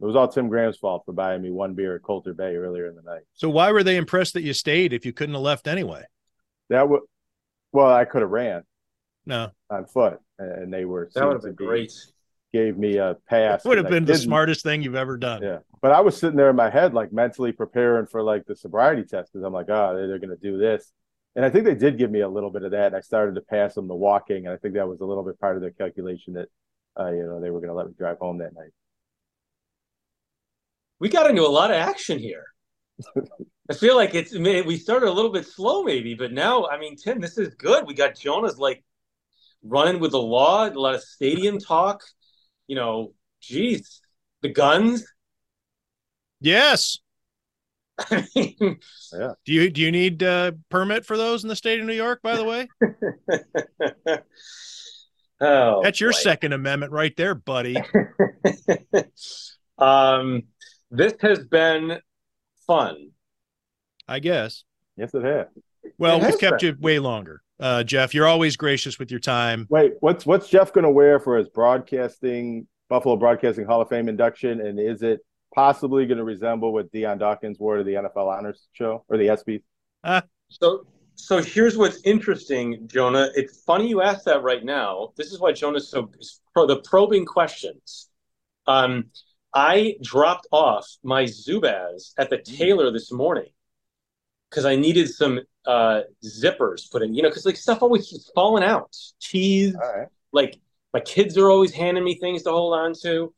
it 0.00 0.04
was 0.04 0.16
all 0.16 0.28
Tim 0.28 0.48
Graham's 0.48 0.76
fault 0.76 1.04
for 1.04 1.12
buying 1.12 1.42
me 1.42 1.50
one 1.50 1.74
beer 1.74 1.96
at 1.96 2.02
Colter 2.02 2.34
Bay 2.34 2.56
earlier 2.56 2.88
in 2.88 2.94
the 2.94 3.02
night. 3.02 3.22
So 3.34 3.48
why 3.48 3.72
were 3.72 3.82
they 3.82 3.96
impressed 3.96 4.34
that 4.34 4.42
you 4.42 4.52
stayed 4.52 4.92
if 4.92 5.04
you 5.06 5.12
couldn't 5.12 5.34
have 5.34 5.42
left 5.42 5.66
anyway? 5.66 6.04
That 6.68 6.88
would, 6.88 7.02
well, 7.72 7.92
I 7.92 8.04
could 8.04 8.22
have 8.22 8.30
ran. 8.30 8.62
No, 9.26 9.50
on 9.70 9.86
foot, 9.86 10.18
and 10.38 10.72
they 10.72 10.84
were 10.84 11.10
that 11.14 11.24
would 11.24 11.34
have 11.34 11.42
been 11.42 11.54
great. 11.54 11.92
Gave 12.52 12.76
me 12.76 12.98
a 12.98 13.16
pass. 13.28 13.64
It 13.64 13.68
would 13.68 13.78
have 13.78 13.88
been 13.88 14.04
the 14.04 14.16
smartest 14.16 14.62
thing 14.62 14.82
you've 14.82 14.94
ever 14.94 15.16
done. 15.16 15.42
Yeah, 15.42 15.58
but 15.80 15.92
I 15.92 16.00
was 16.00 16.16
sitting 16.16 16.36
there 16.36 16.50
in 16.50 16.56
my 16.56 16.68
head, 16.68 16.92
like 16.92 17.12
mentally 17.12 17.52
preparing 17.52 18.06
for 18.06 18.22
like 18.22 18.44
the 18.44 18.54
sobriety 18.54 19.04
test 19.04 19.32
because 19.32 19.44
I'm 19.44 19.54
like, 19.54 19.70
oh, 19.70 19.94
they're 19.96 20.18
going 20.18 20.30
to 20.30 20.36
do 20.36 20.58
this 20.58 20.92
and 21.34 21.44
I 21.44 21.50
think 21.50 21.64
they 21.64 21.74
did 21.74 21.98
give 21.98 22.10
me 22.10 22.20
a 22.20 22.28
little 22.28 22.50
bit 22.50 22.62
of 22.62 22.72
that. 22.72 22.88
And 22.88 22.96
I 22.96 23.00
started 23.00 23.34
to 23.36 23.40
pass 23.40 23.74
them 23.74 23.88
the 23.88 23.94
walking, 23.94 24.46
and 24.46 24.54
I 24.54 24.56
think 24.58 24.74
that 24.74 24.88
was 24.88 25.00
a 25.00 25.04
little 25.04 25.24
bit 25.24 25.40
part 25.40 25.56
of 25.56 25.62
their 25.62 25.70
calculation 25.70 26.34
that 26.34 26.48
uh, 26.98 27.10
you 27.10 27.24
know 27.24 27.40
they 27.40 27.50
were 27.50 27.60
going 27.60 27.70
to 27.70 27.74
let 27.74 27.86
me 27.86 27.94
drive 27.96 28.18
home 28.18 28.38
that 28.38 28.54
night. 28.54 28.70
We 30.98 31.08
got 31.08 31.28
into 31.28 31.42
a 31.42 31.48
lot 31.48 31.70
of 31.70 31.76
action 31.76 32.18
here. 32.18 32.44
I 33.70 33.74
feel 33.74 33.96
like 33.96 34.14
it's 34.14 34.36
we 34.36 34.76
started 34.76 35.08
a 35.08 35.12
little 35.12 35.32
bit 35.32 35.46
slow, 35.46 35.82
maybe, 35.82 36.14
but 36.14 36.32
now 36.32 36.66
I 36.66 36.78
mean, 36.78 36.96
Tim, 36.96 37.20
this 37.20 37.38
is 37.38 37.54
good. 37.54 37.86
We 37.86 37.94
got 37.94 38.16
Jonah's 38.16 38.58
like 38.58 38.84
running 39.62 40.00
with 40.00 40.12
the 40.12 40.22
law, 40.22 40.68
a 40.68 40.70
lot 40.70 40.94
of 40.94 41.02
stadium 41.02 41.58
talk. 41.58 42.02
You 42.66 42.76
know, 42.76 43.12
geez, 43.40 44.00
the 44.40 44.48
guns. 44.48 45.04
Yes. 46.40 46.98
I 48.10 48.26
mean, 48.34 48.78
yeah. 49.12 49.32
Do 49.44 49.52
you 49.52 49.70
do 49.70 49.80
you 49.80 49.92
need 49.92 50.22
a 50.22 50.30
uh, 50.30 50.50
permit 50.70 51.04
for 51.04 51.16
those 51.16 51.42
in 51.42 51.48
the 51.48 51.56
state 51.56 51.80
of 51.80 51.86
New 51.86 51.92
York? 51.92 52.20
By 52.22 52.36
the 52.36 52.44
way. 52.44 52.68
oh, 55.40 55.82
that's 55.82 56.00
your 56.00 56.12
boy. 56.12 56.18
Second 56.18 56.52
Amendment 56.52 56.92
right 56.92 57.14
there, 57.16 57.34
buddy. 57.34 57.76
um, 59.78 60.44
this 60.90 61.14
has 61.20 61.40
been 61.40 61.98
fun. 62.66 63.10
I 64.08 64.18
guess. 64.18 64.64
Yes, 64.96 65.14
it 65.14 65.24
has. 65.24 65.46
Well, 65.98 66.20
it 66.20 66.26
we've 66.26 66.38
kept 66.38 66.60
been. 66.60 66.76
you 66.76 66.80
way 66.80 66.98
longer, 66.98 67.42
uh, 67.60 67.82
Jeff. 67.84 68.14
You're 68.14 68.26
always 68.26 68.56
gracious 68.56 68.98
with 68.98 69.10
your 69.10 69.20
time. 69.20 69.66
Wait, 69.70 69.94
what's 70.00 70.26
what's 70.26 70.48
Jeff 70.48 70.72
going 70.72 70.84
to 70.84 70.90
wear 70.90 71.20
for 71.20 71.36
his 71.36 71.48
broadcasting 71.48 72.66
Buffalo 72.88 73.16
Broadcasting 73.16 73.64
Hall 73.64 73.80
of 73.80 73.88
Fame 73.88 74.08
induction? 74.08 74.60
And 74.60 74.78
is 74.78 75.02
it 75.02 75.20
possibly 75.54 76.06
going 76.06 76.18
to 76.18 76.24
resemble 76.24 76.72
what 76.72 76.90
Dion 76.92 77.18
Dawkins 77.18 77.58
wore 77.58 77.76
to 77.76 77.84
the 77.84 77.94
NFL 77.94 78.38
Honors 78.38 78.68
Show 78.72 79.04
or 79.08 79.16
the 79.16 79.26
ESPYS. 79.26 79.62
Uh, 80.04 80.22
so, 80.48 80.86
so 81.14 81.42
here's 81.42 81.76
what's 81.76 82.00
interesting, 82.04 82.88
Jonah. 82.88 83.28
It's 83.34 83.62
funny 83.62 83.88
you 83.88 84.02
asked 84.02 84.24
that 84.24 84.42
right 84.42 84.64
now. 84.64 85.12
This 85.16 85.32
is 85.32 85.40
why 85.40 85.52
Jonah's 85.52 85.88
so 85.88 86.10
pro 86.52 86.66
the 86.66 86.80
probing 86.80 87.24
questions. 87.24 88.08
Um, 88.66 89.06
I 89.54 89.96
dropped 90.02 90.46
off 90.50 90.86
my 91.02 91.24
Zubaz 91.24 92.12
at 92.18 92.30
the 92.30 92.38
tailor 92.38 92.90
this 92.90 93.12
morning 93.12 93.50
because 94.52 94.66
I 94.66 94.76
needed 94.76 95.08
some 95.08 95.40
uh, 95.66 96.02
zippers 96.22 96.90
put 96.90 97.02
in. 97.02 97.14
You 97.14 97.22
know, 97.22 97.30
because 97.30 97.46
like 97.46 97.56
stuff 97.56 97.82
always 97.82 98.06
keeps 98.06 98.30
falling 98.34 98.62
out. 98.62 98.94
Cheese, 99.18 99.74
right. 99.74 100.08
like 100.30 100.60
my 100.92 101.00
kids 101.00 101.38
are 101.38 101.50
always 101.50 101.72
handing 101.72 102.04
me 102.04 102.16
things 102.16 102.42
to 102.42 102.50
hold 102.50 102.74
on 102.74 102.92
to. 103.02 103.32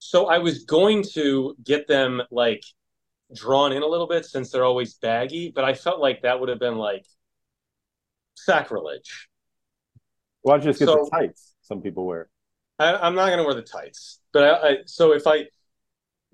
So 0.00 0.26
I 0.26 0.38
was 0.38 0.64
going 0.64 1.02
to 1.14 1.56
get 1.64 1.88
them 1.88 2.20
like 2.30 2.62
drawn 3.34 3.72
in 3.72 3.82
a 3.82 3.86
little 3.86 4.06
bit 4.06 4.26
since 4.26 4.50
they're 4.50 4.64
always 4.64 4.94
baggy, 4.94 5.50
but 5.54 5.64
I 5.64 5.72
felt 5.72 5.98
like 5.98 6.22
that 6.22 6.38
would 6.38 6.50
have 6.50 6.60
been 6.60 6.76
like 6.76 7.06
sacrilege. 8.34 9.28
Why 10.42 10.54
don't 10.54 10.66
you 10.66 10.70
just 10.70 10.80
get 10.80 10.88
so, 10.88 10.96
the 10.96 11.10
tights? 11.10 11.54
Some 11.62 11.80
people 11.80 12.04
wear. 12.04 12.28
I, 12.78 13.06
am 13.06 13.14
not 13.14 13.28
going 13.28 13.38
to 13.38 13.44
wear 13.44 13.54
the 13.54 13.62
tights, 13.62 14.20
but 14.32 14.42
I, 14.42 14.68
I, 14.68 14.76
so 14.84 15.12
if 15.12 15.26
I 15.26 15.46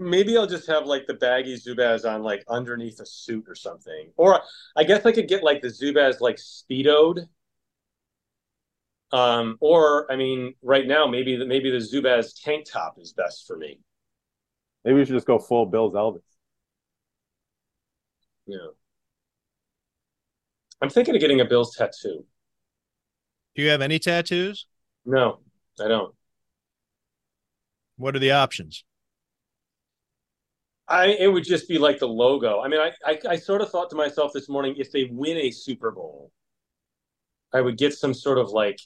maybe 0.01 0.37
I'll 0.37 0.47
just 0.47 0.67
have 0.67 0.87
like 0.87 1.07
the 1.07 1.15
baggy 1.15 1.55
Zubaz 1.57 2.11
on 2.11 2.23
like 2.23 2.43
underneath 2.49 2.99
a 3.01 3.07
suit 3.07 3.45
or 3.47 3.55
something, 3.55 4.11
or 4.17 4.41
I 4.77 4.85
guess 4.85 5.07
I 5.07 5.13
could 5.13 5.29
get 5.29 5.45
like 5.45 5.61
the 5.61 5.69
Zubaz 5.69 6.21
like 6.21 6.37
speedoed 6.37 7.29
um, 9.13 9.57
or 9.61 10.11
I 10.11 10.17
mean, 10.17 10.55
right 10.63 10.87
now 10.87 11.07
maybe 11.07 11.37
the 11.37 11.45
maybe 11.45 11.71
the 11.71 11.79
Zubaz 11.79 12.33
tank 12.43 12.67
top 12.71 12.97
is 12.99 13.13
best 13.13 13.47
for 13.47 13.57
me. 13.57 13.81
Maybe 14.85 14.99
we 14.99 15.05
should 15.05 15.15
just 15.15 15.27
go 15.27 15.39
full 15.39 15.67
Bills 15.67 15.95
Elvis. 15.95 16.23
Yeah. 18.47 18.59
I'm 20.81 20.91
thinking 20.91 21.15
of 21.15 21.21
getting 21.21 21.41
a 21.41 21.45
Bills 21.45 21.75
tattoo. 21.77 22.25
Do 23.55 23.63
you 23.63 23.69
have 23.69 23.83
any 23.83 23.99
tattoos? 23.99 24.67
No, 25.05 25.41
I 25.79 25.89
don't. 25.89 26.15
What 27.97 28.17
are 28.17 28.21
the 28.21 28.31
options? 28.31 28.85
I 30.91 31.07
it 31.07 31.29
would 31.29 31.45
just 31.45 31.69
be 31.69 31.79
like 31.79 32.01
the 32.01 32.09
logo. 32.09 32.61
I 32.61 32.69
mean, 32.69 32.81
I, 32.81 32.93
I 33.07 33.19
I 33.31 33.37
sort 33.37 33.63
of 33.63 33.71
thought 33.71 33.89
to 33.91 33.97
myself 33.97 34.33
this 34.35 34.49
morning, 34.49 34.75
if 34.77 34.91
they 34.91 35.05
win 35.05 35.37
a 35.37 35.51
Super 35.53 35.93
Bowl, 35.93 36.33
I 37.55 37.61
would 37.61 37.79
get 37.79 37.95
some 37.95 38.13
sort 38.13 38.39
of 38.39 38.51
like 38.51 38.81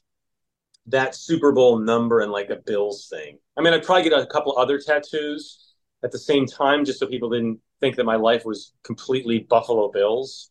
that 0.87 1.15
Super 1.15 1.51
Bowl 1.51 1.79
number 1.79 2.21
and 2.21 2.31
like 2.31 2.51
a 2.51 2.57
Bills 2.57 3.09
thing. 3.09 3.39
I 3.57 3.63
mean, 3.63 3.73
I'd 3.73 3.83
probably 3.83 4.09
get 4.09 4.19
a 4.19 4.27
couple 4.27 4.57
other 4.59 4.79
tattoos 4.79 5.73
at 6.03 6.13
the 6.13 6.19
same 6.19 6.45
time 6.47 6.85
just 6.85 6.99
so 6.99 7.07
people 7.07 7.31
didn't 7.31 7.59
think 7.81 7.97
that 7.97 8.05
my 8.05 8.17
life 8.17 8.45
was 8.45 8.75
completely 8.83 9.41
Buffalo 9.41 9.91
Bills, 9.91 10.51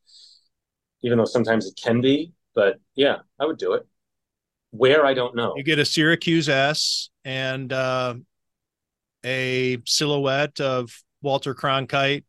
even 1.03 1.19
though 1.19 1.25
sometimes 1.25 1.67
it 1.67 1.80
can 1.81 2.01
be. 2.01 2.34
But 2.55 2.80
yeah, 2.95 3.17
I 3.39 3.45
would 3.45 3.59
do 3.59 3.73
it. 3.73 3.85
Where 4.71 5.05
I 5.05 5.13
don't 5.13 5.35
know. 5.35 5.53
You 5.55 5.63
get 5.63 5.77
a 5.77 5.85
Syracuse 5.85 6.49
S 6.49 7.11
and 7.23 7.71
uh, 7.71 8.15
a 9.23 9.77
silhouette 9.85 10.59
of 10.59 10.91
Walter 11.23 11.55
Cronkite 11.55 12.23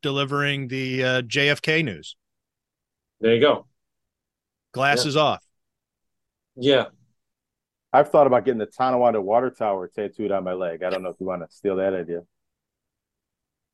delivering 0.00 0.68
the 0.68 1.04
uh, 1.04 1.22
JFK 1.22 1.84
news. 1.84 2.16
There 3.20 3.34
you 3.34 3.40
go. 3.40 3.66
Glasses 4.72 5.16
yeah. 5.16 5.20
off. 5.20 5.44
Yeah. 6.56 6.84
I've 7.92 8.10
thought 8.10 8.26
about 8.26 8.44
getting 8.44 8.58
the 8.58 8.66
Tonawanda 8.66 9.20
water 9.20 9.50
tower 9.50 9.90
tattooed 9.94 10.32
on 10.32 10.44
my 10.44 10.54
leg. 10.54 10.82
I 10.82 10.90
don't 10.90 11.02
know 11.02 11.10
if 11.10 11.16
you 11.20 11.26
want 11.26 11.42
to 11.42 11.54
steal 11.54 11.76
that 11.76 11.92
idea. 11.92 12.20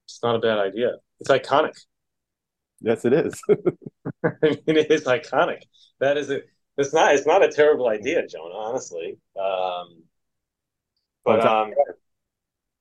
It's 0.06 0.20
not 0.22 0.35
a 0.35 0.39
bad 0.40 0.59
idea. 0.59 0.94
It's 1.20 1.30
iconic. 1.30 1.74
Yes, 2.80 3.05
it 3.05 3.12
is. 3.12 3.40
I 4.24 4.30
mean, 4.43 4.76
it 4.76 4.90
is 4.90 5.05
iconic. 5.05 5.60
That 6.01 6.16
is 6.16 6.30
it. 6.30 6.48
It's 6.76 6.93
not. 6.93 7.14
It's 7.14 7.26
not 7.26 7.44
a 7.44 7.48
terrible 7.48 7.89
idea, 7.89 8.26
Jonah. 8.26 8.55
Honestly. 8.55 9.18
Um, 9.39 10.02
but 11.24 11.44
um, 11.44 11.72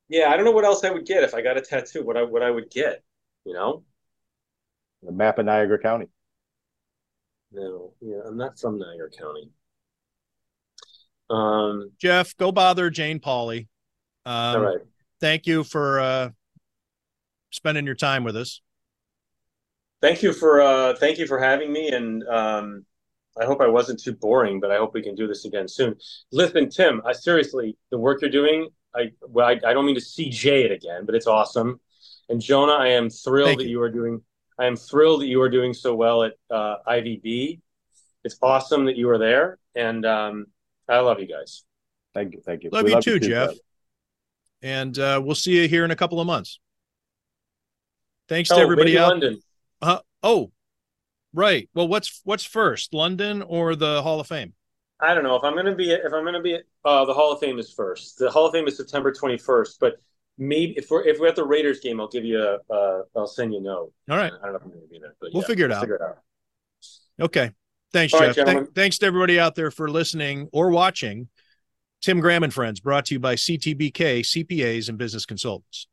yeah, 0.10 0.30
I 0.30 0.36
don't 0.36 0.46
know 0.46 0.52
what 0.52 0.66
else 0.66 0.84
I 0.84 0.92
would 0.92 1.06
get 1.06 1.24
if 1.24 1.34
I 1.34 1.42
got 1.42 1.58
a 1.58 1.62
tattoo. 1.62 2.04
What 2.04 2.18
I 2.18 2.24
what 2.24 2.44
I 2.44 2.52
would 2.52 2.70
get, 2.70 3.04
you 3.46 3.54
know, 3.54 3.84
the 5.04 5.12
map 5.12 5.38
of 5.40 5.46
Niagara 5.46 5.80
County. 5.80 6.08
No, 7.52 7.94
yeah, 8.02 8.22
I'm 8.26 8.38
not 8.38 8.60
from 8.60 8.80
Niagara 8.80 9.10
County. 9.10 9.50
Um, 11.30 11.92
Jeff, 12.00 12.36
go 12.38 12.52
bother 12.52 12.90
Jane 12.90 13.20
Pauley. 13.20 13.68
Um, 14.26 14.56
all 14.56 14.62
right. 14.62 14.80
Thank 15.20 15.48
you 15.48 15.64
for 15.64 16.00
uh, 16.00 16.30
spending 17.52 17.86
your 17.86 17.96
time 17.96 18.24
with 18.24 18.36
us. 18.36 18.62
Thank 20.02 20.22
you 20.22 20.32
for 20.32 20.62
uh, 20.62 20.96
thank 20.96 21.18
you 21.18 21.26
for 21.26 21.40
having 21.40 21.74
me, 21.74 21.90
and 21.90 22.24
um, 22.28 22.86
I 23.40 23.46
hope 23.46 23.62
I 23.62 23.68
wasn't 23.68 24.00
too 24.00 24.14
boring, 24.14 24.60
but 24.60 24.72
I 24.72 24.78
hope 24.78 24.94
we 24.94 25.02
can 25.02 25.16
do 25.16 25.28
this 25.28 25.46
again 25.46 25.68
soon. 25.68 25.96
Listen, 26.32 26.70
Tim, 26.70 27.02
I 27.06 27.14
seriously, 27.14 27.76
the 27.92 27.98
work 27.98 28.22
you're 28.22 28.30
doing, 28.30 28.70
I 28.98 29.12
well, 29.22 29.48
I, 29.48 29.52
I 29.52 29.74
don't 29.74 29.86
mean 29.86 29.96
to 29.96 30.02
CJ 30.02 30.66
it 30.66 30.72
again, 30.72 31.06
but 31.06 31.16
it's 31.16 31.28
awesome. 31.28 31.80
And 32.30 32.42
Jonah, 32.42 32.74
I 32.74 32.90
am 32.90 33.10
thrilled 33.10 33.48
Thank 33.50 33.60
that 33.60 33.66
you. 33.66 33.72
you 33.72 33.82
are 33.82 33.90
doing. 33.90 34.22
I 34.60 34.66
am 34.66 34.76
thrilled 34.76 35.22
that 35.22 35.28
you 35.28 35.42
are 35.42 35.50
doing 35.50 35.74
so 35.74 35.96
well 35.96 36.24
at 36.24 36.34
uh, 36.50 36.78
IVB. 36.88 37.60
It's 38.24 38.38
awesome 38.42 38.86
that 38.86 38.98
you 38.98 39.10
are 39.10 39.18
there, 39.18 39.60
and 39.76 40.06
um, 40.06 40.48
I 40.90 41.00
love 41.00 41.20
you 41.20 41.28
guys. 41.28 41.64
Thank 42.14 42.34
you. 42.34 42.42
Thank 42.44 42.64
you. 42.64 42.72
Love, 42.72 42.88
you, 42.88 42.96
love 42.96 43.04
too, 43.04 43.14
you 43.14 43.20
too, 43.20 43.30
Jeff. 43.30 43.52
And 44.62 44.98
uh, 44.98 45.22
we'll 45.24 45.36
see 45.36 45.62
you 45.62 45.68
here 45.68 45.86
in 45.86 45.92
a 45.92 45.96
couple 45.96 46.20
of 46.20 46.26
months. 46.26 46.60
Thanks 48.28 48.52
oh, 48.52 48.56
to 48.56 48.62
everybody 48.62 48.98
out. 48.98 49.10
London. 49.10 49.40
Uh, 49.82 50.00
oh, 50.24 50.52
Right. 51.38 51.70
Well, 51.76 51.88
what's 51.88 52.22
what's 52.24 52.44
first, 52.44 52.96
London 52.96 53.44
or 53.44 53.76
the 53.76 54.02
Hall 54.02 54.20
of 54.20 54.26
Fame? 54.26 54.54
I 55.00 55.14
don't 55.14 55.24
know 55.24 55.36
if 55.36 55.44
I'm 55.44 55.54
going 55.54 55.66
to 55.66 55.76
be 55.76 55.92
if 55.92 56.12
I'm 56.14 56.24
going 56.24 56.34
to 56.34 56.42
be 56.42 56.58
uh, 56.84 57.06
the 57.06 57.14
Hall 57.14 57.32
of 57.32 57.40
Fame 57.40 57.60
is 57.60 57.72
first. 57.72 58.18
The 58.18 58.32
Hall 58.32 58.48
of 58.48 58.54
Fame 58.54 58.68
is 58.68 58.78
September 58.78 59.12
21st, 59.12 59.76
but 59.80 59.98
maybe 60.38 60.74
if 60.78 60.90
we're 60.90 61.06
if 61.06 61.20
we're 61.20 61.28
at 61.28 61.36
the 61.36 61.46
Raiders 61.46 61.80
game, 61.80 62.00
I'll 62.00 62.08
give 62.08 62.26
you 62.26 62.40
a 62.42 62.74
uh, 62.74 63.02
I'll 63.16 63.28
send 63.28 63.54
you 63.54 63.60
a 63.60 63.64
note. 63.64 63.92
All 64.10 64.18
right. 64.18 64.32
I 64.42 64.46
don't 64.46 64.54
know 64.54 64.58
if 64.58 64.64
I'm 64.64 64.70
going 64.70 64.82
to 64.82 64.88
be 64.88 65.00
there, 65.00 65.16
but 65.22 65.32
we'll 65.34 65.44
yeah, 65.44 65.48
figure, 65.48 65.66
it 65.66 65.70
we'll 65.70 65.78
out. 65.78 65.82
figure 65.82 65.96
it 65.96 66.02
out. 66.02 66.18
Okay. 67.20 67.52
Thanks, 67.94 68.14
All 68.14 68.20
right, 68.20 68.28
Jeff. 68.28 68.36
gentlemen. 68.36 68.66
Thank- 68.66 68.76
thanks 68.76 68.98
to 69.00 69.06
everybody 69.06 69.40
out 69.40 69.56
there 69.56 69.72
for 69.72 69.90
listening 69.90 70.50
or 70.52 70.70
watching. 70.70 71.30
Tim 72.02 72.20
Graham 72.20 72.44
and 72.44 72.54
Friends, 72.54 72.80
brought 72.80 73.06
to 73.06 73.16
you 73.16 73.20
by 73.20 73.36
CTBK 73.36 74.20
CPAs 74.22 74.90
and 74.90 74.98
Business 74.98 75.26
Consultants. 75.26 75.88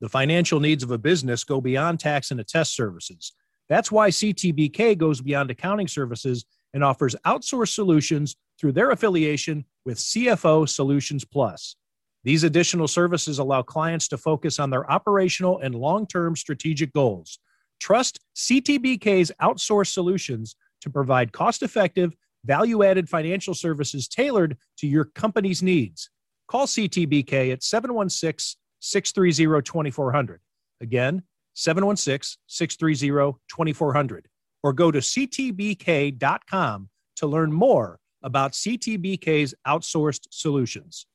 The 0.00 0.08
financial 0.08 0.60
needs 0.60 0.82
of 0.82 0.90
a 0.90 0.98
business 0.98 1.44
go 1.44 1.60
beyond 1.60 2.00
tax 2.00 2.30
and 2.30 2.40
attest 2.40 2.74
services. 2.74 3.32
That's 3.68 3.92
why 3.92 4.08
CTBK 4.08 4.96
goes 4.96 5.20
beyond 5.20 5.50
accounting 5.50 5.88
services 5.88 6.46
and 6.74 6.84
offers 6.84 7.16
outsourced 7.26 7.74
solutions 7.74 8.36
through 8.60 8.72
their 8.72 8.90
affiliation 8.90 9.64
with 9.84 9.98
CFO 9.98 10.68
Solutions 10.68 11.24
Plus. 11.24 11.76
These 12.22 12.44
additional 12.44 12.86
services 12.86 13.38
allow 13.38 13.62
clients 13.62 14.08
to 14.08 14.18
focus 14.18 14.58
on 14.58 14.70
their 14.70 14.90
operational 14.90 15.58
and 15.60 15.74
long 15.74 16.06
term 16.06 16.36
strategic 16.36 16.92
goals. 16.92 17.38
Trust 17.80 18.20
CTBK's 18.36 19.32
outsourced 19.40 19.92
solutions 19.92 20.54
to 20.82 20.90
provide 20.90 21.32
cost 21.32 21.62
effective, 21.62 22.14
value 22.44 22.82
added 22.82 23.08
financial 23.08 23.54
services 23.54 24.06
tailored 24.06 24.56
to 24.78 24.86
your 24.86 25.06
company's 25.06 25.62
needs. 25.62 26.10
Call 26.46 26.66
CTBK 26.66 27.52
at 27.52 27.62
716 27.62 28.58
630 28.80 29.62
2400. 29.62 30.40
Again, 30.82 31.22
716 31.54 32.38
630 32.46 33.38
2400. 33.48 34.28
Or 34.62 34.72
go 34.72 34.90
to 34.90 34.98
ctbk.com 34.98 36.88
to 37.16 37.26
learn 37.26 37.52
more 37.52 37.98
about 38.22 38.52
CTBK's 38.52 39.54
outsourced 39.66 40.26
solutions. 40.30 41.06